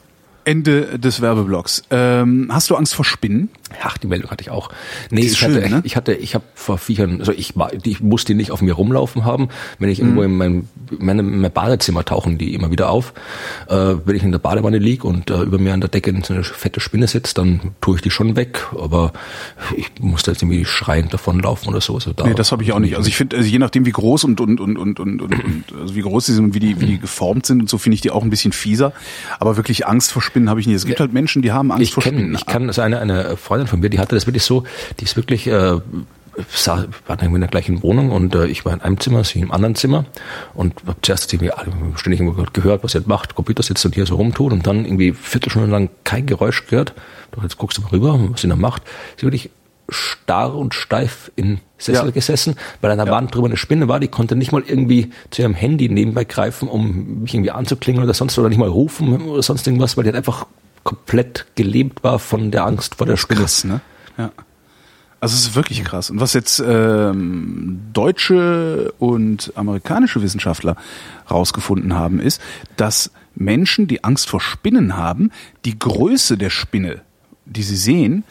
[0.46, 1.84] Ende des Werbeblocks.
[1.89, 3.50] Ähm, hast du Angst vor Spinnen?
[3.82, 4.70] Ach, die Meldung hatte ich auch.
[5.10, 5.82] Nee, ich schön, hatte, ne?
[5.84, 9.26] ich hatte, ich habe vor Viechern, also ich, ich musste die nicht auf mir rumlaufen
[9.26, 9.50] haben.
[9.80, 10.26] Wenn ich irgendwo mhm.
[10.26, 10.70] in mein,
[11.00, 13.14] mein, mein Badezimmer tauchen die immer wieder auf.
[13.68, 16.34] Äh, wenn ich in der Badewanne lieg und äh, über mir an der Decke so
[16.34, 18.68] eine fette Spinne sitzt, dann tue ich die schon weg.
[18.78, 19.14] Aber
[19.76, 21.96] ich musste jetzt irgendwie schreiend davonlaufen oder so.
[21.96, 22.96] Also da nee, das habe ich auch nicht.
[22.96, 25.64] Also ich finde, also je nachdem wie groß und und und und und, und, und
[25.80, 27.96] also wie groß die sind und wie die wie die geformt sind und so finde
[27.96, 28.94] ich die auch ein bisschen fieser.
[29.39, 30.75] Aber wirklich Angst vor Spinnen habe ich nicht.
[30.75, 32.36] Es gibt halt Menschen, die haben Angst ich vor kenn, Spinnen.
[32.36, 34.63] Ich kann, also eine eine Freundin von mir, die hatte das wirklich so,
[34.99, 35.79] die ist wirklich, äh,
[36.49, 39.39] sah, war irgendwie in der gleichen Wohnung und äh, ich war in einem Zimmer, sie
[39.39, 40.05] im anderen Zimmer
[40.53, 41.51] und habe zuerst irgendwie
[41.95, 45.13] ständig gehört, was sie halt macht, Computer sitzt und hier so rumtut und dann irgendwie
[45.13, 46.93] Viertelstunde lang kein Geräusch gehört.
[47.31, 48.84] Doch jetzt guckst du mal rüber, was sie da macht.
[49.17, 49.49] Sie wirklich
[49.94, 52.12] starr und steif in Sessel ja.
[52.12, 53.14] gesessen, weil an der ja.
[53.14, 56.68] Wand drüber eine Spinne war, die konnte nicht mal irgendwie zu ihrem Handy nebenbei greifen,
[56.68, 60.10] um mich irgendwie anzuklingen oder sonst oder nicht mal rufen oder sonst irgendwas, weil die
[60.10, 60.46] hat einfach
[60.84, 63.41] komplett gelebt war von der Angst vor der Spinne.
[63.41, 63.82] Krass, ne?
[64.18, 64.32] Ja.
[65.20, 66.10] Also es ist wirklich krass.
[66.10, 70.76] Und was jetzt ähm, deutsche und amerikanische Wissenschaftler
[71.32, 72.41] rausgefunden haben, ist,
[72.76, 75.32] dass Menschen, die Angst vor Spinnen haben,
[75.64, 77.02] die Größe der Spinne,
[77.46, 78.26] die sie sehen,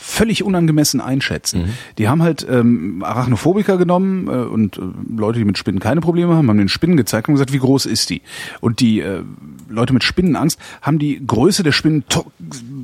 [0.00, 1.62] völlig unangemessen einschätzen.
[1.62, 1.68] Mhm.
[1.98, 4.80] Die haben halt ähm, Arachnophobiker genommen äh, und äh,
[5.14, 7.86] Leute, die mit Spinnen keine Probleme haben, haben den Spinnen gezeigt und gesagt, wie groß
[7.86, 8.22] ist die.
[8.60, 9.22] Und die äh,
[9.68, 12.04] Leute mit Spinnenangst haben die Größe der Spinnen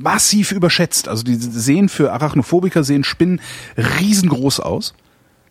[0.01, 1.07] massiv überschätzt.
[1.07, 3.41] Also die sehen für Arachnophobiker sehen Spinnen
[3.77, 4.93] riesengroß aus.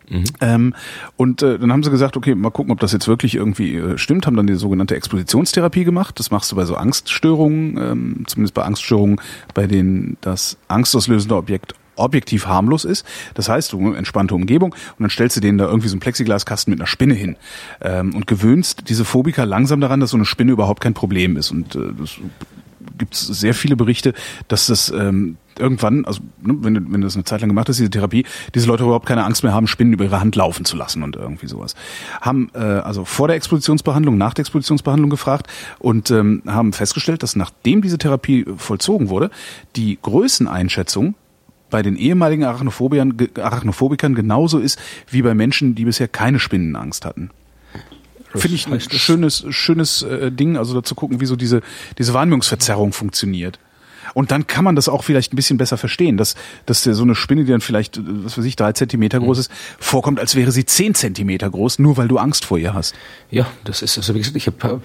[0.08, 0.24] Mhm.
[0.40, 0.74] Ähm,
[1.16, 3.98] und äh, dann haben sie gesagt, okay, mal gucken, ob das jetzt wirklich irgendwie äh,
[3.98, 6.18] stimmt, haben dann die sogenannte Expositionstherapie gemacht.
[6.18, 9.20] Das machst du bei so Angststörungen, ähm, zumindest bei Angststörungen,
[9.54, 13.06] bei denen das angstauslösende Objekt objektiv harmlos ist.
[13.34, 16.70] Das heißt, du entspannte Umgebung und dann stellst du denen da irgendwie so einen Plexiglaskasten
[16.70, 17.36] mit einer Spinne hin
[17.80, 21.50] ähm, und gewöhnst diese Phobiker langsam daran, dass so eine Spinne überhaupt kein Problem ist.
[21.50, 22.18] Und äh, das
[22.98, 24.14] gibt es sehr viele Berichte,
[24.48, 27.68] dass das ähm, irgendwann, also ne, wenn, du, wenn du das eine Zeit lang gemacht
[27.68, 28.24] hast, diese Therapie,
[28.54, 31.16] diese Leute überhaupt keine Angst mehr haben, Spinnen über ihre Hand laufen zu lassen und
[31.16, 31.74] irgendwie sowas.
[32.20, 37.36] Haben äh, also vor der Expositionsbehandlung, nach der Expositionsbehandlung gefragt und ähm, haben festgestellt, dass
[37.36, 39.30] nachdem diese Therapie vollzogen wurde,
[39.76, 41.14] die Größeneinschätzung
[41.70, 44.78] bei den ehemaligen Arachnophobikern genauso ist
[45.10, 47.30] wie bei Menschen, die bisher keine Spinnenangst hatten.
[48.36, 51.62] Finde ich ein schönes, schönes äh, Ding, also dazu gucken, wie so diese,
[51.98, 53.58] diese Wahrnehmungsverzerrung funktioniert.
[54.16, 57.02] Und dann kann man das auch vielleicht ein bisschen besser verstehen, dass, dass der so
[57.02, 60.52] eine Spinne, die dann vielleicht, was weiß ich, drei Zentimeter groß ist, vorkommt, als wäre
[60.52, 62.94] sie zehn Zentimeter groß, nur weil du Angst vor ihr hast.
[63.30, 64.80] Ja, das ist, also wie gesagt, ich habe,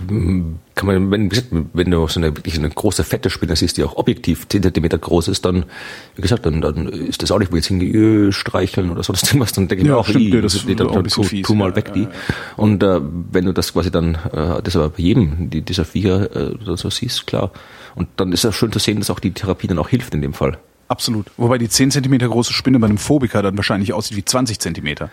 [0.76, 1.32] kann man, wenn,
[1.72, 4.98] wenn du so eine wirklich eine große, fette Spinne siehst, die auch objektiv zehn Zentimeter
[4.98, 5.64] groß ist, dann,
[6.18, 9.54] wie gesagt, dann, dann ist das auch nicht, wo jetzt hingehe, streicheln oder sonst irgendwas,
[9.54, 11.56] dann denke ich ja, mir auch, stimmt, nee, das ist dann, dann tu, fies, tu
[11.56, 12.02] mal ja, weg die.
[12.02, 12.10] Ja,
[12.58, 13.00] Und äh,
[13.32, 16.90] wenn du das quasi dann, äh, das aber bei jedem die, dieser Viecher äh, so
[16.90, 17.52] siehst, klar,
[17.96, 20.22] und dann ist es schön zu sehen, dass auch die Therapie dann auch hilft in
[20.22, 20.58] dem Fall.
[20.88, 21.28] Absolut.
[21.38, 25.10] Wobei die 10 Zentimeter große Spinne bei einem Phobiker dann wahrscheinlich aussieht wie 20 Zentimeter.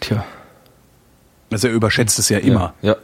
[0.00, 0.24] Tja.
[1.50, 2.74] Also er überschätzt es ja immer.
[2.82, 2.92] Ja.
[2.92, 2.96] ja.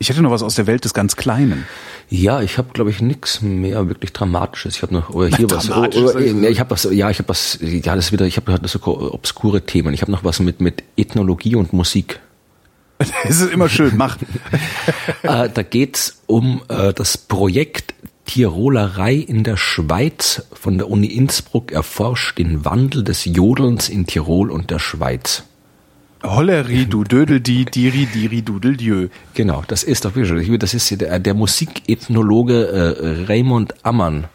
[0.00, 1.66] Ich hätte noch was aus der Welt des ganz Kleinen.
[2.08, 4.76] Ja, ich habe glaube ich nichts mehr wirklich dramatisches.
[4.76, 5.70] Ich habe noch oder hier was.
[5.70, 6.84] Oder, oder, ja, ich habe was.
[6.84, 7.58] Ja, ich habe was.
[7.60, 8.24] Ja, das ist wieder.
[8.24, 8.80] Ich habe halt so
[9.12, 9.92] obskure Themen.
[9.94, 12.20] Ich habe noch was mit mit Ethnologie und Musik.
[13.24, 14.18] Es ist immer schön, mach.
[15.22, 17.94] äh, da geht's um äh, das Projekt
[18.26, 24.50] Tirolerei in der Schweiz von der Uni Innsbruck erforscht den Wandel des Jodelns in Tirol
[24.50, 25.44] und der Schweiz.
[26.22, 29.08] Holleri, du Dödel, die, Diri, Diri, Dudel, Dieu.
[29.34, 34.26] Genau, das ist doch wirklich, das ist der, der Musikethnologe äh, Raymond Ammann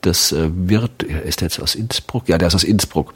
[0.00, 2.28] das äh, wird, ist der jetzt aus Innsbruck?
[2.28, 3.14] Ja, der ist aus Innsbruck.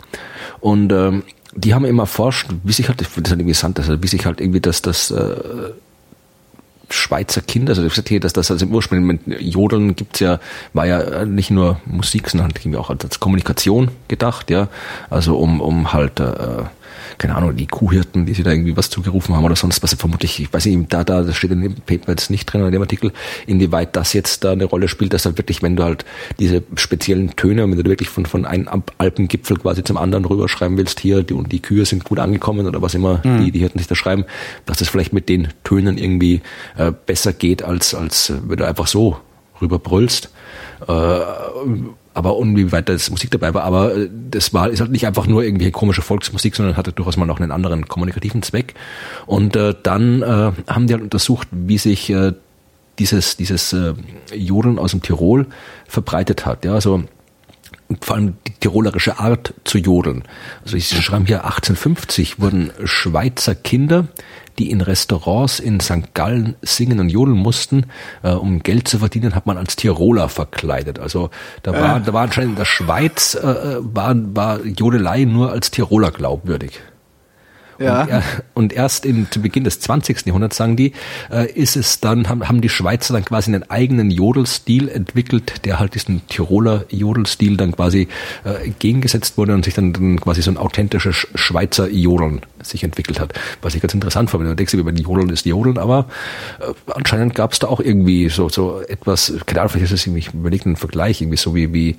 [0.60, 1.22] Und ähm,
[1.54, 4.60] die haben immer erforscht, wie sich halt, das halt interessant, also wie sich halt irgendwie
[4.60, 5.70] das, das äh,
[6.88, 10.40] Schweizer Kinder, also ich gesagt hier, dass das also im Ursprung mit Jodeln gibt's ja,
[10.74, 14.68] war ja nicht nur Musik, sondern irgendwie auch als Kommunikation gedacht, ja.
[15.08, 16.64] Also um, um halt äh,
[17.18, 20.40] keine Ahnung, die Kuhhirten, die sie da irgendwie was zugerufen haben oder sonst was, vermutlich,
[20.40, 22.72] ich weiß nicht, da, da, das steht in dem Paper jetzt nicht drin, oder in
[22.72, 23.12] dem Artikel,
[23.46, 26.04] inwieweit das jetzt da eine Rolle spielt, dass halt wirklich, wenn du halt
[26.38, 31.00] diese speziellen Töne, wenn du wirklich von, von einem Alpengipfel quasi zum anderen rüberschreiben willst,
[31.00, 33.44] hier, die, und die Kühe sind gut angekommen oder was immer mhm.
[33.44, 34.24] die, die Hirten sich da schreiben,
[34.66, 36.42] dass das vielleicht mit den Tönen irgendwie
[36.76, 39.18] äh, besser geht, als, als äh, wenn du einfach so
[39.60, 40.30] rüberbrüllst.
[40.88, 40.92] Äh,
[42.14, 45.42] aber inwieweit das Musik dabei war, aber äh, das war ist halt nicht einfach nur
[45.42, 48.74] irgendwie komische Volksmusik, sondern hatte durchaus mal noch einen anderen kommunikativen Zweck.
[49.26, 52.32] Und äh, dann äh, haben die halt untersucht, wie sich äh,
[52.98, 53.94] dieses dieses äh,
[54.34, 55.46] Jodeln aus dem Tirol
[55.86, 56.64] verbreitet hat.
[56.64, 57.04] Ja, also
[58.00, 60.24] vor allem die tirolerische Art zu jodeln.
[60.64, 64.08] Also ich schreibe hier 1850 wurden Schweizer Kinder
[64.58, 66.14] die in Restaurants in St.
[66.14, 67.86] Gallen singen und jodeln mussten,
[68.22, 70.98] äh, um Geld zu verdienen, hat man als Tiroler verkleidet.
[70.98, 71.30] Also
[71.62, 72.00] da war, äh.
[72.04, 76.80] da war anscheinend in der Schweiz äh, war, war Jodelei nur als Tiroler glaubwürdig.
[77.78, 78.02] Ja.
[78.02, 78.22] Und, er,
[78.54, 80.26] und erst in, zu Beginn des 20.
[80.26, 80.92] Jahrhunderts, sagen die,
[81.30, 85.78] äh, ist es dann, haben, haben die Schweizer dann quasi einen eigenen Jodelstil entwickelt, der
[85.78, 88.08] halt diesen Tiroler Jodelstil dann quasi
[88.44, 93.20] äh, gegengesetzt wurde und sich dann, dann quasi so ein authentisches Schweizer Jodeln sich entwickelt
[93.20, 93.32] hat.
[93.60, 96.06] Was ich ganz interessant fand, wenn du denkst, über die Jodeln ist Jodeln, aber
[96.60, 100.06] äh, anscheinend gab es da auch irgendwie so, so etwas, keine Ahnung, vielleicht ist es
[100.06, 101.96] irgendwie, ich überlege einen Vergleich, irgendwie so wie, wie,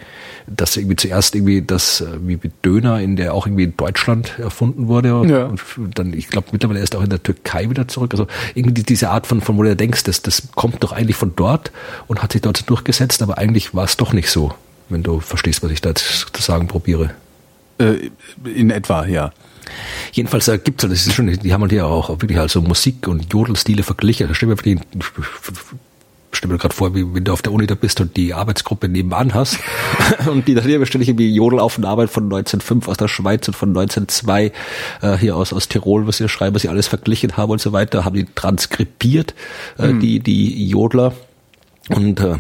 [0.48, 4.88] dass irgendwie zuerst irgendwie das, äh, wie Döner in der auch irgendwie in Deutschland erfunden
[4.88, 5.46] wurde ja.
[5.46, 5.62] und
[5.96, 8.14] dann, ich glaube, mittlerweile erst auch in der Türkei wieder zurück.
[8.14, 11.34] Also irgendwie diese Art von, von wo du denkst, das, das kommt doch eigentlich von
[11.36, 11.72] dort
[12.08, 14.54] und hat sich dort durchgesetzt, aber eigentlich war es doch nicht so,
[14.90, 17.12] wenn du verstehst, was ich da zu sagen probiere.
[17.78, 18.10] Äh,
[18.46, 19.32] in etwa, ja.
[20.12, 22.62] Jedenfalls äh, gibt es halt, das ist schon, die haben halt ja auch wirklich also
[22.62, 24.28] Musik und Jodelstile verglichen.
[24.28, 24.78] Da stimmt mir
[26.36, 28.90] stell mir gerade vor, wie wenn du auf der Uni da bist und die Arbeitsgruppe
[28.90, 29.60] nebenan hast
[30.26, 34.52] und die daneben stelle ich irgendwie Jodelaufnahme von 1905 aus der Schweiz und von 1902
[35.02, 37.72] äh, hier aus, aus Tirol, was sie schreiben, was sie alles verglichen haben und so
[37.72, 39.36] weiter, haben die transkribiert,
[39.78, 40.00] äh, mhm.
[40.00, 41.14] die, die Jodler
[41.90, 42.38] und äh,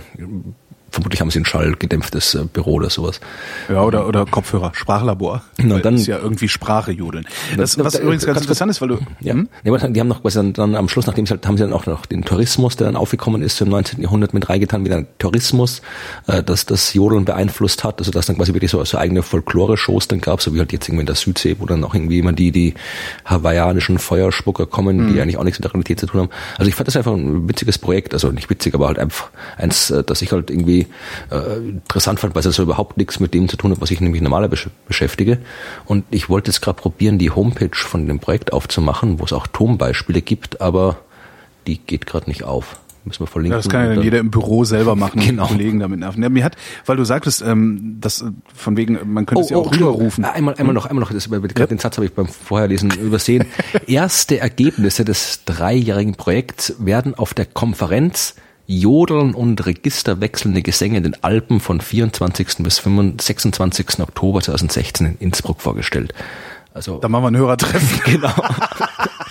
[0.93, 3.19] vermutlich haben sie ein schallgedämpftes äh, Büro oder sowas.
[3.67, 5.41] Ja, oder, oder Kopfhörer, Sprachlabor.
[5.57, 7.25] Na, dann, ist ja irgendwie Sprache jodeln.
[7.57, 8.99] Das, was da, übrigens ganz interessant ist, weil du...
[9.19, 9.49] Ja, hm?
[9.63, 11.87] die haben noch quasi dann, dann am Schluss, nachdem sie halt, haben sie dann auch
[11.87, 14.01] noch den Tourismus, der dann aufgekommen ist im 19.
[14.01, 15.81] Jahrhundert mit reingetan, wieder Tourismus,
[16.27, 20.07] äh, dass das Jodeln beeinflusst hat, also dass dann quasi wirklich so, so eigene Folklore-Shows
[20.07, 22.33] dann gab, so wie halt jetzt irgendwie in der Südsee, wo dann auch irgendwie immer
[22.33, 22.75] die, die
[23.25, 25.13] hawaiianischen Feuerspucker kommen, mhm.
[25.13, 26.29] die eigentlich auch nichts mit der Realität zu tun haben.
[26.59, 29.89] Also ich fand das einfach ein witziges Projekt, also nicht witzig, aber halt einfach eins,
[29.89, 30.82] äh, dass ich halt irgendwie
[31.31, 34.01] äh, interessant fand, weil es also überhaupt nichts mit dem zu tun hat, was ich
[34.01, 35.39] nämlich normaler besch beschäftige.
[35.85, 39.47] Und ich wollte jetzt gerade probieren, die Homepage von dem Projekt aufzumachen, wo es auch
[39.47, 40.97] Turmbeispiele gibt, aber
[41.67, 42.77] die geht gerade nicht auf.
[43.05, 43.51] Müssen wir verlinken.
[43.53, 45.47] Ja, das kann ja dann jeder im Büro selber machen, genau.
[45.47, 46.23] Kollegen damit nerven.
[46.23, 46.55] Ja, mir hat,
[46.85, 48.25] weil du sagtest, ähm, das äh,
[48.55, 50.23] von wegen, man könnte oh, es ja auch oh, rüberrufen.
[50.23, 51.65] Einmal, einmal noch, einmal noch, das, ja.
[51.65, 53.45] den Satz habe ich beim Vorherlesen übersehen.
[53.87, 61.23] Erste Ergebnisse des dreijährigen Projekts werden auf der Konferenz Jodeln und registerwechselnde Gesänge in den
[61.23, 62.57] Alpen von 24.
[62.59, 63.99] bis 26.
[63.99, 66.13] Oktober 2016 in Innsbruck vorgestellt.
[66.73, 68.01] Also, da machen wir ein Hörertreffen.
[68.05, 68.33] Genau.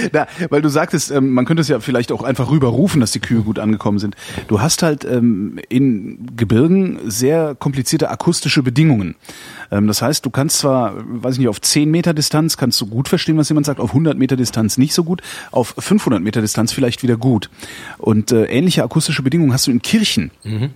[0.12, 3.20] Na, weil du sagtest, ähm, man könnte es ja vielleicht auch einfach rüberrufen, dass die
[3.20, 4.16] Kühe gut angekommen sind.
[4.48, 9.16] Du hast halt ähm, in Gebirgen sehr komplizierte akustische Bedingungen.
[9.70, 12.86] Ähm, das heißt, du kannst zwar, weiß ich nicht, auf 10 Meter Distanz kannst du
[12.86, 16.40] gut verstehen, was jemand sagt, auf 100 Meter Distanz nicht so gut, auf 500 Meter
[16.40, 17.50] Distanz vielleicht wieder gut.
[17.98, 20.30] Und äh, ähnliche akustische Bedingungen hast du in Kirchen.
[20.44, 20.70] Mhm.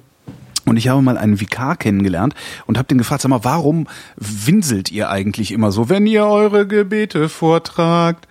[0.66, 2.34] Und ich habe mal einen Vikar kennengelernt
[2.66, 6.66] und habe den gefragt, sag mal, warum winselt ihr eigentlich immer so, wenn ihr eure
[6.66, 8.26] Gebete vortragt?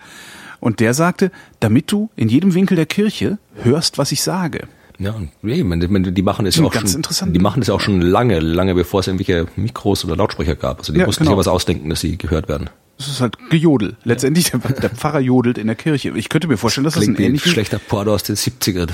[0.64, 4.66] Und der sagte, damit du in jedem Winkel der Kirche hörst, was ich sage.
[4.98, 9.00] Ja, die machen es auch ganz schon, die machen es auch schon lange, lange bevor
[9.00, 10.78] es irgendwelche Mikros oder Lautsprecher gab.
[10.78, 11.32] Also die ja, mussten genau.
[11.32, 12.70] sich was ausdenken, dass sie gehört werden.
[12.96, 13.98] Das ist halt Gejodel.
[14.04, 16.14] Letztendlich, der, der Pfarrer jodelt in der Kirche.
[16.16, 17.50] Ich könnte mir vorstellen, dass das, das ein ähnlicher...
[17.50, 18.88] schlechter Porno aus den 70ern.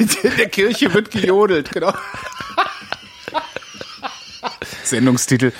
[0.00, 1.92] in der Kirche wird gejodelt, genau.
[4.82, 5.52] Sendungstitel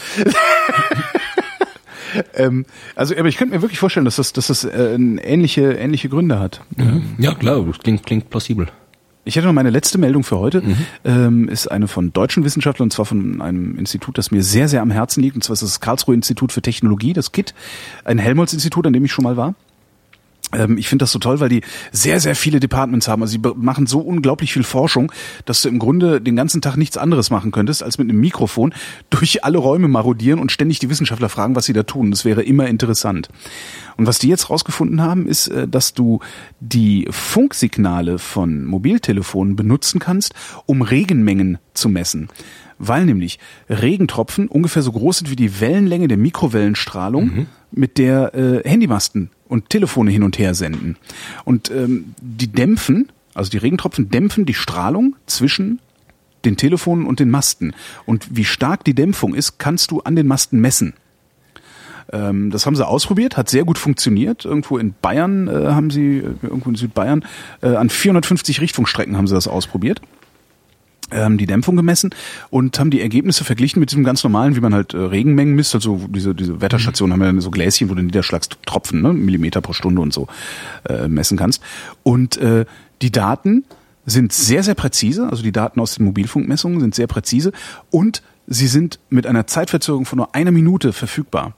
[2.35, 6.09] ähm, also, aber ich könnte mir wirklich vorstellen, dass das, dass das äh, ähnliche, ähnliche
[6.09, 6.62] Gründe hat.
[6.77, 7.03] Mhm.
[7.19, 8.69] Ja, klar, das klingt, klingt plausibel.
[9.24, 10.77] Ich hätte noch meine letzte Meldung für heute, mhm.
[11.05, 14.81] ähm, ist eine von deutschen Wissenschaftlern, und zwar von einem Institut, das mir sehr, sehr
[14.81, 17.55] am Herzen liegt, und zwar ist das Karlsruhe Institut für Technologie, das KIT,
[18.05, 19.55] ein Helmholtz-Institut, an dem ich schon mal war.
[20.52, 21.62] Ähm, ich finde das so toll, weil die
[21.93, 23.22] sehr, sehr viele Departments haben.
[23.22, 25.12] Also sie machen so unglaublich viel Forschung,
[25.44, 28.74] dass du im Grunde den ganzen Tag nichts anderes machen könntest, als mit einem Mikrofon
[29.10, 32.10] durch alle Räume marodieren und ständig die Wissenschaftler fragen, was sie da tun.
[32.10, 33.28] Das wäre immer interessant.
[33.97, 36.20] Und was die jetzt rausgefunden haben, ist, äh, dass du
[36.60, 40.35] die Funksignale von Mobiltelefonen benutzen kannst,
[40.66, 42.28] um Regenmengen zu messen
[42.82, 47.47] weil nämlich Regentropfen ungefähr so groß sind wie die Wellenlänge der Mikrowellenstrahlung, mhm.
[47.72, 50.97] mit der äh, Handymasten und Telefone hin und her senden.
[51.44, 55.81] Und ähm, die dämpfen, also die Regentropfen dämpfen die Strahlung zwischen
[56.44, 57.74] den Telefonen und den Masten.
[58.06, 60.94] Und wie stark die Dämpfung ist, kannst du an den Masten messen.
[62.12, 64.44] Ähm, das haben sie ausprobiert, hat sehr gut funktioniert.
[64.44, 67.24] Irgendwo in Bayern äh, haben sie, äh, irgendwo in Südbayern,
[67.60, 70.01] äh, an 450 Richtfunkstrecken haben sie das ausprobiert
[71.11, 72.11] ähm, die Dämpfung gemessen
[72.51, 75.74] und haben die Ergebnisse verglichen mit diesem ganz normalen, wie man halt äh, Regenmengen misst.
[75.74, 77.24] Also diese, diese Wetterstationen mhm.
[77.24, 80.28] haben ja so Gläschen, wo du Niederschlagstropfen, ne, Millimeter pro Stunde und so
[80.89, 81.62] äh, messen kannst.
[82.03, 82.65] Und äh,
[83.03, 83.65] die Daten
[84.07, 85.28] sind sehr, sehr präzise.
[85.31, 87.53] Also die Daten aus den Mobilfunkmessungen sind sehr präzise
[87.91, 91.55] und sie sind mit einer Zeitverzögerung von nur einer Minute verfügbar.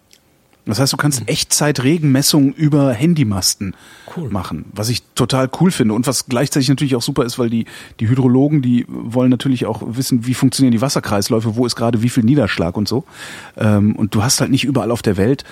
[0.64, 1.22] Das heißt, du kannst.
[1.26, 3.74] Echtzeit-Regenmessungen über Handymasten
[4.16, 4.30] cool.
[4.30, 7.66] machen, was ich total cool finde und was gleichzeitig natürlich auch super ist, weil die,
[7.98, 12.08] die Hydrologen, die wollen natürlich auch wissen, wie funktionieren die Wasserkreisläufe, wo ist gerade wie
[12.08, 13.04] viel Niederschlag und so.
[13.56, 15.44] Ähm, und du hast halt nicht überall auf der Welt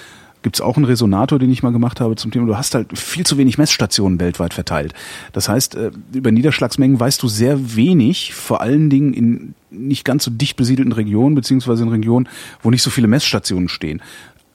[0.42, 2.46] gibt's auch einen Resonator, den ich mal gemacht habe zum Thema.
[2.46, 4.94] Du hast halt viel zu wenig Messstationen weltweit verteilt.
[5.32, 10.24] Das heißt, äh, über Niederschlagsmengen weißt du sehr wenig, vor allen Dingen in nicht ganz
[10.24, 12.28] so dicht besiedelten Regionen, beziehungsweise in Regionen,
[12.62, 14.02] wo nicht so viele Messstationen stehen.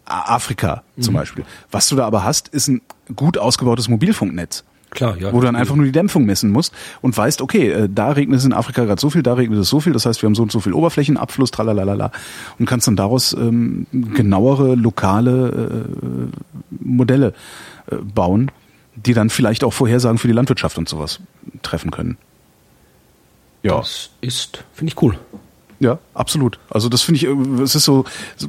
[0.05, 1.17] Afrika zum mhm.
[1.17, 1.45] Beispiel.
[1.71, 2.81] Was du da aber hast, ist ein
[3.15, 4.63] gut ausgebautes Mobilfunknetz.
[4.91, 5.33] Klar, ja.
[5.33, 8.39] Wo du dann einfach nur die Dämpfung messen musst und weißt, okay, äh, da regnet
[8.39, 10.35] es in Afrika gerade so viel, da regnet es so viel, das heißt, wir haben
[10.35, 12.11] so und so viel Oberflächenabfluss, tralalala,
[12.59, 17.33] und kannst dann daraus ähm, genauere lokale äh, Modelle
[17.91, 18.51] äh, bauen,
[18.95, 21.19] die dann vielleicht auch Vorhersagen für die Landwirtschaft und sowas
[21.61, 22.17] treffen können.
[23.63, 23.77] Ja.
[23.77, 25.17] Das ist, finde ich cool.
[25.79, 26.59] Ja, absolut.
[26.69, 28.05] Also das finde ich, äh, es ist so,
[28.37, 28.47] so,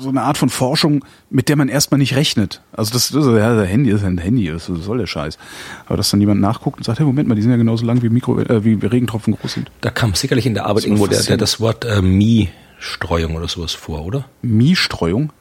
[0.00, 2.60] so eine Art von Forschung, mit der man erstmal nicht rechnet.
[2.72, 5.38] Also das, das ja, der Handy ist ein Handy, was soll der Scheiß?
[5.86, 8.02] Aber dass dann jemand nachguckt und sagt, hey, Moment mal, die sind ja genauso lang
[8.02, 9.70] wie Mikro, äh, wie Regentropfen groß sind.
[9.80, 13.72] Da kam sicherlich in der Arbeit irgendwo der, der das Wort äh, Mie-Streuung oder sowas
[13.72, 14.26] vor, oder?
[14.42, 15.32] Mie-Streuung?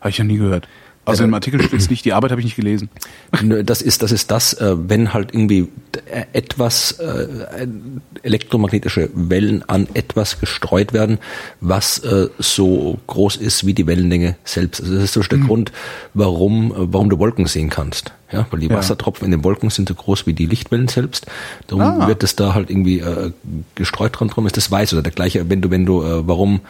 [0.00, 0.68] Habe ich ja nie gehört.
[1.04, 2.88] Also im Artikel steht es nicht, die Arbeit habe ich nicht gelesen.
[3.64, 5.68] Das ist das, ist das äh, wenn halt irgendwie
[6.32, 7.66] etwas äh,
[8.22, 11.18] elektromagnetische Wellen an etwas gestreut werden,
[11.60, 14.80] was äh, so groß ist wie die Wellenlänge selbst.
[14.80, 15.46] Also das ist so der mhm.
[15.46, 15.72] Grund,
[16.14, 18.12] warum, warum du Wolken sehen kannst.
[18.32, 18.76] Ja, weil die ja.
[18.76, 21.26] Wassertropfen in den Wolken sind so groß wie die Lichtwellen selbst.
[21.68, 22.08] Darum ah.
[22.08, 23.30] wird es da halt irgendwie äh,
[23.74, 26.60] gestreut dran drum ist das weiß oder der gleiche, wenn du, wenn du, äh, warum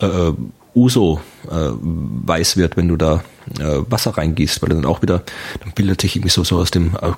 [0.00, 0.32] äh,
[0.76, 1.20] Uso
[1.50, 3.24] äh, weiß wird, wenn du da
[3.58, 5.22] äh, Wasser reingießt, weil dann auch wieder,
[5.62, 7.12] dann bildet sich irgendwie so, so aus dem, äh,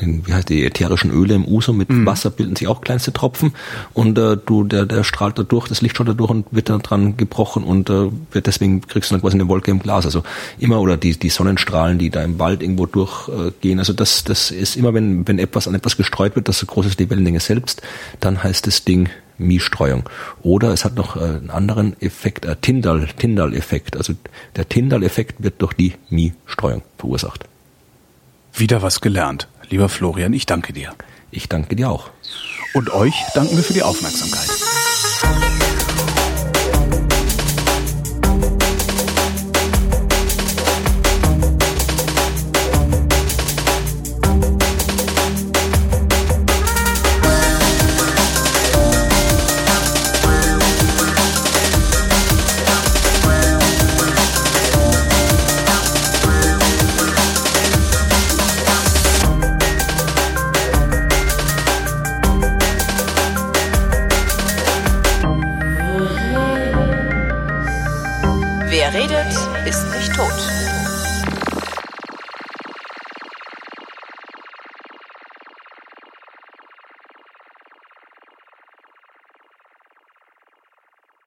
[0.00, 2.06] den, wie heißt die ätherischen Öle im Uso mit mhm.
[2.06, 3.52] Wasser bilden sich auch kleinste Tropfen
[3.92, 6.70] und äh, du, der, der strahlt da durch, das Licht schaut da durch und wird
[6.70, 10.04] dann dran gebrochen und äh, wird deswegen kriegst du dann quasi eine Wolke im Glas.
[10.04, 10.22] Also
[10.58, 13.78] immer oder die, die Sonnenstrahlen, die da im Wald irgendwo durchgehen.
[13.78, 16.86] also das, das ist immer, wenn, wenn etwas an etwas gestreut wird, das so groß
[16.86, 17.82] ist die Wellenlänge selbst,
[18.20, 20.08] dann heißt das Ding Mie-Streuung.
[20.42, 23.96] Oder es hat noch äh, einen anderen Effekt, äh, Tyndall, Tyndall-Effekt.
[23.96, 24.14] Also
[24.56, 27.44] der Tyndall-Effekt wird durch die Mie-Streuung verursacht.
[28.54, 29.48] Wieder was gelernt.
[29.70, 30.94] Lieber Florian, ich danke dir.
[31.30, 32.10] Ich danke dir auch.
[32.74, 34.48] Und euch danken wir für die Aufmerksamkeit.